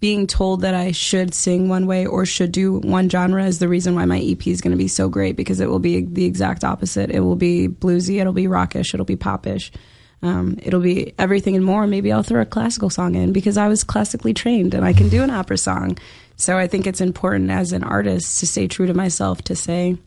being 0.02 0.26
told 0.26 0.62
that 0.62 0.74
I 0.74 0.92
should 0.92 1.34
sing 1.34 1.70
one 1.70 1.86
way 1.86 2.08
or 2.08 2.26
should 2.26 2.52
do 2.52 2.80
one 2.80 3.08
genre 3.08 3.46
is 3.46 3.60
the 3.60 3.70
reason 3.70 3.94
why 3.94 4.06
my 4.06 4.20
EP 4.20 4.46
is 4.48 4.60
going 4.60 4.72
to 4.72 4.78
be 4.78 4.88
so 4.88 5.08
great 5.08 5.36
because 5.38 5.60
it 5.60 5.70
will 5.70 5.80
be 5.80 6.02
the 6.02 6.26
exact 6.26 6.64
opposite. 6.64 7.12
It 7.12 7.20
will 7.20 7.36
be 7.36 7.68
bluesy, 7.68 8.20
it'll 8.20 8.34
be 8.34 8.48
rockish, 8.48 8.96
it'll 8.96 9.06
be 9.06 9.16
popish. 9.16 9.72
Um, 10.24 10.58
it'll 10.64 10.82
be 10.82 11.14
everything 11.20 11.56
and 11.56 11.64
more. 11.64 11.86
Maybe 11.86 12.12
I'll 12.12 12.24
throw 12.24 12.42
a 12.42 12.46
classical 12.46 12.90
song 12.90 13.14
in 13.14 13.32
because 13.32 13.58
I 13.58 13.68
was 13.68 13.84
classically 13.84 14.34
trained 14.34 14.74
and 14.74 14.84
I 14.84 14.94
can 14.94 15.08
do 15.08 15.22
an 15.22 15.30
opera 15.30 15.58
song. 15.58 15.98
So 16.36 16.58
I 16.58 16.68
think 16.68 16.88
it's 16.88 17.02
important 17.02 17.52
as 17.52 17.72
an 17.72 17.84
artist 17.84 18.40
to 18.40 18.48
stay 18.48 18.68
true 18.68 18.88
to 18.88 18.96
myself, 18.96 19.44
to 19.44 19.56
say, 19.56 19.98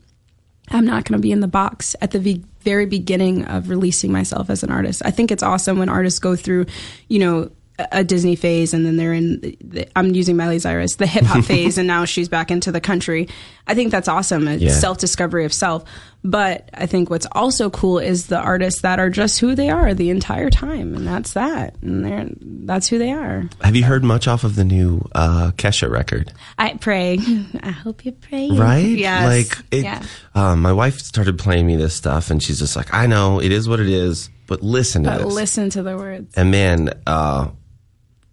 I'm 0.69 0.85
not 0.85 1.05
going 1.05 1.17
to 1.17 1.21
be 1.21 1.31
in 1.31 1.39
the 1.39 1.47
box 1.47 1.95
at 2.01 2.11
the 2.11 2.19
ve- 2.19 2.43
very 2.61 2.85
beginning 2.85 3.45
of 3.45 3.69
releasing 3.69 4.11
myself 4.11 4.49
as 4.49 4.63
an 4.63 4.71
artist. 4.71 5.01
I 5.05 5.11
think 5.11 5.31
it's 5.31 5.43
awesome 5.43 5.79
when 5.79 5.89
artists 5.89 6.19
go 6.19 6.35
through, 6.35 6.65
you 7.07 7.19
know, 7.19 7.51
a 7.79 7.87
a 7.99 8.03
Disney 8.03 8.35
phase 8.35 8.73
and 8.73 8.85
then 8.85 8.95
they're 8.97 9.13
in, 9.13 9.39
the, 9.41 9.87
I'm 9.95 10.13
using 10.15 10.37
Miley 10.37 10.59
Cyrus, 10.59 10.95
the 10.95 11.07
hip 11.07 11.23
hop 11.25 11.43
phase, 11.51 11.77
and 11.77 11.87
now 11.87 12.05
she's 12.05 12.29
back 12.29 12.51
into 12.51 12.71
the 12.71 12.79
country. 12.81 13.27
I 13.67 13.73
think 13.75 13.91
that's 13.91 14.07
awesome. 14.07 14.47
It's 14.47 14.63
Yeah. 14.63 14.71
self 14.71 14.97
discovery 14.97 15.43
of 15.45 15.51
self. 15.53 15.83
But 16.23 16.69
I 16.73 16.87
think 16.87 17.11
what's 17.11 17.27
also 17.33 17.69
cool 17.69 17.99
is 17.99 18.27
the 18.27 18.39
artists 18.39 18.81
that 18.81 18.97
are 18.97 19.11
just 19.11 19.39
who 19.39 19.53
they 19.53 19.69
are 19.69 19.93
the 19.93 20.09
entire 20.09 20.49
time. 20.49 20.95
And 20.95 21.05
that's 21.05 21.33
that. 21.33 21.75
And 21.83 22.03
they're, 22.03 22.27
that's 22.41 22.87
who 22.87 22.97
they 22.97 23.11
are. 23.11 23.47
Have 23.61 23.75
you 23.75 23.83
heard 23.83 24.03
much 24.03 24.27
off 24.27 24.43
of 24.43 24.55
the 24.55 24.63
new 24.65 25.07
uh, 25.13 25.51
Kesha 25.55 25.87
record? 25.89 26.33
I 26.57 26.73
pray. 26.75 27.19
I 27.61 27.69
hope 27.69 28.05
you 28.05 28.11
pray. 28.11 28.49
right? 28.51 28.79
Yes. 28.79 29.25
Like, 29.53 29.65
it, 29.71 29.83
yeah. 29.83 30.01
um, 30.33 30.61
my 30.63 30.73
wife 30.73 30.99
started 30.99 31.37
playing 31.37 31.67
me 31.67 31.75
this 31.75 31.93
stuff, 31.95 32.31
and 32.31 32.41
she's 32.41 32.57
just 32.57 32.75
like, 32.75 32.91
"I 32.91 33.05
know 33.05 33.39
it 33.39 33.51
is 33.51 33.69
what 33.69 33.79
it 33.79 33.89
is, 33.89 34.29
but 34.47 34.63
listen 34.63 35.03
to 35.03 35.09
But 35.11 35.25
this." 35.25 35.33
listen 35.33 35.69
to 35.71 35.83
the 35.83 35.95
words. 35.95 36.33
and 36.35 36.49
man, 36.49 36.89
uh, 37.05 37.49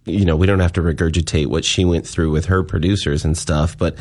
you 0.05 0.25
know, 0.25 0.35
we 0.35 0.47
don't 0.47 0.59
have 0.59 0.73
to 0.73 0.81
regurgitate 0.81 1.47
what 1.47 1.63
she 1.65 1.85
went 1.85 2.05
through 2.07 2.31
with 2.31 2.45
her 2.45 2.63
producers 2.63 3.23
and 3.25 3.37
stuff, 3.37 3.77
but 3.77 3.95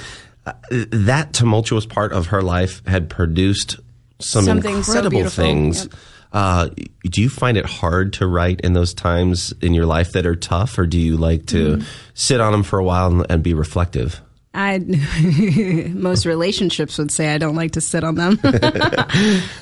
uh, 0.46 0.52
that 0.90 1.32
tumultuous 1.32 1.86
part 1.86 2.12
of 2.12 2.26
her 2.26 2.42
life 2.42 2.82
had 2.86 3.08
produced 3.08 3.78
some 4.18 4.44
Something 4.44 4.76
incredible 4.76 5.10
beautiful. 5.18 5.44
things. 5.44 5.84
Yep. 5.84 5.94
Uh, 6.32 6.68
do 7.04 7.20
you 7.20 7.28
find 7.28 7.56
it 7.58 7.66
hard 7.66 8.14
to 8.14 8.26
write 8.26 8.60
in 8.62 8.72
those 8.72 8.94
times 8.94 9.52
in 9.60 9.74
your 9.74 9.84
life 9.84 10.12
that 10.12 10.24
are 10.26 10.34
tough, 10.36 10.78
or 10.78 10.86
do 10.86 10.98
you 10.98 11.16
like 11.16 11.46
to 11.46 11.76
Mm-hmm. 11.76 11.86
sit 12.14 12.40
on 12.40 12.52
them 12.52 12.62
for 12.62 12.78
a 12.78 12.84
while 12.84 13.08
and, 13.08 13.26
and 13.28 13.42
be 13.42 13.52
reflective? 13.54 14.20
I 14.54 14.78
most 15.94 16.24
relationships 16.26 16.98
would 16.98 17.10
say 17.10 17.34
I 17.34 17.38
don't 17.38 17.54
like 17.54 17.72
to 17.72 17.80
sit 17.80 18.02
on 18.04 18.14
them. 18.16 18.38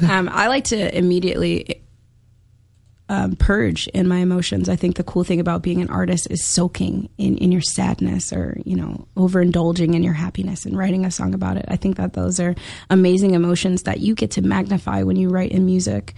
um, 0.09 0.29
I 0.33 0.47
like 0.49 0.65
to 0.65 0.97
immediately 0.97 1.83
um, 3.11 3.35
purge 3.35 3.89
in 3.89 4.07
my 4.07 4.19
emotions. 4.19 4.69
I 4.69 4.77
think 4.77 4.95
the 4.95 5.03
cool 5.03 5.25
thing 5.25 5.41
about 5.41 5.63
being 5.63 5.83
an 5.83 5.91
artist 5.91 6.29
is 6.31 6.45
soaking 6.45 7.09
in, 7.19 7.37
in 7.39 7.51
your 7.51 7.61
sadness 7.61 8.33
or 8.33 8.57
you 8.65 8.77
know 8.77 9.09
overindulging 9.17 9.97
in 9.97 10.05
your 10.05 10.15
happiness 10.15 10.65
and 10.65 10.79
writing 10.79 11.05
a 11.05 11.11
song 11.11 11.35
about 11.35 11.57
it. 11.57 11.65
I 11.67 11.75
think 11.75 11.97
that 11.97 12.13
those 12.13 12.39
are 12.39 12.55
amazing 12.89 13.35
emotions 13.35 13.83
that 13.83 13.99
you 13.99 14.15
get 14.15 14.31
to 14.33 14.43
magnify 14.43 15.03
when 15.03 15.17
you 15.17 15.29
write 15.29 15.51
in 15.51 15.67
music. 15.67 16.15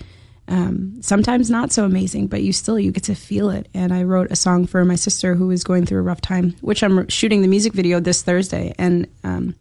Um, 0.48 1.00
sometimes 1.00 1.48
not 1.48 1.72
so 1.72 1.86
amazing, 1.86 2.26
but 2.26 2.42
you 2.42 2.52
still 2.52 2.78
you 2.78 2.92
get 2.92 3.04
to 3.04 3.14
feel 3.14 3.48
it. 3.48 3.68
And 3.72 3.90
I 3.94 4.02
wrote 4.02 4.30
a 4.30 4.36
song 4.36 4.66
for 4.66 4.84
my 4.84 4.96
sister 4.96 5.34
who 5.34 5.46
was 5.46 5.64
going 5.64 5.86
through 5.86 6.00
a 6.00 6.02
rough 6.02 6.20
time, 6.20 6.54
which 6.60 6.82
I'm 6.82 7.08
shooting 7.08 7.40
the 7.40 7.48
music 7.48 7.72
video 7.72 8.00
this 8.00 8.20
Thursday, 8.20 8.74
and 8.76 9.08
um, 9.24 9.54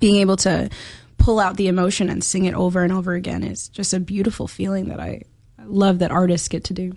being 0.00 0.16
able 0.16 0.36
to 0.38 0.68
pull 1.16 1.40
out 1.40 1.56
the 1.56 1.68
emotion 1.68 2.10
and 2.10 2.22
sing 2.22 2.44
it 2.44 2.52
over 2.52 2.82
and 2.82 2.92
over 2.92 3.14
again 3.14 3.42
is 3.42 3.70
just 3.70 3.94
a 3.94 4.00
beautiful 4.00 4.46
feeling 4.46 4.88
that 4.88 5.00
I 5.00 5.22
love 5.68 5.98
that 6.00 6.10
artists 6.10 6.48
get 6.48 6.64
to 6.64 6.74
do. 6.74 6.94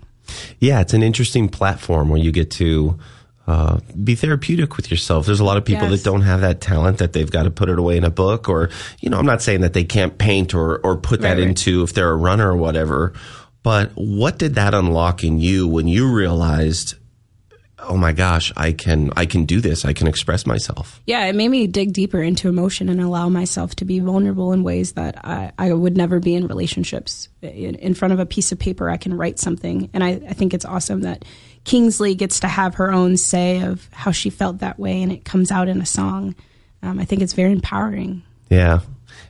Yeah, 0.60 0.80
it's 0.80 0.94
an 0.94 1.02
interesting 1.02 1.48
platform 1.48 2.08
where 2.08 2.20
you 2.20 2.32
get 2.32 2.50
to 2.52 2.98
uh, 3.46 3.80
be 4.02 4.14
therapeutic 4.14 4.76
with 4.76 4.90
yourself. 4.90 5.26
There's 5.26 5.40
a 5.40 5.44
lot 5.44 5.56
of 5.56 5.64
people 5.64 5.88
Yes. 5.90 6.02
that 6.02 6.08
don't 6.10 6.22
have 6.22 6.40
that 6.42 6.60
talent 6.60 6.98
that 6.98 7.12
they've 7.12 7.30
got 7.30 7.42
to 7.42 7.50
put 7.50 7.68
it 7.68 7.78
away 7.78 7.96
in 7.96 8.04
a 8.04 8.10
book, 8.10 8.48
or 8.48 8.70
you 9.00 9.10
know, 9.10 9.18
I'm 9.18 9.26
not 9.26 9.42
saying 9.42 9.62
that 9.62 9.72
they 9.72 9.82
can't 9.84 10.16
paint 10.16 10.54
or 10.54 10.78
or 10.78 10.96
put 10.96 11.20
that 11.22 11.30
Right, 11.32 11.38
right. 11.40 11.48
into 11.48 11.82
if 11.82 11.92
they're 11.92 12.10
a 12.10 12.16
runner 12.16 12.50
or 12.52 12.56
whatever. 12.56 13.12
But 13.64 13.90
what 13.94 14.38
did 14.38 14.54
that 14.54 14.74
unlock 14.74 15.22
in 15.24 15.38
you 15.40 15.66
when 15.68 15.86
you 15.88 16.12
realized, 16.12 16.94
oh 17.82 17.96
my 17.96 18.12
gosh, 18.12 18.52
I 18.56 18.72
can 18.72 19.10
I 19.16 19.26
can 19.26 19.44
do 19.44 19.60
this. 19.60 19.84
I 19.84 19.92
can 19.92 20.06
express 20.06 20.46
myself. 20.46 21.00
yeah, 21.06 21.26
it 21.26 21.34
made 21.34 21.48
me 21.48 21.66
dig 21.66 21.92
deeper 21.92 22.22
into 22.22 22.48
emotion 22.48 22.88
and 22.88 23.00
allow 23.00 23.28
myself 23.28 23.74
to 23.76 23.84
be 23.84 24.00
vulnerable 24.00 24.52
in 24.52 24.62
ways 24.62 24.92
that 24.92 25.24
I, 25.24 25.52
I 25.58 25.72
would 25.72 25.96
never 25.96 26.20
be 26.20 26.34
in 26.34 26.46
relationships. 26.46 27.28
In, 27.42 27.74
in 27.76 27.94
front 27.94 28.14
of 28.14 28.20
a 28.20 28.26
piece 28.26 28.52
of 28.52 28.58
paper, 28.58 28.88
I 28.88 28.96
can 28.96 29.14
write 29.14 29.38
something. 29.38 29.90
And 29.92 30.04
I, 30.04 30.10
I 30.28 30.32
think 30.32 30.54
it's 30.54 30.64
awesome 30.64 31.02
that 31.02 31.24
Kingsley 31.64 32.14
gets 32.14 32.40
to 32.40 32.48
have 32.48 32.76
her 32.76 32.92
own 32.92 33.16
say 33.16 33.62
of 33.62 33.88
how 33.92 34.10
she 34.10 34.30
felt 34.30 34.58
that 34.58 34.78
way 34.78 35.02
and 35.02 35.12
it 35.12 35.24
comes 35.24 35.50
out 35.50 35.68
in 35.68 35.80
a 35.80 35.86
song. 35.86 36.34
Um, 36.82 36.98
I 36.98 37.04
think 37.04 37.22
it's 37.22 37.32
very 37.32 37.52
empowering. 37.52 38.22
Yeah. 38.48 38.80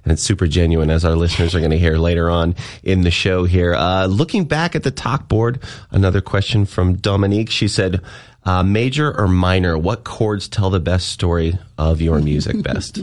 And 0.04 0.12
it's 0.12 0.22
super 0.22 0.46
genuine, 0.46 0.90
as 0.90 1.04
our 1.04 1.14
listeners 1.14 1.54
are 1.54 1.60
going 1.60 1.70
to 1.70 1.78
hear 1.78 1.96
later 1.96 2.28
on 2.28 2.56
in 2.82 3.02
the 3.02 3.10
show 3.10 3.44
here. 3.44 3.74
Uh, 3.74 4.06
looking 4.06 4.44
back 4.44 4.74
at 4.74 4.82
the 4.82 4.90
talk 4.90 5.28
board, 5.28 5.62
another 5.90 6.20
question 6.20 6.66
from 6.66 6.94
Dominique. 6.96 7.50
She 7.50 7.68
said, 7.68 8.00
uh, 8.44 8.62
major 8.62 9.16
or 9.16 9.28
minor, 9.28 9.78
what 9.78 10.04
chords 10.04 10.48
tell 10.48 10.70
the 10.70 10.80
best 10.80 11.08
story 11.08 11.58
of 11.78 12.00
your 12.00 12.20
music 12.20 12.62
best? 12.62 13.00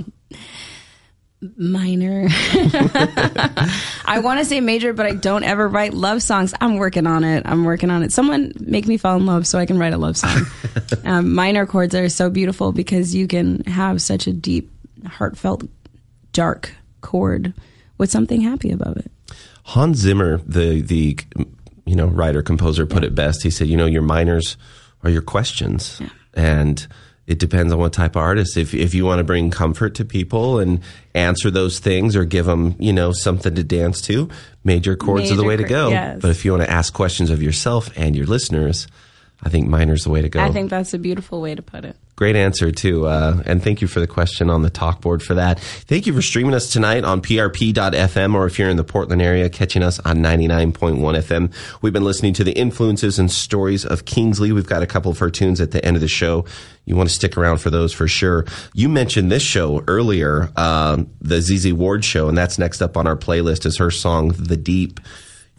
minor. 1.58 2.28
I 4.06 4.20
want 4.22 4.40
to 4.40 4.46
say 4.46 4.60
major, 4.60 4.94
but 4.94 5.06
I 5.06 5.14
don't 5.14 5.44
ever 5.44 5.68
write 5.68 5.94
love 5.94 6.22
songs. 6.22 6.54
I'm 6.60 6.78
working 6.78 7.08
on 7.08 7.24
it. 7.24 7.44
I'm 7.46 7.64
working 7.64 7.90
on 7.90 8.04
it. 8.04 8.12
Someone 8.12 8.54
make 8.60 8.88
me 8.88 8.98
fall 8.98 9.16
in 9.18 9.26
love 9.26 9.48
so 9.48 9.58
I 9.58 9.66
can 9.66 9.78
write 9.78 9.94
a 9.94 9.98
love 9.98 10.18
song. 10.18 10.46
um, 11.06 11.34
minor 11.34 11.66
chords 11.66 11.96
are 11.96 12.10
so 12.10 12.30
beautiful 12.30 12.72
because 12.72 13.16
you 13.16 13.28
can 13.28 13.64
have 13.66 14.02
such 14.02 14.28
a 14.28 14.34
deep, 14.34 14.70
heartfelt, 15.06 15.64
dark 16.34 16.74
chord 17.02 17.54
with 17.98 18.12
something 18.12 18.42
happy 18.42 18.72
above 18.72 18.98
it. 18.98 19.12
Hans 19.64 19.98
Zimmer, 20.00 20.42
the 20.46 20.82
the 20.82 21.18
you 21.86 21.96
know 21.96 22.08
writer 22.08 22.42
composer, 22.42 22.86
put 22.86 23.04
it 23.04 23.14
best. 23.14 23.44
He 23.44 23.52
said, 23.52 23.68
"You 23.68 23.78
know, 23.78 23.86
your 23.86 24.02
minors 24.02 24.58
are 25.04 25.10
your 25.10 25.22
questions, 25.22 26.02
and 26.34 26.86
it 27.28 27.40
depends 27.40 27.72
on 27.72 27.80
what 27.80 27.94
type 27.94 28.16
of 28.16 28.22
artist. 28.22 28.58
If 28.58 28.74
if 28.74 28.94
you 28.94 29.06
want 29.06 29.20
to 29.20 29.24
bring 29.24 29.52
comfort 29.52 29.96
to 29.96 30.06
people 30.06 30.60
and 30.60 30.82
answer 31.14 31.52
those 31.52 31.80
things, 31.80 32.16
or 32.16 32.26
give 32.26 32.46
them 32.46 32.76
you 32.80 32.92
know 32.92 33.12
something 33.12 33.56
to 33.56 33.64
dance 33.64 34.02
to, 34.02 34.30
major 34.64 34.96
chords 34.96 35.32
are 35.32 35.36
the 35.36 35.44
Major 35.44 35.48
way 35.48 35.58
to 35.58 35.64
go. 35.64 35.90
yes. 35.90 36.20
But 36.22 36.32
if 36.32 36.44
you 36.44 36.52
want 36.52 36.64
to 36.64 36.70
ask 36.72 36.94
questions 36.94 37.30
of 37.30 37.42
yourself 37.42 37.90
and 37.96 38.16
your 38.16 38.26
listeners, 38.26 38.88
I 39.42 39.50
think 39.50 39.68
minor's 39.68 40.04
the 40.04 40.10
way 40.10 40.22
to 40.22 40.30
go. 40.30 40.42
I 40.42 40.52
think 40.52 40.70
that's 40.70 40.94
a 40.94 41.00
beautiful 41.00 41.40
way 41.40 41.56
to 41.56 41.62
put 41.62 41.86
it. 41.86 41.96
Great 42.18 42.36
answer 42.36 42.70
too, 42.72 43.08
uh, 43.08 43.42
and 43.46 43.64
thank 43.64 43.82
you 43.82 43.88
for 43.88 44.02
the 44.02 44.08
question 44.08 44.50
on 44.50 44.62
the 44.62 44.70
talk 44.70 45.00
board 45.00 45.24
for 45.24 45.36
that. 45.36 45.58
Thank 45.62 46.06
you 46.06 46.14
for 46.14 46.22
streaming 46.22 46.54
us 46.54 46.70
tonight 46.74 47.06
on 47.06 47.22
PRP.FM, 47.22 48.36
or 48.36 48.46
if 48.46 48.60
you're 48.60 48.70
in 48.70 48.76
the 48.76 48.84
Portland 48.84 49.22
area, 49.22 49.50
catching 49.50 49.82
us 49.82 50.00
on 50.00 50.18
99.1 50.18 51.00
FM. 51.00 51.54
We've 51.82 51.94
been 51.94 52.04
listening 52.04 52.34
to 52.34 52.44
the 52.44 52.52
influences 52.52 53.18
and 53.18 53.32
stories 53.32 53.86
of 53.86 54.04
Kingsley. 54.04 54.52
We've 54.52 54.68
got 54.68 54.84
a 54.84 54.88
couple 54.88 55.12
of 55.12 55.20
her 55.20 55.30
tunes 55.30 55.62
at 55.62 55.72
the 55.72 55.84
end 55.86 55.96
of 55.96 56.02
the 56.02 56.10
show. 56.10 56.44
You 56.84 56.98
want 56.98 57.08
to 57.08 57.16
stick 57.16 57.38
around 57.38 57.60
for 57.60 57.70
those 57.70 57.94
for 57.94 58.10
sure. 58.10 58.46
You 58.74 58.90
mentioned 58.90 59.32
this 59.32 59.44
show 59.44 59.82
earlier, 59.88 60.50
um, 60.58 61.10
the 61.22 61.40
ZZ 61.40 61.72
Ward 61.72 62.04
show, 62.04 62.28
and 62.28 62.38
that's 62.38 62.60
next 62.60 62.82
up 62.82 62.98
on 62.98 63.08
our 63.08 63.16
playlist 63.16 63.66
is 63.66 63.78
her 63.78 63.92
song 63.92 64.34
"The 64.38 64.58
Deep." 64.58 65.00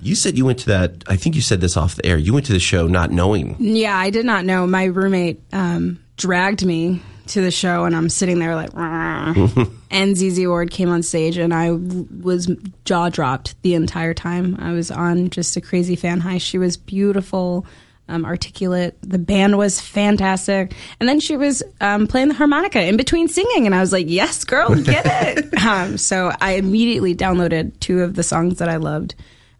You 0.02 0.14
said 0.14 0.38
you 0.38 0.44
went 0.44 0.58
to 0.60 0.66
that. 0.66 1.04
I 1.06 1.16
think 1.16 1.34
you 1.34 1.42
said 1.42 1.60
this 1.60 1.76
off 1.76 1.96
the 1.96 2.06
air. 2.06 2.16
You 2.16 2.32
went 2.32 2.46
to 2.46 2.52
the 2.52 2.60
show 2.60 2.86
not 2.86 3.10
knowing 3.10 3.56
Yeah, 3.58 3.96
I 3.96 4.10
did 4.10 4.24
not 4.24 4.44
know. 4.44 4.66
My 4.66 4.84
roommate 4.84 5.42
um, 5.52 6.00
dragged 6.16 6.64
me 6.64 7.02
to 7.28 7.40
the 7.40 7.50
show, 7.50 7.84
and 7.84 7.94
I'm 7.94 8.08
sitting 8.08 8.38
there 8.38 8.54
like, 8.54 8.70
and 9.90 10.16
ZZ 10.16 10.46
Ward 10.46 10.70
came 10.70 10.88
on 10.88 11.02
stage, 11.02 11.36
and 11.36 11.54
I 11.54 11.72
was 11.72 12.50
jaw 12.84 13.08
dropped 13.08 13.60
the 13.62 13.74
entire 13.74 14.14
time. 14.14 14.56
I 14.58 14.72
was 14.72 14.90
on 14.90 15.30
just 15.30 15.56
a 15.56 15.60
crazy 15.60 15.96
fan 15.96 16.20
high. 16.20 16.38
She 16.38 16.58
was 16.58 16.76
beautiful, 16.76 17.66
um, 18.08 18.24
articulate. 18.24 18.98
The 19.02 19.18
band 19.18 19.58
was 19.58 19.80
fantastic, 19.80 20.74
and 20.98 21.08
then 21.08 21.20
she 21.20 21.36
was 21.36 21.62
um, 21.80 22.06
playing 22.06 22.28
the 22.28 22.34
harmonica 22.34 22.82
in 22.82 22.96
between 22.96 23.28
singing, 23.28 23.66
and 23.66 23.74
I 23.74 23.80
was 23.80 23.92
like, 23.92 24.06
"Yes, 24.08 24.44
girl, 24.44 24.74
get 24.74 25.06
it!" 25.06 25.62
um, 25.64 25.98
so 25.98 26.32
I 26.40 26.54
immediately 26.54 27.14
downloaded 27.14 27.78
two 27.80 28.00
of 28.00 28.14
the 28.14 28.22
songs 28.22 28.58
that 28.58 28.68
I 28.68 28.76
loved 28.76 29.14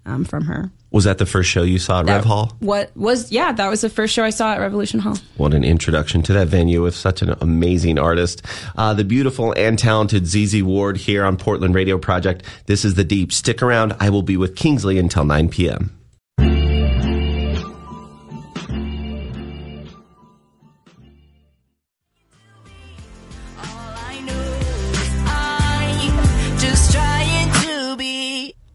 um, 0.07 0.24
from 0.24 0.44
her. 0.44 0.70
Was 0.90 1.05
that 1.05 1.18
the 1.18 1.26
first 1.26 1.48
show 1.48 1.62
you 1.62 1.78
saw 1.78 2.01
at 2.01 2.07
Rev 2.07 2.24
Hall? 2.24 2.57
What 2.59 2.90
was 2.96 3.30
yeah? 3.30 3.53
That 3.53 3.68
was 3.68 3.80
the 3.80 3.88
first 3.88 4.12
show 4.12 4.24
I 4.24 4.30
saw 4.30 4.53
at 4.53 4.59
Revolution 4.61 4.98
Hall. 4.98 5.16
What 5.36 5.55
an 5.55 5.62
introduction 5.62 6.22
to 6.22 6.32
that 6.32 6.48
venue 6.48 6.82
with 6.82 6.96
such 6.96 7.22
an 7.22 7.36
amazing 7.40 7.98
artist. 7.98 8.42
Uh, 8.76 8.92
the 8.94 9.05
beautiful 9.05 9.53
and 9.57 9.78
talented 9.78 10.26
ZZ 10.26 10.62
Ward 10.62 10.96
here 10.96 11.24
on 11.24 11.36
Portland 11.36 11.74
Radio 11.76 11.96
Project. 11.96 12.44
This 12.66 12.84
is 12.84 12.94
The 12.94 13.05
Deep. 13.05 13.32
Stick 13.32 13.62
around. 13.62 13.94
I 14.01 14.11
will 14.11 14.22
be 14.22 14.36
with 14.36 14.57
Kingsley 14.57 14.98
until 14.98 15.24
9 15.24 15.48
p.m. 15.51 15.99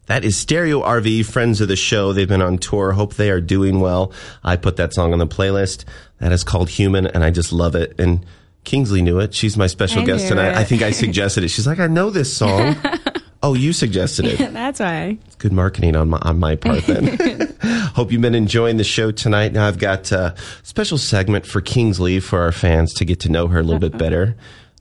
That 0.06 0.24
is 0.24 0.36
Stereo 0.36 0.82
RV, 0.82 1.26
friends 1.26 1.60
of 1.60 1.68
the 1.68 1.76
show. 1.76 2.12
They've 2.12 2.28
been 2.28 2.42
on 2.42 2.58
tour. 2.58 2.92
Hope 2.92 3.14
they 3.14 3.30
are 3.30 3.40
doing 3.40 3.80
well. 3.80 4.12
I 4.44 4.56
put 4.56 4.76
that 4.76 4.94
song 4.94 5.12
on 5.12 5.18
the 5.18 5.26
playlist. 5.26 5.84
That 6.18 6.32
is 6.32 6.44
called 6.44 6.70
Human, 6.70 7.06
and 7.06 7.24
I 7.24 7.30
just 7.30 7.52
love 7.52 7.74
it. 7.74 7.98
And 7.98 8.24
Kingsley 8.64 9.02
knew 9.02 9.18
it. 9.18 9.34
She's 9.34 9.56
my 9.56 9.66
special 9.66 10.02
I 10.02 10.04
guest 10.04 10.28
tonight. 10.28 10.50
it. 10.50 10.56
I 10.56 10.64
think 10.64 10.82
I 10.82 10.92
suggested 10.92 11.44
it. 11.44 11.48
She's 11.48 11.66
like, 11.66 11.80
I 11.80 11.88
know 11.88 12.10
this 12.10 12.32
song. 12.32 12.76
oh, 13.42 13.54
you 13.54 13.72
suggested 13.72 14.26
it. 14.26 14.52
That's 14.52 14.80
why. 14.80 15.18
It's 15.26 15.36
good 15.36 15.52
marketing 15.52 15.96
on 15.96 16.10
my, 16.10 16.18
on 16.22 16.38
my 16.38 16.56
part 16.56 16.84
then. 16.84 17.56
Hope 17.94 18.12
you've 18.12 18.22
been 18.22 18.34
enjoying 18.34 18.76
the 18.76 18.84
show 18.84 19.10
tonight. 19.10 19.52
Now 19.52 19.66
I've 19.66 19.78
got 19.78 20.12
a 20.12 20.34
special 20.62 20.98
segment 20.98 21.46
for 21.46 21.60
Kingsley 21.60 22.20
for 22.20 22.40
our 22.40 22.52
fans 22.52 22.94
to 22.94 23.04
get 23.04 23.20
to 23.20 23.28
know 23.28 23.48
her 23.48 23.58
a 23.58 23.62
little 23.62 23.80
bit 23.80 23.98
better. 23.98 24.36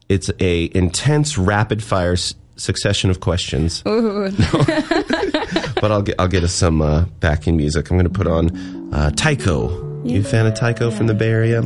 It's 0.07 0.29
a 0.39 0.69
intense 0.75 1.37
rapid 1.37 1.81
fire 1.81 2.15
succession 2.55 3.09
of 3.09 3.19
questions. 3.19 3.81
but 3.85 4.33
I'll 5.83 6.01
get 6.01 6.15
I'll 6.19 6.27
get 6.27 6.43
us 6.43 6.53
some 6.53 6.81
uh, 6.81 7.05
backing 7.19 7.57
music. 7.57 7.89
I'm 7.89 7.97
going 7.97 8.11
to 8.11 8.13
put 8.13 8.27
on 8.27 8.93
uh, 8.93 9.11
Tycho. 9.11 9.83
You 10.03 10.21
a 10.21 10.23
fan 10.23 10.45
of 10.45 10.53
Tycho 10.53 10.91
from 10.91 11.07
the 11.07 11.13
Bay 11.13 11.29
Area? 11.29 11.63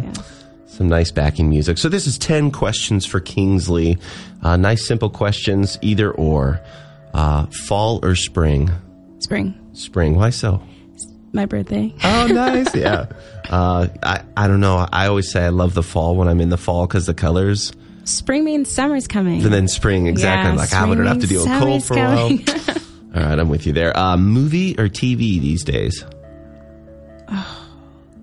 Some 0.68 0.88
nice 0.88 1.12
backing 1.12 1.50
music. 1.50 1.78
So 1.78 1.90
this 1.90 2.08
is 2.08 2.18
ten 2.18 2.52
questions 2.52 3.06
for 3.06 3.20
Kingsley. 3.20 3.98
Uh, 4.42 4.58
nice 4.58 4.88
simple 4.88 5.10
questions, 5.10 5.78
either 5.82 6.12
or. 6.12 6.62
Uh, 7.14 7.48
fall 7.68 8.00
or 8.06 8.16
spring? 8.16 8.70
Spring, 9.18 9.54
Spring. 9.74 10.16
Why 10.16 10.30
so? 10.30 10.62
my 11.34 11.46
birthday. 11.46 11.94
Oh, 12.04 12.28
nice. 12.28 12.74
yeah. 12.76 13.08
Uh, 13.50 13.88
I 14.04 14.24
I 14.36 14.48
don't 14.48 14.60
know. 14.60 14.88
I 14.92 15.08
always 15.08 15.32
say 15.32 15.44
I 15.44 15.50
love 15.50 15.74
the 15.74 15.84
fall 15.84 16.16
when 16.16 16.28
I'm 16.28 16.42
in 16.42 16.50
the 16.50 16.58
fall 16.58 16.88
because 16.88 17.06
the 17.06 17.14
colors. 17.14 17.72
Spring 18.10 18.44
means 18.44 18.70
summer's 18.70 19.08
coming. 19.08 19.44
And 19.44 19.54
then 19.54 19.68
spring, 19.68 20.08
exactly. 20.08 20.46
Yeah, 20.46 20.52
I'm 20.52 20.58
like, 20.58 20.74
I 20.74 20.86
would 20.86 20.96
spring 20.96 21.08
have 21.08 21.20
to 21.20 21.28
deal 21.28 21.44
with 21.46 21.60
cold 21.60 21.84
for 21.84 21.94
a 21.94 22.02
while. 22.02 22.32
All 23.16 23.24
right, 23.24 23.40
I'm 23.40 23.50
with 23.50 23.66
you 23.66 23.74
there. 23.74 23.96
Uh, 23.96 24.18
movie 24.18 24.78
or 24.80 24.88
TV 24.88 25.40
these 25.40 25.64
days? 25.64 26.04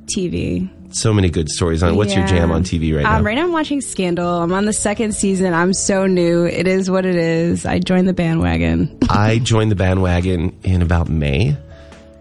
TV. 0.06 0.68
So 0.94 1.12
many 1.12 1.30
good 1.30 1.48
stories 1.48 1.82
on. 1.82 1.96
What's 1.96 2.14
your 2.14 2.26
jam 2.26 2.50
on 2.52 2.62
TV 2.62 2.94
right 2.94 3.02
now? 3.02 3.16
Um, 3.18 3.26
right 3.26 3.34
now 3.34 3.42
I'm 3.42 3.52
watching 3.52 3.80
Scandal. 3.80 4.42
I'm 4.42 4.52
on 4.52 4.64
the 4.64 4.72
second 4.72 5.14
season. 5.14 5.52
I'm 5.52 5.74
so 5.74 6.06
new. 6.06 6.44
It 6.44 6.66
is 6.66 6.90
what 6.90 7.04
it 7.04 7.16
is. 7.16 7.66
I 7.66 7.80
joined 7.80 8.08
the 8.08 8.14
bandwagon. 8.14 8.96
I 9.10 9.38
joined 9.38 9.70
the 9.70 9.76
bandwagon 9.76 10.56
in 10.62 10.82
about 10.82 11.08
May. 11.08 11.56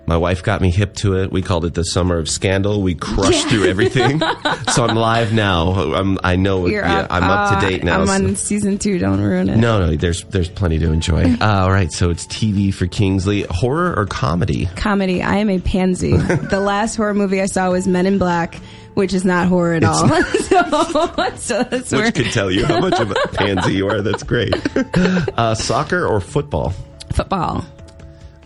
My 0.08 0.18
wife 0.18 0.44
got 0.44 0.62
me 0.62 0.70
hip 0.72 0.94
to 0.98 1.16
it. 1.18 1.32
We 1.32 1.42
called 1.42 1.66
it 1.66 1.74
the 1.74 1.84
summer 1.84 2.18
of 2.20 2.30
scandal. 2.30 2.82
We 2.84 2.94
crushed 2.94 3.48
through 3.50 3.66
everything. 3.66 4.20
so 4.72 4.86
I'm 4.86 4.96
live 4.96 5.34
now. 5.34 5.72
I'm, 5.96 6.20
I 6.24 6.36
know. 6.36 6.68
You're 6.68 6.84
yeah, 6.84 7.00
up. 7.02 7.08
I'm 7.12 7.24
up 7.24 7.52
Uh, 7.52 7.60
to 7.62 7.68
date 7.68 7.84
now. 7.84 8.02
I'm 8.02 8.10
on 8.10 8.36
season 8.36 8.78
two. 8.78 9.00
Don't 9.00 9.20
ruin 9.20 9.50
it. 9.50 9.58
no, 9.58 9.80
no, 9.80 9.96
there's 9.96 10.24
there's 10.26 10.50
plenty 10.50 10.78
to 10.80 10.92
enjoy. 10.92 11.24
Uh, 11.24 11.38
all 11.64 11.72
right, 11.72 11.92
so 11.92 12.12
it's 12.12 12.28
TV 12.28 12.74
for 12.74 12.86
Kingsley. 12.88 13.46
Horror 13.50 13.96
or 13.98 14.06
comedy? 14.06 14.68
Comedy. 14.76 15.24
I 15.24 15.38
am 15.38 15.50
a 15.50 15.60
pansy. 15.60 16.16
the 16.18 16.60
last 16.60 16.96
horror 16.96 17.14
movie 17.16 17.42
I 17.42 17.48
saw 17.48 17.72
was 17.72 17.88
Men 17.88 18.06
in 18.06 18.20
Black, 18.20 18.56
which 18.94 19.14
is 19.14 19.26
not 19.26 19.48
horror 19.48 19.74
at 19.74 19.84
all. 19.84 20.08
so, 20.08 21.36
so 21.36 21.64
that's 21.64 21.92
where 21.92 22.06
Which 22.06 22.16
could 22.16 22.32
tell 22.32 22.52
you 22.52 22.66
how 22.66 22.80
much 22.80 23.00
of 23.00 23.10
a 23.12 23.16
pansy 23.34 23.74
you 23.74 23.88
are. 23.90 24.02
That's 24.04 24.22
great. 24.24 24.54
Uh, 25.36 25.56
soccer 25.56 26.06
or 26.06 26.22
football? 26.22 26.74
football. 27.12 27.66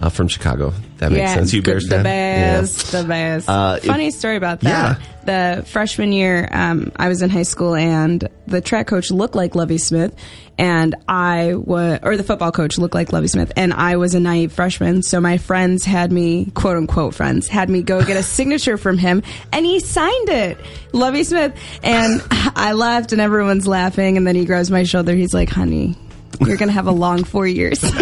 Uh, 0.02 0.08
from 0.08 0.30
Chicago. 0.30 0.72
That 1.00 1.12
makes 1.12 1.20
yeah, 1.20 1.36
sense. 1.36 1.54
You 1.54 1.62
Bears 1.62 1.84
the 1.84 1.96
fan? 1.96 2.04
best, 2.04 2.92
the 2.94 3.04
best. 3.04 3.50
Uh, 3.50 3.80
Funny 3.80 4.12
story 4.12 4.38
about 4.38 4.62
that. 4.62 4.98
The 5.26 5.66
freshman 5.68 6.14
year, 6.14 6.48
um, 6.52 6.94
I 6.96 7.10
was 7.10 7.22
in 7.22 7.30
high 7.30 7.44
school, 7.44 7.76
and 7.76 8.26
the 8.48 8.62
track 8.62 8.88
coach 8.88 9.12
looked 9.12 9.36
like 9.36 9.56
Lovie 9.56 9.78
Smith, 9.78 10.16
and 10.58 10.96
I 11.08 11.54
was, 11.56 12.00
or 12.02 12.16
the 12.16 12.24
football 12.24 12.54
coach 12.54 12.78
looked 12.78 12.94
like 12.94 13.12
Lovie 13.12 13.28
Smith, 13.28 13.52
and 13.58 13.74
I 13.74 13.98
was 13.98 14.16
a 14.16 14.22
naive 14.22 14.54
freshman. 14.54 15.04
So 15.04 15.20
my 15.20 15.38
friends 15.38 15.84
had 15.84 16.14
me, 16.14 16.46
quote 16.54 16.78
unquote 16.78 17.14
friends, 17.14 17.50
had 17.50 17.70
me 17.70 17.82
go 17.82 18.04
get 18.04 18.16
a 18.16 18.24
signature 18.38 18.78
from 18.78 18.98
him, 18.98 19.22
and 19.52 19.66
he 19.66 19.82
signed 19.82 20.30
it, 20.30 20.58
Lovie 20.94 21.26
Smith, 21.26 21.54
and 21.84 22.22
I 22.32 22.72
left, 22.72 23.12
and 23.12 23.20
everyone's 23.20 23.68
laughing, 23.68 24.16
and 24.16 24.26
then 24.26 24.36
he 24.36 24.46
grabs 24.46 24.72
my 24.72 24.84
shoulder. 24.84 25.14
He's 25.14 25.34
like, 25.34 25.50
"Honey." 25.50 25.98
You're 26.40 26.58
gonna 26.58 26.72
have 26.72 26.88
a 26.88 26.92
long 26.92 27.24
four 27.24 27.48
years. 27.48 27.84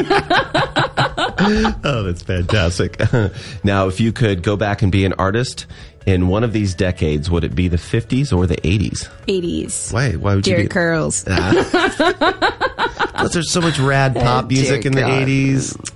Oh, 1.39 2.03
that's 2.03 2.23
fantastic. 2.23 2.99
now, 3.63 3.87
if 3.87 3.99
you 4.01 4.11
could 4.11 4.43
go 4.43 4.57
back 4.57 4.81
and 4.81 4.91
be 4.91 5.05
an 5.05 5.13
artist 5.13 5.65
in 6.05 6.27
one 6.27 6.43
of 6.43 6.51
these 6.51 6.73
decades, 6.73 7.29
would 7.29 7.43
it 7.45 7.55
be 7.55 7.67
the 7.67 7.77
50s 7.77 8.35
or 8.35 8.47
the 8.47 8.57
80s? 8.57 9.07
80s. 9.27 9.93
Why? 9.93 10.11
Why 10.13 10.35
would 10.35 10.43
Jerry 10.43 10.63
you 10.63 10.67
be? 10.67 10.73
Curls. 10.73 11.23
Ah. 11.29 12.63
Because 13.17 13.33
there's 13.33 13.51
so 13.51 13.61
much 13.61 13.79
rad 13.79 14.13
pop 14.13 14.47
music 14.47 14.85
in 14.85 14.91
the 14.93 14.99
Jerry 15.01 15.25
80s. 15.25 15.91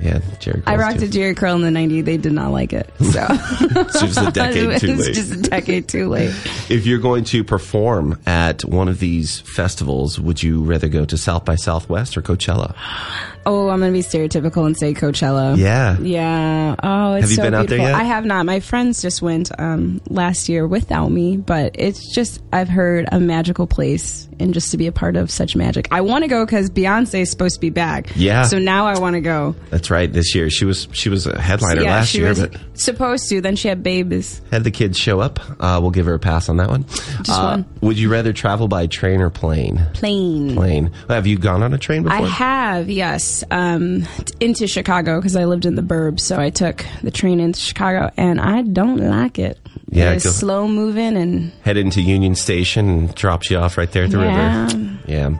Yeah, 0.00 0.20
Jerry. 0.38 0.62
I 0.66 0.76
rocked 0.76 1.00
too. 1.00 1.06
a 1.06 1.08
Jheri 1.08 1.36
Curl 1.36 1.56
in 1.56 1.62
the 1.74 1.80
90s. 1.80 2.04
They 2.04 2.16
did 2.18 2.32
not 2.32 2.52
like 2.52 2.72
it. 2.72 2.88
So 3.00 3.26
It's 3.30 4.00
just 4.00 4.18
a 4.20 4.30
decade 4.32 4.80
too 4.80 4.90
it's 4.92 5.06
late. 5.06 5.14
just 5.14 5.32
a 5.32 5.42
decade 5.42 5.88
too 5.88 6.08
late. 6.08 6.28
If 6.68 6.86
you're 6.86 7.00
going 7.00 7.24
to 7.24 7.42
perform 7.42 8.18
at 8.26 8.64
one 8.64 8.88
of 8.88 9.00
these 9.00 9.40
festivals, 9.40 10.20
would 10.20 10.40
you 10.42 10.62
rather 10.62 10.88
go 10.88 11.04
to 11.04 11.16
South 11.16 11.44
by 11.44 11.56
Southwest 11.56 12.16
or 12.16 12.22
Coachella? 12.22 12.74
Oh, 13.48 13.70
I'm 13.70 13.80
going 13.80 13.92
to 13.92 13.98
be 13.98 14.02
stereotypical 14.02 14.66
and 14.66 14.76
say 14.76 14.92
Coachella. 14.92 15.56
Yeah. 15.56 15.98
Yeah. 15.98 16.76
Oh, 16.82 17.14
it's 17.14 17.22
Have 17.22 17.30
you 17.30 17.36
so 17.36 17.42
been 17.44 17.54
out 17.54 17.66
there 17.68 17.78
beautiful. 17.78 17.90
yet? 17.92 17.94
I 17.94 18.04
have 18.04 18.24
not. 18.26 18.44
My 18.44 18.60
friends 18.60 19.00
just 19.00 19.22
went 19.22 19.50
um, 19.58 20.00
last 20.08 20.48
year 20.50 20.66
without 20.66 21.08
me, 21.10 21.36
but 21.38 21.76
it's 21.78 22.14
just 22.14 22.42
I've 22.52 22.68
heard 22.68 23.08
a 23.10 23.18
magical 23.18 23.66
place 23.66 24.28
and 24.40 24.52
just 24.54 24.70
to 24.72 24.76
be 24.76 24.86
a 24.86 24.92
part 24.92 25.16
of 25.16 25.30
such 25.30 25.56
magic. 25.56 25.88
I 25.90 26.02
want 26.02 26.24
to 26.24 26.28
go 26.28 26.44
because 26.44 26.68
Beyonce 26.70 27.20
is 27.22 27.30
supposed 27.30 27.54
to 27.54 27.60
be 27.60 27.70
back. 27.70 28.12
Yeah. 28.16 28.42
So 28.44 28.58
now 28.58 28.86
I 28.86 28.98
want 28.98 29.14
to 29.14 29.20
go. 29.20 29.56
That's 29.70 29.90
right. 29.90 30.12
This 30.12 30.34
year 30.34 30.50
she 30.50 30.64
was 30.66 30.86
she 30.92 31.08
was 31.08 31.26
a 31.26 31.40
headliner 31.40 31.82
yeah, 31.82 31.90
last 31.96 32.08
she 32.10 32.18
year, 32.18 32.28
was 32.28 32.40
but 32.40 32.56
supposed 32.74 33.28
to. 33.30 33.40
Then 33.40 33.56
she 33.56 33.68
had 33.68 33.82
babies. 33.82 34.40
had 34.50 34.62
the 34.64 34.70
kids 34.70 34.98
show 34.98 35.20
up. 35.20 35.40
Uh, 35.58 35.78
we'll 35.80 35.90
give 35.90 36.06
her 36.06 36.14
a 36.14 36.18
pass 36.18 36.48
on 36.48 36.58
that 36.58 36.68
one. 36.68 36.84
Just 36.84 37.30
Uh, 37.30 37.42
one. 37.50 37.66
Would 37.80 37.98
you 37.98 38.10
rather 38.12 38.32
travel 38.32 38.68
by 38.68 38.86
train 38.86 39.20
or 39.20 39.30
plane? 39.30 39.84
Plane. 39.94 40.54
Plane. 40.54 40.92
Have 41.08 41.26
you 41.26 41.38
gone 41.38 41.62
on 41.62 41.72
a 41.72 41.78
train 41.78 42.02
before? 42.02 42.18
I 42.18 42.28
have, 42.28 42.88
yes, 42.90 43.37
um, 43.50 44.06
into 44.40 44.66
Chicago 44.66 45.18
because 45.18 45.36
I 45.36 45.44
lived 45.44 45.66
in 45.66 45.74
the 45.74 45.82
burbs. 45.82 46.20
So 46.20 46.38
I 46.38 46.50
took 46.50 46.84
the 47.02 47.10
train 47.10 47.40
into 47.40 47.58
Chicago, 47.60 48.10
and 48.16 48.40
I 48.40 48.62
don't 48.62 48.98
like 48.98 49.38
it. 49.38 49.58
Yeah, 49.90 50.12
it's 50.12 50.24
slow 50.30 50.68
moving, 50.68 51.16
and 51.16 51.50
Head 51.64 51.76
into 51.78 52.02
Union 52.02 52.34
Station 52.34 52.88
and 52.88 53.14
drops 53.14 53.50
you 53.50 53.56
off 53.58 53.78
right 53.78 53.90
there 53.90 54.04
at 54.04 54.10
the 54.10 54.18
Yeah. 54.20 54.64
river. 54.66 54.98
Yeah. 55.06 55.30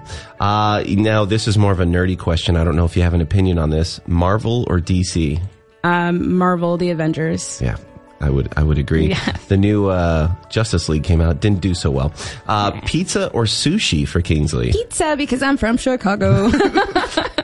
Uh, 0.41 0.83
now 0.89 1.25
this 1.27 1.47
is 1.47 1.59
more 1.59 1.73
of 1.73 1.81
a 1.81 1.85
nerdy 1.85 2.19
question. 2.19 2.57
I 2.57 2.65
don't 2.65 2.75
know 2.77 2.87
if 2.87 2.97
you 2.97 3.03
have 3.03 3.13
an 3.15 3.21
opinion 3.21 3.59
on 3.59 3.71
this. 3.71 4.01
Marvel 4.07 4.65
or 4.69 4.81
DC? 4.81 5.41
um, 5.85 6.37
Marvel, 6.37 6.77
the 6.79 6.91
Avengers. 6.91 7.61
Yeah. 7.63 7.77
I 8.21 8.31
would 8.31 8.53
I 8.57 8.65
would 8.65 8.79
agree. 8.79 9.11
Yes. 9.11 9.45
The 9.47 9.57
new 9.57 9.87
uh, 9.91 10.35
Justice 10.51 10.89
League 10.89 11.05
came 11.05 11.21
out, 11.21 11.39
didn't 11.41 11.61
do 11.61 11.73
so 11.73 11.89
well. 11.91 12.13
Uh, 12.49 12.73
Pizza 12.81 13.31
or 13.31 13.45
sushi 13.45 14.09
for 14.09 14.21
Kingsley? 14.21 14.73
Pizza 14.73 15.15
because 15.17 15.41
I'm 15.41 15.57
from 15.57 15.77
Chicago. 15.77 16.51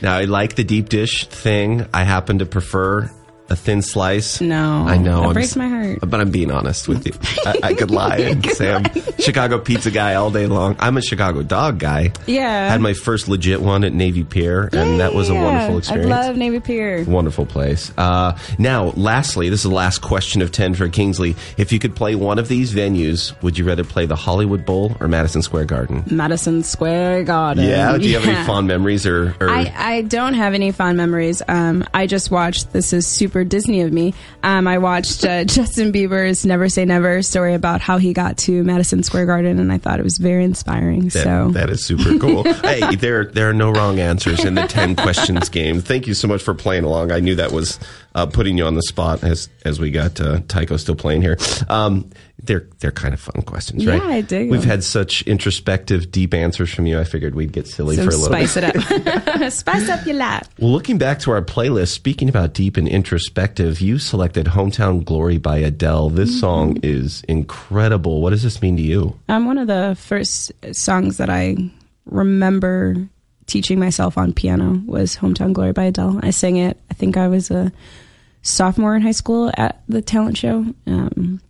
Now 0.00 0.16
I 0.16 0.24
like 0.24 0.54
the 0.54 0.64
deep 0.64 0.88
dish 0.88 1.26
thing. 1.26 1.86
I 1.92 2.04
happen 2.04 2.38
to 2.38 2.46
prefer 2.46 3.10
a 3.50 3.56
thin 3.56 3.80
slice. 3.82 4.40
No, 4.40 4.84
I 4.86 4.98
know. 4.98 5.22
that 5.22 5.28
I'm 5.28 5.32
breaks 5.34 5.56
my 5.56 5.68
heart. 5.68 5.98
But 6.02 6.20
I'm 6.20 6.30
being 6.30 6.50
honest 6.50 6.86
with 6.88 7.06
you. 7.06 7.12
I, 7.46 7.70
I 7.70 7.74
could 7.74 7.90
lie 7.90 8.16
and 8.18 8.44
say 8.50 8.72
I'm 8.74 8.84
Chicago 9.18 9.58
pizza 9.58 9.90
guy 9.90 10.14
all 10.16 10.30
day 10.30 10.46
long. 10.46 10.76
I'm 10.78 10.96
a 10.96 11.02
Chicago 11.02 11.42
dog 11.42 11.78
guy. 11.78 12.12
Yeah. 12.26 12.70
Had 12.70 12.80
my 12.80 12.92
first 12.92 13.28
legit 13.28 13.60
one 13.62 13.84
at 13.84 13.92
Navy 13.92 14.22
Pier, 14.24 14.68
and 14.72 15.00
that 15.00 15.14
was 15.14 15.30
a 15.30 15.32
Yeah, 15.32 15.44
wonderful 15.44 15.78
experience. 15.78 16.12
I 16.12 16.26
love 16.26 16.36
Navy 16.36 16.60
Pier. 16.60 17.04
Wonderful 17.04 17.46
place. 17.46 17.92
Uh, 17.96 18.36
now, 18.58 18.90
lastly, 18.96 19.48
this 19.48 19.60
is 19.64 19.70
the 19.70 19.74
last 19.74 20.00
question 20.02 20.42
of 20.42 20.52
10 20.52 20.74
for 20.74 20.88
Kingsley. 20.88 21.34
If 21.56 21.72
you 21.72 21.78
could 21.78 21.96
play 21.96 22.14
one 22.14 22.38
of 22.38 22.48
these 22.48 22.74
venues, 22.74 23.40
would 23.42 23.56
you 23.58 23.64
rather 23.64 23.84
play 23.84 24.06
the 24.06 24.16
Hollywood 24.16 24.66
Bowl 24.66 24.96
or 25.00 25.08
Madison 25.08 25.42
Square 25.42 25.64
Garden? 25.66 26.04
Madison 26.10 26.62
Square 26.62 27.24
Garden. 27.24 27.64
Yeah. 27.64 27.96
Do 27.96 28.06
you 28.06 28.14
have 28.14 28.24
Yeah. 28.26 28.36
any 28.38 28.46
fond 28.46 28.66
memories 28.66 29.06
or? 29.06 29.34
or 29.40 29.48
I, 29.48 29.72
I 29.74 30.02
don't 30.02 30.34
have 30.34 30.52
any 30.54 30.70
fond 30.70 30.96
memories. 30.98 31.40
Um, 31.48 31.84
I 31.94 32.06
just 32.06 32.30
watched. 32.30 32.72
This 32.72 32.92
is 32.92 33.06
super 33.06 33.37
Disney 33.44 33.80
of 33.82 33.92
me. 33.92 34.14
Um, 34.42 34.66
I 34.66 34.78
watched 34.78 35.24
uh, 35.24 35.44
Justin 35.58 35.92
Bieber's 35.92 36.44
"Never 36.46 36.68
Say 36.68 36.84
Never" 36.84 37.22
story 37.22 37.54
about 37.54 37.80
how 37.80 37.98
he 37.98 38.12
got 38.12 38.36
to 38.38 38.62
Madison 38.64 39.02
Square 39.02 39.26
Garden, 39.26 39.58
and 39.58 39.72
I 39.72 39.78
thought 39.78 39.98
it 40.00 40.04
was 40.04 40.18
very 40.18 40.44
inspiring. 40.44 41.08
That- 41.08 41.22
so 41.24 41.50
that 41.52 41.70
is 41.70 41.84
super 41.84 42.18
cool. 42.18 42.42
hey, 42.62 42.96
there 42.96 43.26
there 43.26 43.48
are 43.50 43.54
no 43.54 43.70
wrong 43.70 43.98
answers 44.00 44.44
in 44.44 44.54
the 44.54 44.66
ten 44.66 44.96
questions 44.96 45.48
game. 45.48 45.80
Thank 45.80 46.06
you 46.06 46.14
so 46.14 46.28
much 46.28 46.42
for 46.42 46.54
playing 46.54 46.84
along. 46.84 47.12
I 47.12 47.20
knew 47.20 47.34
that 47.36 47.52
was 47.52 47.78
uh, 48.18 48.26
putting 48.26 48.58
you 48.58 48.64
on 48.66 48.74
the 48.74 48.82
spot 48.82 49.22
as 49.22 49.48
as 49.64 49.78
we 49.80 49.90
got 49.90 50.20
uh, 50.20 50.40
Tycho 50.48 50.76
still 50.76 50.94
playing 50.96 51.22
here. 51.22 51.36
Um, 51.68 52.10
they're 52.42 52.66
they're 52.78 52.92
kind 52.92 53.12
of 53.14 53.20
fun 53.20 53.42
questions, 53.42 53.84
right? 53.86 54.00
Yeah, 54.02 54.08
I 54.08 54.20
dig 54.20 54.50
We've 54.50 54.60
them. 54.60 54.70
had 54.70 54.84
such 54.84 55.22
introspective, 55.22 56.10
deep 56.12 56.32
answers 56.34 56.72
from 56.72 56.86
you. 56.86 56.98
I 57.00 57.04
figured 57.04 57.34
we'd 57.34 57.52
get 57.52 57.66
silly 57.66 57.96
so 57.96 58.04
for 58.04 58.10
a 58.10 58.16
little 58.16 58.36
bit. 58.36 58.48
spice 58.48 58.54
bit. 58.54 59.06
it 59.06 59.28
up. 59.46 59.52
spice 59.52 59.88
up 59.88 60.06
your 60.06 60.16
life. 60.16 60.48
Well, 60.58 60.70
looking 60.70 60.98
back 60.98 61.18
to 61.20 61.30
our 61.32 61.42
playlist, 61.42 61.88
speaking 61.88 62.28
about 62.28 62.54
deep 62.54 62.76
and 62.76 62.86
introspective, 62.88 63.80
you 63.80 63.98
selected 63.98 64.46
"Hometown 64.46 65.04
Glory" 65.04 65.38
by 65.38 65.58
Adele. 65.58 66.10
This 66.10 66.30
Mm-hmm. 66.30 66.38
song 66.40 66.78
is 66.82 67.22
incredible. 67.28 68.20
What 68.22 68.30
does 68.30 68.42
this 68.44 68.62
mean 68.62 68.76
to 68.76 68.82
you? 68.82 69.18
Um, 69.28 69.46
one 69.46 69.58
of 69.58 69.66
the 69.66 69.96
first 69.98 70.52
songs 70.72 71.16
that 71.18 71.28
I 71.30 71.56
remember 72.06 72.96
teaching 73.46 73.78
myself 73.80 74.16
on 74.18 74.32
piano 74.32 74.80
was 74.86 75.16
"Hometown 75.16 75.52
Glory" 75.52 75.72
by 75.72 75.84
Adele. 75.84 76.20
I 76.22 76.30
sang 76.30 76.56
it. 76.56 76.78
I 76.90 76.94
think 76.94 77.16
I 77.16 77.28
was 77.28 77.50
a 77.50 77.72
sophomore 78.48 78.96
in 78.96 79.02
high 79.02 79.12
school 79.12 79.50
at 79.56 79.82
the 79.88 80.02
talent 80.02 80.36
show. 80.36 80.66
Um, 80.86 81.40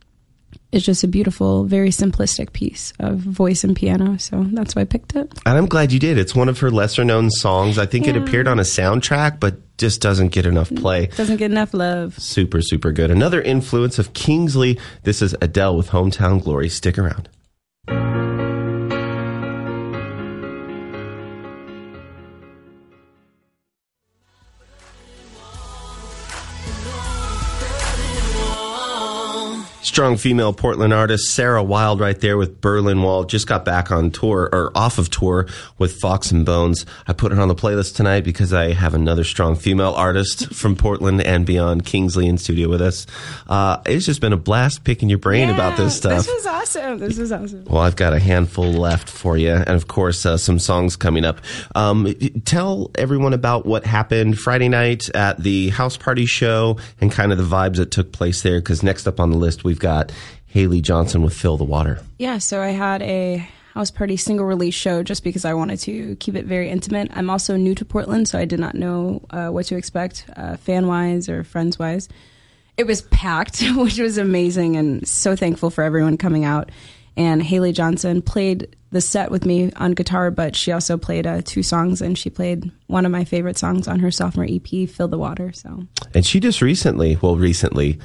it's 0.71 0.85
just 0.85 1.03
a 1.03 1.09
beautiful, 1.09 1.65
very 1.65 1.89
simplistic 1.89 2.53
piece 2.53 2.93
of 2.99 3.19
voice 3.19 3.65
and 3.65 3.75
piano. 3.75 4.19
So 4.19 4.45
that's 4.53 4.77
why 4.77 4.83
I 4.83 4.85
picked 4.85 5.17
it. 5.17 5.33
And 5.47 5.57
I'm 5.57 5.67
glad 5.67 5.93
you 5.93 5.99
did. 5.99 6.19
It's 6.19 6.35
one 6.35 6.49
of 6.49 6.59
her 6.61 6.71
lesser 6.71 7.05
known 7.05 7.31
songs. 7.31 7.79
I 7.79 7.87
think 7.87 8.07
it 8.07 8.17
appeared 8.17 8.47
on 8.47 8.59
a 8.59 8.63
soundtrack, 8.63 9.41
but 9.41 9.57
just 9.79 10.03
doesn't 10.03 10.29
get 10.29 10.45
enough 10.45 10.75
play. 10.75 11.07
Doesn't 11.07 11.39
get 11.39 11.51
enough 11.51 11.73
love. 11.73 12.19
Super, 12.19 12.61
super 12.61 12.93
good. 12.93 13.11
Another 13.11 13.41
influence 13.41 13.99
of 13.99 14.13
Kingsley. 14.13 14.79
This 15.05 15.23
is 15.23 15.35
Adele 15.41 15.77
with 15.77 15.89
Hometown 15.89 16.43
Glory. 16.43 16.69
Stick 16.69 16.99
around. 16.99 17.31
Strong 29.99 30.19
female 30.19 30.53
Portland 30.53 30.93
artist 30.93 31.35
Sarah 31.35 31.61
Wild 31.61 31.99
right 31.99 32.21
there 32.21 32.37
with 32.37 32.61
Berlin 32.61 33.03
Wall. 33.03 33.25
Just 33.25 33.49
got 33.49 33.65
back 33.65 33.91
on 33.91 34.13
tour 34.13 34.49
or 34.53 34.71
off 34.77 34.97
of 34.97 35.11
tour 35.11 35.49
with 35.77 35.99
Fox 35.99 36.31
and 36.31 36.47
Bones. 36.47 36.87
I 37.09 37.13
put 37.13 37.33
it 37.33 37.39
on 37.41 37.49
the 37.49 37.57
playlist 37.57 37.97
tonight 37.97 38.23
because 38.23 38.53
I 38.53 38.75
have 38.75 38.95
another 38.95 39.25
strong 39.25 39.57
female 39.57 39.95
artist 39.95 40.55
from 40.55 40.77
Portland 40.77 41.21
and 41.23 41.45
beyond, 41.45 41.85
Kingsley, 41.85 42.29
in 42.29 42.39
studio 42.39 42.69
with 42.69 42.81
us. 42.81 43.09
Uh, 43.49 43.79
it's 43.87 44.07
just 44.07 44.21
been 44.21 44.33
a 44.33 44.37
blast 44.37 44.85
picking 44.85 45.09
your 45.09 45.19
brain 45.19 45.51
about 45.51 45.77
this 45.77 45.97
stuff. 45.97 46.27
This 46.27 46.33
was 46.33 46.47
awesome. 46.47 46.99
This 47.01 47.19
was 47.19 47.33
awesome. 47.33 47.65
Well, 47.65 47.83
I've 47.83 47.97
got 47.97 48.13
a 48.13 48.21
handful 48.21 48.71
left 48.73 49.09
for 49.09 49.37
you, 49.37 49.51
and 49.51 49.71
of 49.71 49.89
course, 49.89 50.25
uh, 50.25 50.37
some 50.37 50.61
songs 50.61 50.95
coming 50.95 51.25
up. 51.25 51.41
Um, 51.75 52.15
tell 52.45 52.93
everyone 52.95 53.33
about 53.33 53.67
what 53.67 53.85
happened 53.85 54.39
Friday 54.39 54.69
night 54.69 55.11
at 55.17 55.43
the 55.43 55.71
house 55.71 55.97
party 55.97 56.25
show 56.25 56.77
and 57.01 57.11
kind 57.11 57.33
of 57.33 57.39
the 57.39 57.43
vibes 57.43 57.79
that 57.79 57.91
took 57.91 58.13
place 58.13 58.43
there. 58.43 58.61
Because 58.61 58.85
next 58.85 59.09
up 59.09 59.19
on 59.19 59.31
the 59.31 59.37
list, 59.37 59.65
we've 59.65 59.81
got 59.81 59.88
Haley 60.47 60.83
Johnsen 60.83 61.23
with 61.23 61.35
"Fill 61.35 61.57
the 61.57 61.65
Water." 61.65 62.01
Yeah, 62.19 62.39
so 62.39 62.63
I 62.63 62.69
had 62.69 63.03
a 63.03 63.49
house 63.75 63.91
party 63.91 64.17
single 64.17 64.47
release 64.47 64.75
show 64.75 65.03
just 65.03 65.23
because 65.23 65.45
I 65.45 65.55
wanted 65.55 65.79
to 65.81 66.17
keep 66.17 66.35
it 66.35 66.47
very 66.47 66.69
intimate. 66.69 67.11
I'm 67.15 67.31
also 67.31 67.57
new 67.57 67.75
to 67.77 67.85
Portland, 67.85 68.27
so 68.27 68.39
I 68.39 68.45
did 68.45 68.59
not 68.59 68.75
know 68.75 69.23
uh, 69.31 69.49
what 69.49 69.67
to 69.67 69.77
expect, 69.77 70.25
uh, 70.37 70.57
fan 70.57 70.87
wise 70.87 71.29
or 71.29 71.45
friends 71.45 71.79
wise. 71.79 72.09
It 72.77 72.87
was 72.87 73.03
packed, 73.03 73.63
which 73.77 73.99
was 73.99 74.19
amazing, 74.19 74.77
and 74.77 75.07
so 75.07 75.37
thankful 75.37 75.71
for 75.71 75.85
everyone 75.85 76.17
coming 76.17 76.45
out. 76.45 76.71
And 77.17 77.43
Haley 77.43 77.73
Johnsen 77.73 78.25
played 78.25 78.77
the 78.91 79.01
set 79.01 79.31
with 79.31 79.45
me 79.45 79.73
on 79.77 79.93
guitar, 79.93 80.31
but 80.31 80.57
she 80.57 80.73
also 80.73 80.97
played 80.97 81.27
uh, 81.27 81.43
two 81.45 81.63
songs, 81.63 82.01
and 82.01 82.17
she 82.17 82.31
played 82.31 82.71
one 82.87 83.05
of 83.05 83.13
my 83.13 83.25
favorite 83.25 83.59
songs 83.59 83.87
on 83.87 83.99
her 84.01 84.11
sophomore 84.11 84.47
EP, 84.49 84.89
"Fill 84.89 85.09
the 85.09 85.19
Water." 85.19 85.53
So 85.53 85.85
And 86.15 86.25
she 86.25 86.41
just 86.41 86.63
recently, 86.63 87.17
well, 87.21 87.37
recently, 87.37 87.99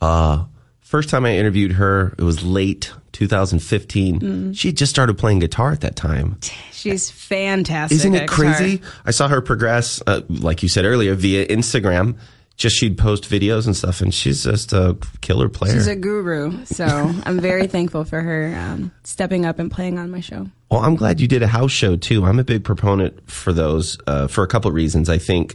uh, 0.00 0.44
First 0.90 1.08
time 1.08 1.24
I 1.24 1.36
interviewed 1.36 1.70
her, 1.74 2.16
it 2.18 2.24
was 2.24 2.42
late 2.42 2.92
2015. 3.12 4.18
Mm. 4.18 4.56
She 4.56 4.72
just 4.72 4.90
started 4.90 5.16
playing 5.16 5.38
guitar 5.38 5.70
at 5.70 5.82
that 5.82 5.94
time. 5.94 6.36
She's 6.72 7.08
fantastic. 7.08 7.94
Isn't 7.94 8.12
it 8.16 8.28
guitar. 8.28 8.54
crazy? 8.56 8.82
I 9.04 9.12
saw 9.12 9.28
her 9.28 9.40
progress, 9.40 10.02
uh, 10.08 10.22
like 10.28 10.64
you 10.64 10.68
said 10.68 10.84
earlier, 10.84 11.14
via 11.14 11.46
Instagram. 11.46 12.16
Just 12.56 12.76
she'd 12.76 12.98
post 12.98 13.22
videos 13.30 13.66
and 13.66 13.76
stuff, 13.76 14.00
and 14.00 14.12
she's 14.12 14.42
just 14.42 14.72
a 14.72 14.98
killer 15.20 15.48
player. 15.48 15.74
She's 15.74 15.86
a 15.86 15.94
guru. 15.94 16.64
So 16.64 16.84
I'm 17.24 17.38
very 17.38 17.68
thankful 17.68 18.02
for 18.04 18.20
her 18.20 18.52
um, 18.58 18.90
stepping 19.04 19.46
up 19.46 19.60
and 19.60 19.70
playing 19.70 19.96
on 19.96 20.10
my 20.10 20.18
show. 20.18 20.48
Well, 20.72 20.80
I'm 20.80 20.96
glad 20.96 21.20
you 21.20 21.28
did 21.28 21.44
a 21.44 21.46
house 21.46 21.70
show 21.70 21.94
too. 21.94 22.24
I'm 22.24 22.40
a 22.40 22.44
big 22.44 22.64
proponent 22.64 23.30
for 23.30 23.52
those 23.52 23.96
uh, 24.08 24.26
for 24.26 24.42
a 24.42 24.48
couple 24.48 24.68
of 24.68 24.74
reasons. 24.74 25.08
I 25.08 25.18
think 25.18 25.54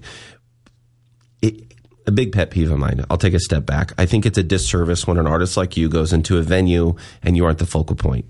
it, 1.41 1.74
a 2.08 2.12
big 2.12 2.32
pet 2.32 2.51
peeve 2.51 2.72
of 2.72 2.78
mine. 2.78 3.03
I'll 3.10 3.18
take 3.18 3.34
a 3.34 3.39
step 3.39 3.66
back. 3.66 3.93
I 3.97 4.06
think 4.06 4.26
it's 4.26 4.38
a 4.38 4.43
disservice 4.43 5.08
when 5.08 5.18
an 5.18 5.28
artist 5.28 5.58
like 5.58 5.76
you 5.78 5.89
goes 5.89 6.14
into 6.14 6.38
a 6.38 6.41
venue 6.41 6.95
and 7.24 7.36
you 7.36 7.45
aren't 7.45 7.60
the 7.60 7.66
focal 7.66 7.95
point. 7.95 8.26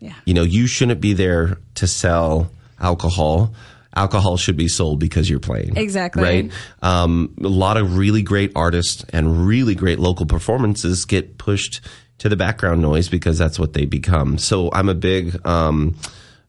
Yeah. 0.00 0.14
You 0.24 0.34
know, 0.34 0.42
you 0.42 0.66
shouldn't 0.66 1.00
be 1.00 1.12
there 1.12 1.58
to 1.76 1.86
sell 1.86 2.50
alcohol. 2.80 3.54
Alcohol 3.94 4.36
should 4.36 4.56
be 4.56 4.68
sold 4.68 4.98
because 4.98 5.30
you're 5.30 5.38
playing. 5.38 5.76
Exactly. 5.76 6.22
Right? 6.22 6.52
Um, 6.82 7.34
a 7.42 7.48
lot 7.48 7.76
of 7.76 7.96
really 7.96 8.22
great 8.22 8.50
artists 8.56 9.04
and 9.10 9.46
really 9.46 9.74
great 9.74 9.98
local 9.98 10.26
performances 10.26 11.04
get 11.04 11.38
pushed 11.38 11.80
to 12.18 12.28
the 12.28 12.36
background 12.36 12.80
noise 12.80 13.08
because 13.08 13.38
that's 13.38 13.58
what 13.58 13.74
they 13.74 13.84
become. 13.84 14.38
So 14.38 14.70
I'm 14.72 14.88
a 14.88 14.94
big 14.94 15.44
um, 15.46 15.96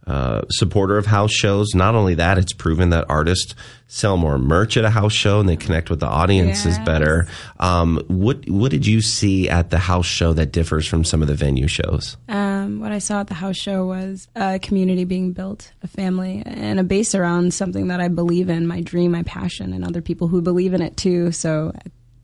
uh, 0.05 0.41
supporter 0.49 0.97
of 0.97 1.05
house 1.05 1.31
shows. 1.31 1.73
Not 1.73 1.95
only 1.95 2.15
that, 2.15 2.37
it's 2.37 2.51
proven 2.53 2.89
that 2.89 3.05
artists 3.09 3.55
sell 3.87 4.17
more 4.17 4.37
merch 4.37 4.75
at 4.75 4.83
a 4.83 4.89
house 4.89 5.13
show 5.13 5.39
and 5.39 5.47
they 5.47 5.55
connect 5.55 5.89
with 5.89 5.99
the 5.99 6.07
audiences 6.07 6.75
Yes. 6.77 6.85
better. 6.85 7.27
Um, 7.59 8.01
what 8.07 8.49
what 8.49 8.71
did 8.71 8.85
you 8.87 9.01
see 9.01 9.47
at 9.49 9.69
the 9.69 9.77
house 9.77 10.05
show 10.05 10.33
that 10.33 10.51
differs 10.51 10.87
from 10.87 11.03
some 11.03 11.21
of 11.21 11.27
the 11.27 11.35
venue 11.35 11.67
shows? 11.67 12.17
Um, 12.27 12.79
what 12.79 12.91
I 12.91 12.97
saw 12.99 13.19
at 13.21 13.27
the 13.27 13.33
house 13.35 13.55
show 13.57 13.85
was 13.85 14.27
a 14.35 14.59
community 14.59 15.05
being 15.05 15.31
built, 15.31 15.71
a 15.83 15.87
family, 15.87 16.41
and 16.45 16.79
a 16.79 16.83
base 16.83 17.13
around 17.15 17.53
something 17.53 17.87
that 17.87 18.01
I 18.01 18.07
believe 18.07 18.49
in, 18.49 18.67
my 18.67 18.81
dream, 18.81 19.11
my 19.11 19.23
passion, 19.23 19.73
and 19.73 19.85
other 19.85 20.01
people 20.01 20.27
who 20.27 20.41
believe 20.41 20.73
in 20.73 20.81
it 20.81 20.97
too. 20.97 21.31
So 21.31 21.71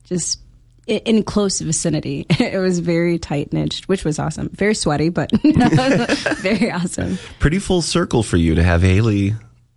just 0.06 0.40
in 0.90 1.24
close 1.24 1.60
vicinity. 1.60 2.26
It 2.40 2.58
was 2.58 2.80
very 2.80 3.20
tight 3.20 3.54
niched, 3.54 3.88
which 3.88 4.04
was 4.04 4.18
awesome. 4.18 4.50
Very 4.50 4.74
sweaty, 4.74 5.10
but 5.10 5.32
very 6.42 6.72
awesome. 6.72 7.20
Pretty 7.40 7.60
full 7.60 7.82
circle 7.82 8.24
for 8.24 8.38
you 8.38 8.56
to 8.56 8.64
have 8.64 8.82
Haley 8.82 9.36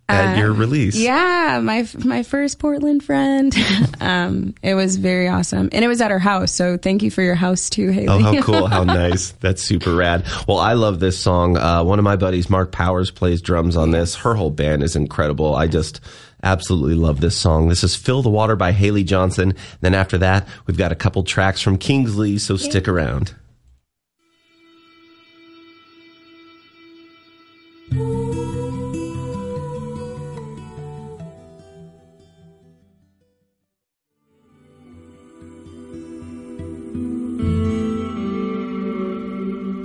at 0.09 0.37
your 0.37 0.51
release. 0.51 0.95
Uh, 0.95 1.03
Yeah, 1.03 1.59
my 1.63 1.87
my 2.03 2.23
first 2.23 2.59
Portland 2.59 3.03
friend. 3.03 3.55
um, 4.01 4.55
it 4.61 4.73
was 4.75 4.97
very 4.97 5.27
awesome, 5.27 5.69
and 5.71 5.83
it 5.85 5.87
was 5.87 6.01
at 6.01 6.11
her 6.11 6.19
house. 6.19 6.51
So 6.51 6.77
thank 6.77 7.03
you 7.03 7.11
for 7.11 7.21
your 7.21 7.35
house 7.35 7.69
too, 7.69 7.89
Haley. 7.89 8.07
Oh, 8.07 8.19
how 8.19 8.41
cool. 8.41 8.67
How 8.67 8.83
nice. 8.83 9.31
That's 9.33 9.61
super 9.61 9.93
rad. 9.95 10.25
Well, 10.47 10.57
I 10.59 10.73
love 10.73 10.99
this 10.99 11.19
song. 11.19 11.57
Uh, 11.57 11.83
one 11.83 11.99
of 11.99 12.03
my 12.03 12.15
buddies, 12.15 12.49
Mark 12.49 12.71
Powers, 12.71 13.11
plays 13.11 13.41
drums 13.41 13.77
on 13.77 13.91
this. 13.91 14.15
Her 14.15 14.33
whole 14.35 14.51
band 14.51 14.83
is 14.83 14.95
incredible. 14.95 15.55
I 15.55 15.67
just 15.67 16.01
absolutely 16.43 16.95
love 16.95 17.21
this 17.21 17.35
song. 17.35 17.69
This 17.69 17.83
is 17.83 17.95
Fill 17.95 18.21
the 18.21 18.29
Water 18.29 18.55
by 18.55 18.73
Haley 18.73 19.03
Johnsen. 19.03 19.57
Then 19.81 19.95
after 19.95 20.17
that, 20.19 20.47
we've 20.67 20.77
got 20.77 20.91
a 20.91 20.95
couple 20.95 21.23
tracks 21.23 21.61
from 21.61 21.77
Kingsley, 21.77 22.37
so 22.37 22.57
stick 22.57 22.87
around. 22.87 23.33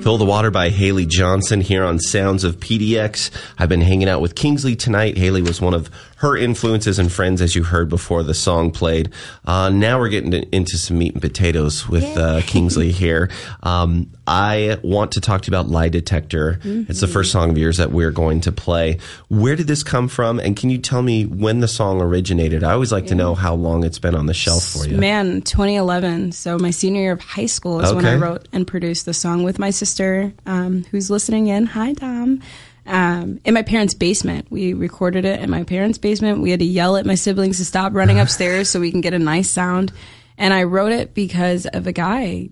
Fill 0.09 0.17
the 0.17 0.25
Water 0.25 0.51
by 0.51 0.71
Haley 0.71 1.05
Johnsen 1.05 1.61
here 1.61 1.85
on 1.85 1.99
Sounds 1.99 2.43
of 2.43 2.59
PDX. 2.61 3.31
I've 3.59 3.69
been 3.69 3.83
hanging 3.83 4.09
out 4.09 4.23
with 4.23 4.35
Kingsley 4.35 4.75
tonight. 4.75 5.19
Haley 5.19 5.43
was 5.43 5.61
one 5.61 5.75
of 5.75 5.91
her 6.19 6.37
influences 6.37 6.99
and 6.99 7.13
friends, 7.13 7.41
as 7.41 7.55
you 7.55 7.63
heard 7.63 7.89
before 7.89 8.23
the 8.25 8.35
song 8.35 8.71
played. 8.73 9.09
Uh, 9.45 9.69
now 9.69 9.99
we're 10.01 10.09
getting 10.09 10.33
to- 10.33 10.49
into 10.55 10.77
some 10.77 10.99
meat 10.99 11.13
and 11.13 11.23
potatoes 11.23 11.89
with 11.89 12.05
uh, 12.17 12.41
Kingsley 12.43 12.91
here. 12.91 13.31
Um, 13.63 14.11
I 14.27 14.79
want 14.83 15.13
to 15.13 15.21
talk 15.21 15.43
to 15.43 15.51
you 15.51 15.57
about 15.57 15.71
Lie 15.71 15.89
Detector. 15.91 16.59
It's 16.65 17.01
the 17.01 17.07
first 17.07 17.31
song 17.31 17.51
of 17.51 17.57
yours 17.57 17.77
that 17.77 17.93
we're 17.93 18.11
going 18.11 18.41
to 18.43 18.53
play. 18.53 18.99
Where 19.29 19.55
did 19.57 19.69
this 19.69 19.83
come 19.83 20.09
from? 20.09 20.39
And 20.41 20.57
can 20.57 20.71
you 20.71 20.79
tell 20.79 21.03
me 21.03 21.25
when 21.25 21.61
the 21.61 21.69
song 21.69 22.01
originated? 22.03 22.65
I 22.65 22.73
always 22.73 22.91
like 22.93 23.07
to 23.07 23.15
know 23.15 23.35
how 23.35 23.55
long 23.55 23.85
it's 23.85 23.99
been 24.01 24.15
on 24.17 24.27
the 24.27 24.35
shelf 24.35 24.65
for 24.65 24.87
you. 24.89 24.97
Man, 24.99 25.41
2011. 25.43 26.33
So 26.33 26.59
my 26.59 26.71
senior 26.71 27.01
year 27.01 27.13
of 27.13 27.21
high 27.21 27.47
school 27.47 27.81
is 27.81 27.93
when 27.95 28.05
I 28.05 28.17
wrote 28.17 28.49
and 28.53 28.67
produced 28.67 29.07
the 29.07 29.15
song 29.15 29.45
with 29.45 29.59
my 29.59 29.71
sister, 29.71 30.33
um, 30.47 30.85
who's 30.91 31.11
listening 31.11 31.47
in. 31.47 31.67
Hi, 31.67 31.93
Dom. 31.93 32.43
Um, 32.89 33.39
in 33.45 33.53
my 33.53 33.63
parents' 33.63 33.95
basement, 33.95 34.51
we 34.51 34.73
recorded 34.73 35.25
it 35.25 35.41
in 35.41 35.51
my 35.51 35.63
parents' 35.63 35.99
basement. 35.99 36.41
We 36.41 36.51
had 36.51 36.61
to 36.61 36.67
yell 36.67 36.97
at 36.97 37.05
my 37.05 37.17
siblings 37.17 37.59
to 37.59 37.65
stop 37.65 37.93
running 37.93 38.19
upstairs 38.21 38.71
so 38.71 38.81
we 38.81 38.91
can 38.91 39.03
get 39.03 39.15
a 39.15 39.19
nice 39.19 39.51
sound. 39.51 39.93
And 40.39 40.55
I 40.55 40.63
wrote 40.63 40.93
it 40.93 41.15
because 41.15 41.67
of 41.67 41.87
a 41.87 41.93
guy 41.93 42.49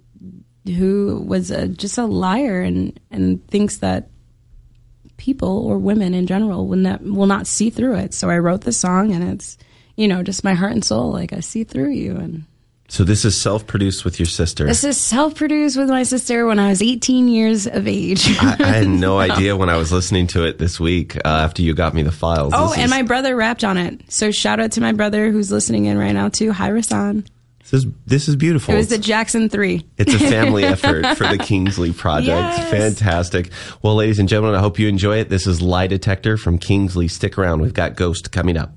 who 0.67 1.25
was 1.27 1.51
a, 1.51 1.69
just 1.69 1.97
a 1.97 2.05
liar 2.05 2.61
and 2.61 2.99
and 3.11 3.47
thinks 3.49 3.79
that 3.79 4.11
people 5.17 5.67
or 5.67 5.79
women 5.79 6.13
in 6.13 6.27
general 6.27 6.67
will 6.67 6.77
not 6.77 7.03
will 7.03 7.27
not 7.27 7.47
see 7.47 7.71
through 7.71 7.97
it. 7.97 8.15
So 8.15 8.29
I 8.29 8.39
wrote 8.39 8.63
the 8.63 8.73
song, 8.73 9.13
and 9.13 9.25
it's 9.25 9.57
you 9.97 10.09
know 10.09 10.23
just 10.23 10.45
my 10.45 10.55
heart 10.55 10.73
and 10.73 10.85
soul. 10.85 11.13
Like 11.13 11.33
I 11.33 11.41
see 11.41 11.65
through 11.65 11.93
you, 11.93 12.17
and 12.17 12.45
So 12.89 13.03
this 13.03 13.25
is 13.25 13.37
self-produced 13.41 14.05
with 14.05 14.21
your 14.21 14.27
sister. 14.27 14.65
this 14.67 14.85
is 14.85 14.97
self-produced 14.97 15.77
with 15.77 15.89
my 15.89 16.05
sister 16.05 16.47
when 16.47 16.59
I 16.61 16.69
was 16.69 16.81
18 16.81 17.27
years 17.29 17.67
of 17.67 17.89
age. 17.89 18.25
I, 18.41 18.57
I 18.61 18.67
had 18.67 18.89
no 18.89 19.19
idea 19.29 19.57
when 19.57 19.69
I 19.69 19.77
was 19.77 19.91
listening 19.91 20.29
to 20.29 20.45
it 20.45 20.59
this 20.59 20.79
week 20.79 21.17
uh, 21.17 21.21
after 21.25 21.63
you 21.63 21.75
got 21.75 21.95
me 21.95 22.03
the 22.05 22.13
files. 22.13 22.53
oh, 22.57 22.69
This 22.69 22.77
and 22.79 22.85
is- 22.87 22.91
my 22.91 23.03
brother 23.03 23.35
rapped 23.35 23.65
on 23.65 23.77
it. 23.77 24.01
So 24.09 24.31
shout 24.31 24.61
out 24.61 24.73
to 24.73 24.81
my 24.81 24.93
brother 24.93 25.31
who's 25.33 25.51
listening 25.51 25.87
in 25.87 25.99
right 25.99 26.13
now 26.13 26.29
too. 26.29 26.53
Hi, 26.53 26.71
Rasan. 26.71 27.27
this 27.59 27.73
is 27.73 27.87
this 28.07 28.29
is 28.29 28.37
beautiful. 28.37 28.73
It 28.73 28.77
was 28.77 28.89
the 28.89 28.99
Jackson 28.99 29.49
Three. 29.49 29.85
it's 29.99 30.15
a 30.15 30.19
family 30.21 30.63
effort 30.75 31.17
for 31.17 31.27
the 31.27 31.39
Kingsley 31.39 31.93
Project. 31.93 32.29
Yes. 32.29 32.71
Fantastic. 32.71 33.51
Well, 33.83 33.97
ladies 33.97 34.21
and 34.21 34.29
gentlemen, 34.29 34.55
I 34.57 34.61
hope 34.61 34.79
you 34.79 34.87
enjoy 34.89 35.19
it. 35.19 35.29
This 35.29 35.49
is 35.49 35.61
Lie 35.61 35.89
Detector 35.89 36.37
from 36.37 36.59
Kingsley. 36.59 37.09
Stick 37.09 37.37
around. 37.37 37.63
We've 37.63 37.75
got 37.75 37.97
Ghost 37.97 38.31
coming 38.31 38.57
up. 38.57 38.73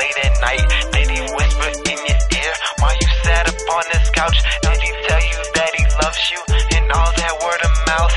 At 0.00 0.34
night? 0.40 0.64
Did 0.92 1.10
he 1.10 1.20
whisper 1.22 1.70
in 1.90 1.98
your 2.06 2.20
ear 2.42 2.52
while 2.78 2.94
you 2.94 3.08
sat 3.22 3.46
up 3.48 3.54
on 3.54 3.84
this 3.92 4.10
couch? 4.10 4.38
Did 4.62 4.80
he 4.82 4.90
tell 5.06 5.22
you 5.22 5.38
that 5.54 5.70
he 5.78 5.84
loves 6.02 6.22
you 6.30 6.40
and 6.76 6.92
all 6.92 7.12
that 7.14 7.34
word 7.42 7.62
of 7.62 7.72
mouth? 7.86 8.14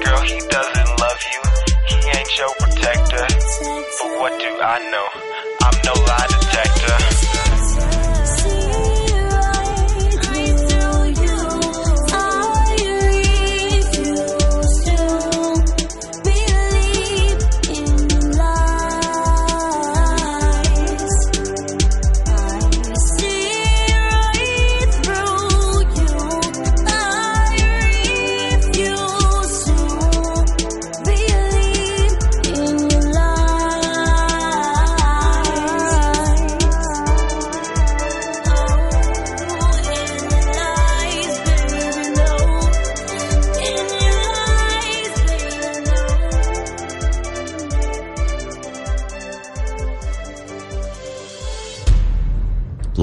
Girl, 0.00 0.22
he 0.22 0.38
doesn't 0.48 0.90
love 1.00 1.20
you. 1.32 1.40
He 1.92 1.96
ain't 2.16 2.32
your 2.38 2.52
protector. 2.58 3.24
But 4.00 4.10
what 4.20 4.32
do 4.40 4.50
I 4.60 4.78
know? 4.90 5.08
I'm 5.62 5.76
no 5.84 5.94
lie 6.08 6.39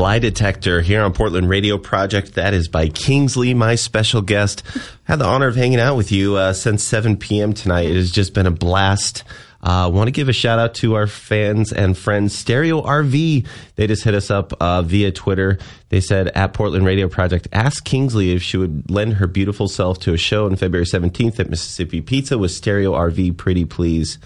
Lie 0.08 0.20
Detector 0.20 0.80
here 0.80 1.02
on 1.04 1.12
Portland 1.12 1.50
Radio 1.50 1.78
Project. 1.78 2.36
That 2.36 2.54
is 2.54 2.70
by 2.70 2.88
Kingsley, 2.88 3.54
my 3.54 3.76
special 3.76 4.22
guest. 4.22 4.64
Had 5.04 5.20
the 5.20 5.26
honor 5.26 5.48
of 5.48 5.58
hanging 5.58 5.82
out 5.82 5.98
with 5.98 6.14
you 6.14 6.38
uh, 6.38 6.54
since 6.54 6.82
7 6.82 7.18
p.m. 7.18 7.52
tonight. 7.52 7.88
It 7.88 7.98
has 7.98 8.10
just 8.10 8.34
been 8.34 8.46
a 8.46 8.52
blast. 8.52 9.26
Uh, 9.62 9.92
Want 9.94 10.08
to 10.08 10.14
give 10.14 10.30
a 10.30 10.34
shout 10.34 10.60
out 10.60 10.76
to 10.76 10.96
our 10.96 11.08
fans 11.08 11.74
and 11.74 11.98
friends, 11.98 12.34
Stereo 12.34 12.82
RV. 12.84 13.46
They 13.76 13.88
just 13.88 14.06
hit 14.06 14.14
us 14.14 14.32
up 14.32 14.54
uh, 14.62 14.82
via 14.82 15.12
Twitter. 15.12 15.58
They 15.90 16.00
said 16.00 16.30
at 16.30 16.54
Portland 16.54 16.86
Radio 16.86 17.10
Project, 17.10 17.50
ask 17.52 17.84
Kingsley 17.84 18.32
if 18.32 18.42
she 18.42 18.56
would 18.56 18.90
lend 18.90 19.16
her 19.16 19.28
beautiful 19.28 19.68
self 19.68 20.00
to 20.00 20.14
a 20.14 20.18
show 20.18 20.46
on 20.46 20.56
February 20.56 20.86
17th 20.86 21.38
at 21.42 21.50
Mississippi 21.50 22.00
Pizza 22.00 22.38
with 22.38 22.52
Stereo 22.52 22.94
RV. 22.94 23.36
Pretty 23.36 23.66
please. 23.66 24.20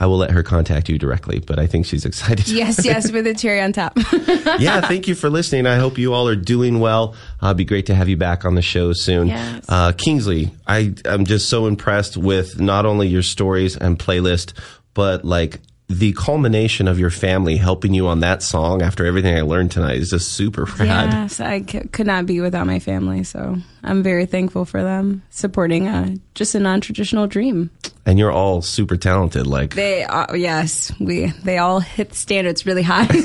I 0.00 0.06
will 0.06 0.16
let 0.18 0.30
her 0.30 0.44
contact 0.44 0.88
you 0.88 0.96
directly, 0.96 1.40
but 1.40 1.58
I 1.58 1.66
think 1.66 1.84
she's 1.84 2.04
excited. 2.04 2.48
Yes, 2.48 2.84
yes, 2.84 3.10
with 3.12 3.26
a 3.26 3.34
cherry 3.34 3.60
on 3.60 3.72
top. 3.72 3.96
yeah, 4.58 4.80
thank 4.80 5.08
you 5.08 5.16
for 5.16 5.28
listening. 5.28 5.66
I 5.66 5.74
hope 5.74 5.98
you 5.98 6.14
all 6.14 6.28
are 6.28 6.36
doing 6.36 6.78
well. 6.78 7.16
Uh, 7.42 7.48
it'd 7.48 7.56
be 7.56 7.64
great 7.64 7.86
to 7.86 7.96
have 7.96 8.08
you 8.08 8.16
back 8.16 8.44
on 8.44 8.54
the 8.54 8.62
show 8.62 8.92
soon. 8.92 9.26
Yes. 9.26 9.64
Uh, 9.68 9.90
Kingsley, 9.92 10.52
I, 10.68 10.94
I'm 11.04 11.24
just 11.26 11.48
so 11.48 11.66
impressed 11.66 12.16
with 12.16 12.60
not 12.60 12.86
only 12.86 13.08
your 13.08 13.22
stories 13.22 13.76
and 13.76 13.98
playlist, 13.98 14.52
but 14.94 15.24
like 15.24 15.58
the 15.88 16.12
culmination 16.12 16.86
of 16.86 16.98
your 16.98 17.10
family 17.10 17.56
helping 17.56 17.94
you 17.94 18.06
on 18.08 18.20
that 18.20 18.42
song 18.42 18.82
after 18.82 19.06
everything 19.06 19.36
I 19.36 19.40
learned 19.40 19.70
tonight 19.72 19.96
is 19.96 20.10
just 20.10 20.34
super 20.34 20.64
rad. 20.78 21.10
yes, 21.12 21.40
I 21.40 21.62
c- 21.62 21.80
could 21.92 22.06
not 22.06 22.26
be 22.26 22.40
without 22.40 22.66
my 22.66 22.78
family, 22.78 23.24
so 23.24 23.56
I'm 23.82 24.02
very 24.02 24.26
thankful 24.26 24.64
for 24.66 24.82
them 24.82 25.22
supporting 25.30 25.88
uh, 25.88 26.14
just 26.34 26.54
a 26.54 26.60
non-traditional 26.60 27.26
dream. 27.26 27.70
And 28.08 28.18
you're 28.18 28.32
all 28.32 28.62
super 28.62 28.96
talented. 28.96 29.46
Like, 29.46 29.74
They, 29.74 30.02
are, 30.02 30.34
yes, 30.34 30.90
we 30.98 31.26
they 31.26 31.58
all 31.58 31.78
hit 31.78 32.14
standards 32.14 32.64
really 32.64 32.82
high. 32.82 33.06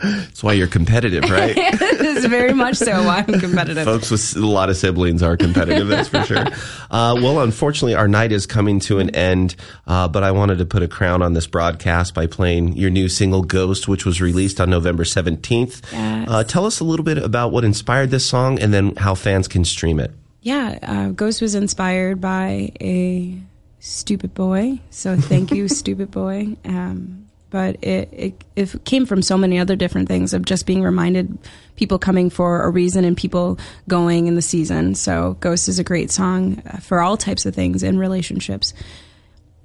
So 0.00 0.08
that's 0.08 0.42
why 0.42 0.54
you're 0.54 0.66
competitive, 0.66 1.28
right? 1.28 1.54
it 1.56 2.00
is 2.00 2.24
very 2.24 2.54
much 2.54 2.76
so 2.76 2.90
why 3.04 3.22
I'm 3.28 3.38
competitive. 3.38 3.84
Folks 3.84 4.10
with 4.10 4.34
a 4.34 4.46
lot 4.46 4.70
of 4.70 4.78
siblings 4.78 5.22
are 5.22 5.36
competitive, 5.36 5.88
that's 5.88 6.08
for 6.08 6.22
sure. 6.22 6.46
Uh, 6.90 7.14
well, 7.16 7.40
unfortunately, 7.40 7.94
our 7.94 8.08
night 8.08 8.32
is 8.32 8.46
coming 8.46 8.80
to 8.80 8.98
an 8.98 9.10
end, 9.10 9.54
uh, 9.86 10.08
but 10.08 10.24
I 10.24 10.32
wanted 10.32 10.58
to 10.58 10.64
put 10.64 10.82
a 10.82 10.88
crown 10.88 11.22
on 11.22 11.34
this 11.34 11.46
broadcast 11.46 12.14
by 12.14 12.26
playing 12.26 12.72
your 12.76 12.90
new 12.90 13.08
single, 13.08 13.42
Ghost, 13.42 13.86
which 13.86 14.04
was 14.04 14.20
released 14.20 14.60
on 14.60 14.70
November 14.70 15.04
17th. 15.04 15.92
Yes. 15.92 16.28
Uh, 16.28 16.42
tell 16.42 16.66
us 16.66 16.80
a 16.80 16.84
little 16.84 17.04
bit 17.04 17.18
about 17.18 17.52
what 17.52 17.64
inspired 17.64 18.10
this 18.10 18.26
song 18.26 18.58
and 18.58 18.74
then 18.74 18.96
how 18.96 19.14
fans 19.14 19.46
can 19.46 19.64
stream 19.64 20.00
it. 20.00 20.10
Yeah, 20.42 20.78
uh, 20.82 21.08
Ghost 21.10 21.42
was 21.42 21.54
inspired 21.54 22.20
by 22.20 22.72
a 22.80 23.38
stupid 23.80 24.34
boy. 24.34 24.78
So 24.90 25.16
thank 25.16 25.50
you, 25.50 25.66
stupid 25.82 26.10
boy. 26.10 26.56
Um, 26.64 27.26
but 27.50 27.82
it, 27.82 28.08
it 28.12 28.44
it 28.54 28.84
came 28.84 29.06
from 29.06 29.22
so 29.22 29.36
many 29.36 29.58
other 29.58 29.74
different 29.74 30.06
things 30.06 30.32
of 30.32 30.44
just 30.44 30.66
being 30.66 30.82
reminded, 30.82 31.36
people 31.74 31.98
coming 31.98 32.30
for 32.30 32.62
a 32.62 32.70
reason 32.70 33.04
and 33.04 33.16
people 33.16 33.58
going 33.88 34.28
in 34.28 34.36
the 34.36 34.42
season. 34.42 34.94
So 34.94 35.36
Ghost 35.40 35.68
is 35.68 35.80
a 35.80 35.84
great 35.84 36.12
song 36.12 36.62
uh, 36.64 36.78
for 36.78 37.00
all 37.00 37.16
types 37.16 37.46
of 37.46 37.54
things 37.54 37.82
in 37.82 37.98
relationships. 37.98 38.72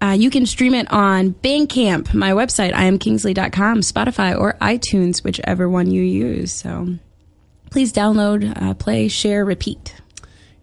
Uh, 0.02 0.16
you 0.18 0.30
can 0.30 0.46
stream 0.46 0.74
it 0.74 0.92
on 0.92 1.34
Bandcamp, 1.34 2.14
my 2.14 2.32
website, 2.32 2.74
iamkingsley.com, 2.74 3.80
Spotify, 3.80 4.38
or 4.38 4.54
iTunes, 4.62 5.24
whichever 5.24 5.70
one 5.70 5.90
you 5.90 6.02
use. 6.02 6.52
So 6.52 6.96
please 7.70 7.94
download, 7.94 8.62
uh, 8.62 8.74
play, 8.74 9.08
share, 9.08 9.46
repeat. 9.46 9.96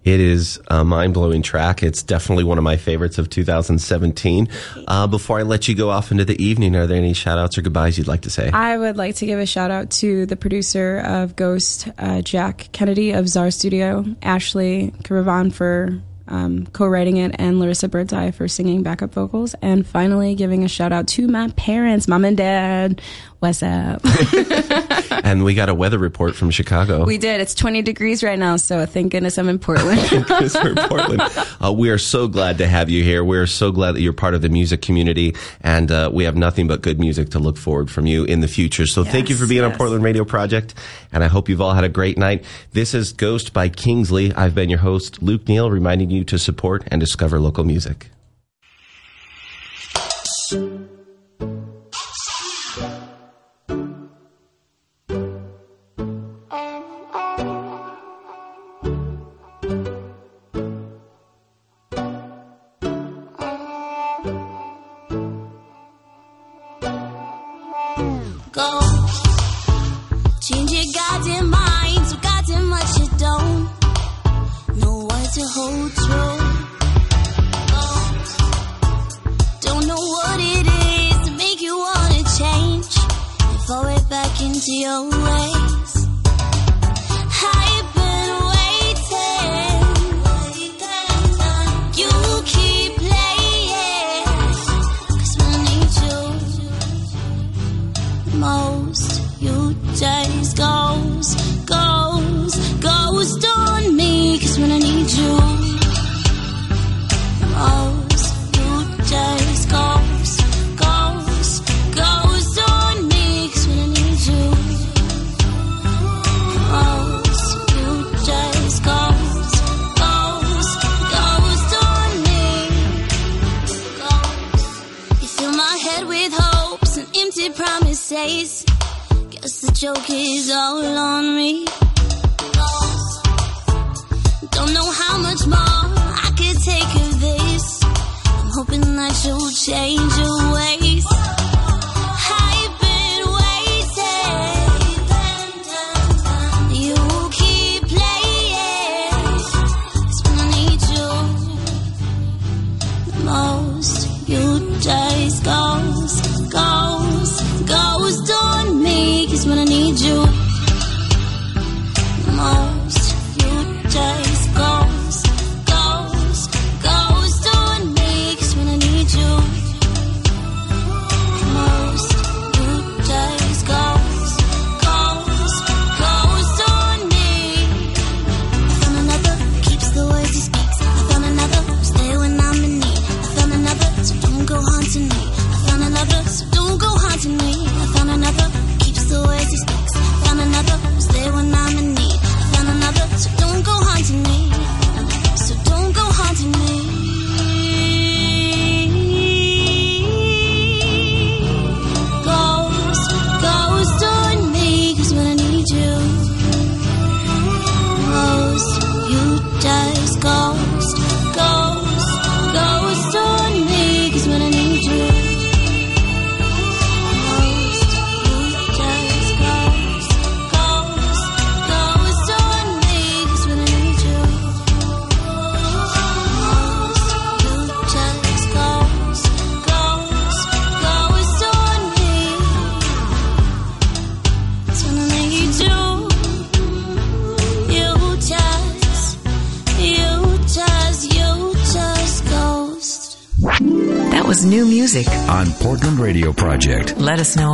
It 0.05 0.21
is 0.21 0.61
a 0.69 0.85
mind 0.85 1.15
blowing 1.15 1.43
track. 1.43 1.83
It's 1.83 2.03
definitely 2.03 2.45
one 2.45 2.59
of 2.59 2.65
my 2.65 2.77
favorites 2.77 3.19
of 3.19 3.31
2017. 3.31 4.49
Uh, 4.89 5.07
before 5.07 5.39
I 5.39 5.43
let 5.43 5.69
you 5.69 5.75
go 5.75 5.91
off 5.91 6.11
into 6.11 6.25
the 6.25 6.43
evening, 6.43 6.75
are 6.75 6.87
there 6.87 6.99
any 6.99 7.13
shout 7.13 7.39
outs 7.39 7.57
or 7.57 7.63
goodbyes 7.63 7.99
you'd 7.99 8.09
like 8.09 8.23
to 8.23 8.31
say? 8.31 8.51
I 8.51 8.77
would 8.77 8.97
like 8.97 9.17
to 9.17 9.27
give 9.27 9.39
a 9.39 9.47
shout 9.47 9.71
out 9.71 9.91
to 9.91 10.27
the 10.27 10.37
producer 10.37 10.99
of 10.99 11.37
Ghost, 11.37 11.89
uh, 11.99 12.21
Jack 12.23 12.69
Kennedy 12.73 13.13
of 13.13 13.29
Czar 13.29 13.51
Studio, 13.51 14.05
Ashley 14.23 14.93
Karavan 15.03 15.53
for 15.53 16.01
um, 16.29 16.67
co 16.67 16.87
writing 16.87 17.19
it, 17.19 17.37
and 17.39 17.61
Larissa 17.61 17.89
Birdseye 17.89 18.31
for 18.31 18.49
singing 18.49 18.83
backup 18.83 19.13
vocals. 19.13 19.55
And 19.63 19.87
finally, 19.87 20.35
giving 20.35 20.65
a 20.65 20.69
shout 20.69 20.93
out 20.93 21.07
to 21.09 21.29
my 21.29 21.49
parents, 21.51 22.09
mom 22.09 22.25
and 22.25 22.37
dad. 22.37 23.03
What's 23.43 23.61
up? 23.61 24.01
and 25.25 25.43
we 25.43 25.55
got 25.55 25.69
a 25.69 25.75
weather 25.75 25.99
report 25.99 26.37
from 26.37 26.53
Chicago. 26.53 27.05
we 27.05 27.19
did. 27.19 27.41
It's 27.41 27.57
20 27.57 27.83
degrees 27.83 28.23
right 28.23 28.39
now, 28.39 28.55
so 28.57 28.87
thank 28.87 29.11
goodness 29.11 29.37
I'm 29.37 29.49
in 29.49 29.59
Portland. 29.59 29.99
Chris 30.27 30.55
for 30.55 30.73
Portland. 30.77 31.21
Uh, 31.63 31.73
we 31.73 31.91
are 31.91 31.99
so 31.99 32.27
glad 32.27 32.59
to 32.59 32.67
have 32.67 32.91
you 32.91 33.05
here. 33.05 33.23
We 33.23 33.39
are 33.39 33.47
so 33.47 33.71
glad 33.71 33.93
that 33.93 34.01
you're 34.01 34.13
part 34.13 34.35
of 34.35 34.43
the 34.43 34.49
music 34.49 34.83
community, 34.83 35.35
and 35.61 35.93
uh, 35.93 36.11
we 36.13 36.25
have 36.25 36.35
nothing 36.37 36.67
but 36.67 36.83
good 36.83 36.99
music 36.99 37.31
to 37.31 37.39
look 37.39 37.57
forward 37.57 37.89
from 37.89 38.05
you 38.07 38.25
in 38.25 38.41
the 38.41 38.49
future. 38.49 38.85
So 38.87 39.05
thank 39.05 39.29
you 39.29 39.37
for 39.37 39.43
Yes, 39.45 39.49
being 39.51 39.65
on. 39.65 39.73
Portland 39.77 40.03
Radio 40.03 40.25
Project, 40.25 40.75
and 41.13 41.23
I 41.23 41.29
hope 41.29 41.49
you've 41.49 41.61
all 41.61 41.75
had 41.75 41.85
a 41.85 41.89
great 41.89 42.19
night. 42.19 42.45
This 42.73 42.95
is 42.95 43.13
Ghost 43.13 43.53
by 43.53 43.69
Kingsley. 43.69 44.33
I've 44.35 44.57
been 44.57 44.71
your 44.71 44.81
host, 44.81 45.23
Luke 45.23 45.47
Neal, 45.49 45.71
reminding 45.71 46.11
you 46.11 46.25
to 46.25 46.39
support 46.39 46.83
and 46.89 47.01
discover 47.01 47.39
local 47.41 47.63
music. 47.65 48.09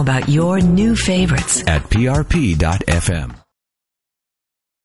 About 0.09 0.27
your 0.27 0.59
new 0.59 0.97
favorites. 0.97 1.63
at 1.67 1.83
prp.fm. 1.91 3.48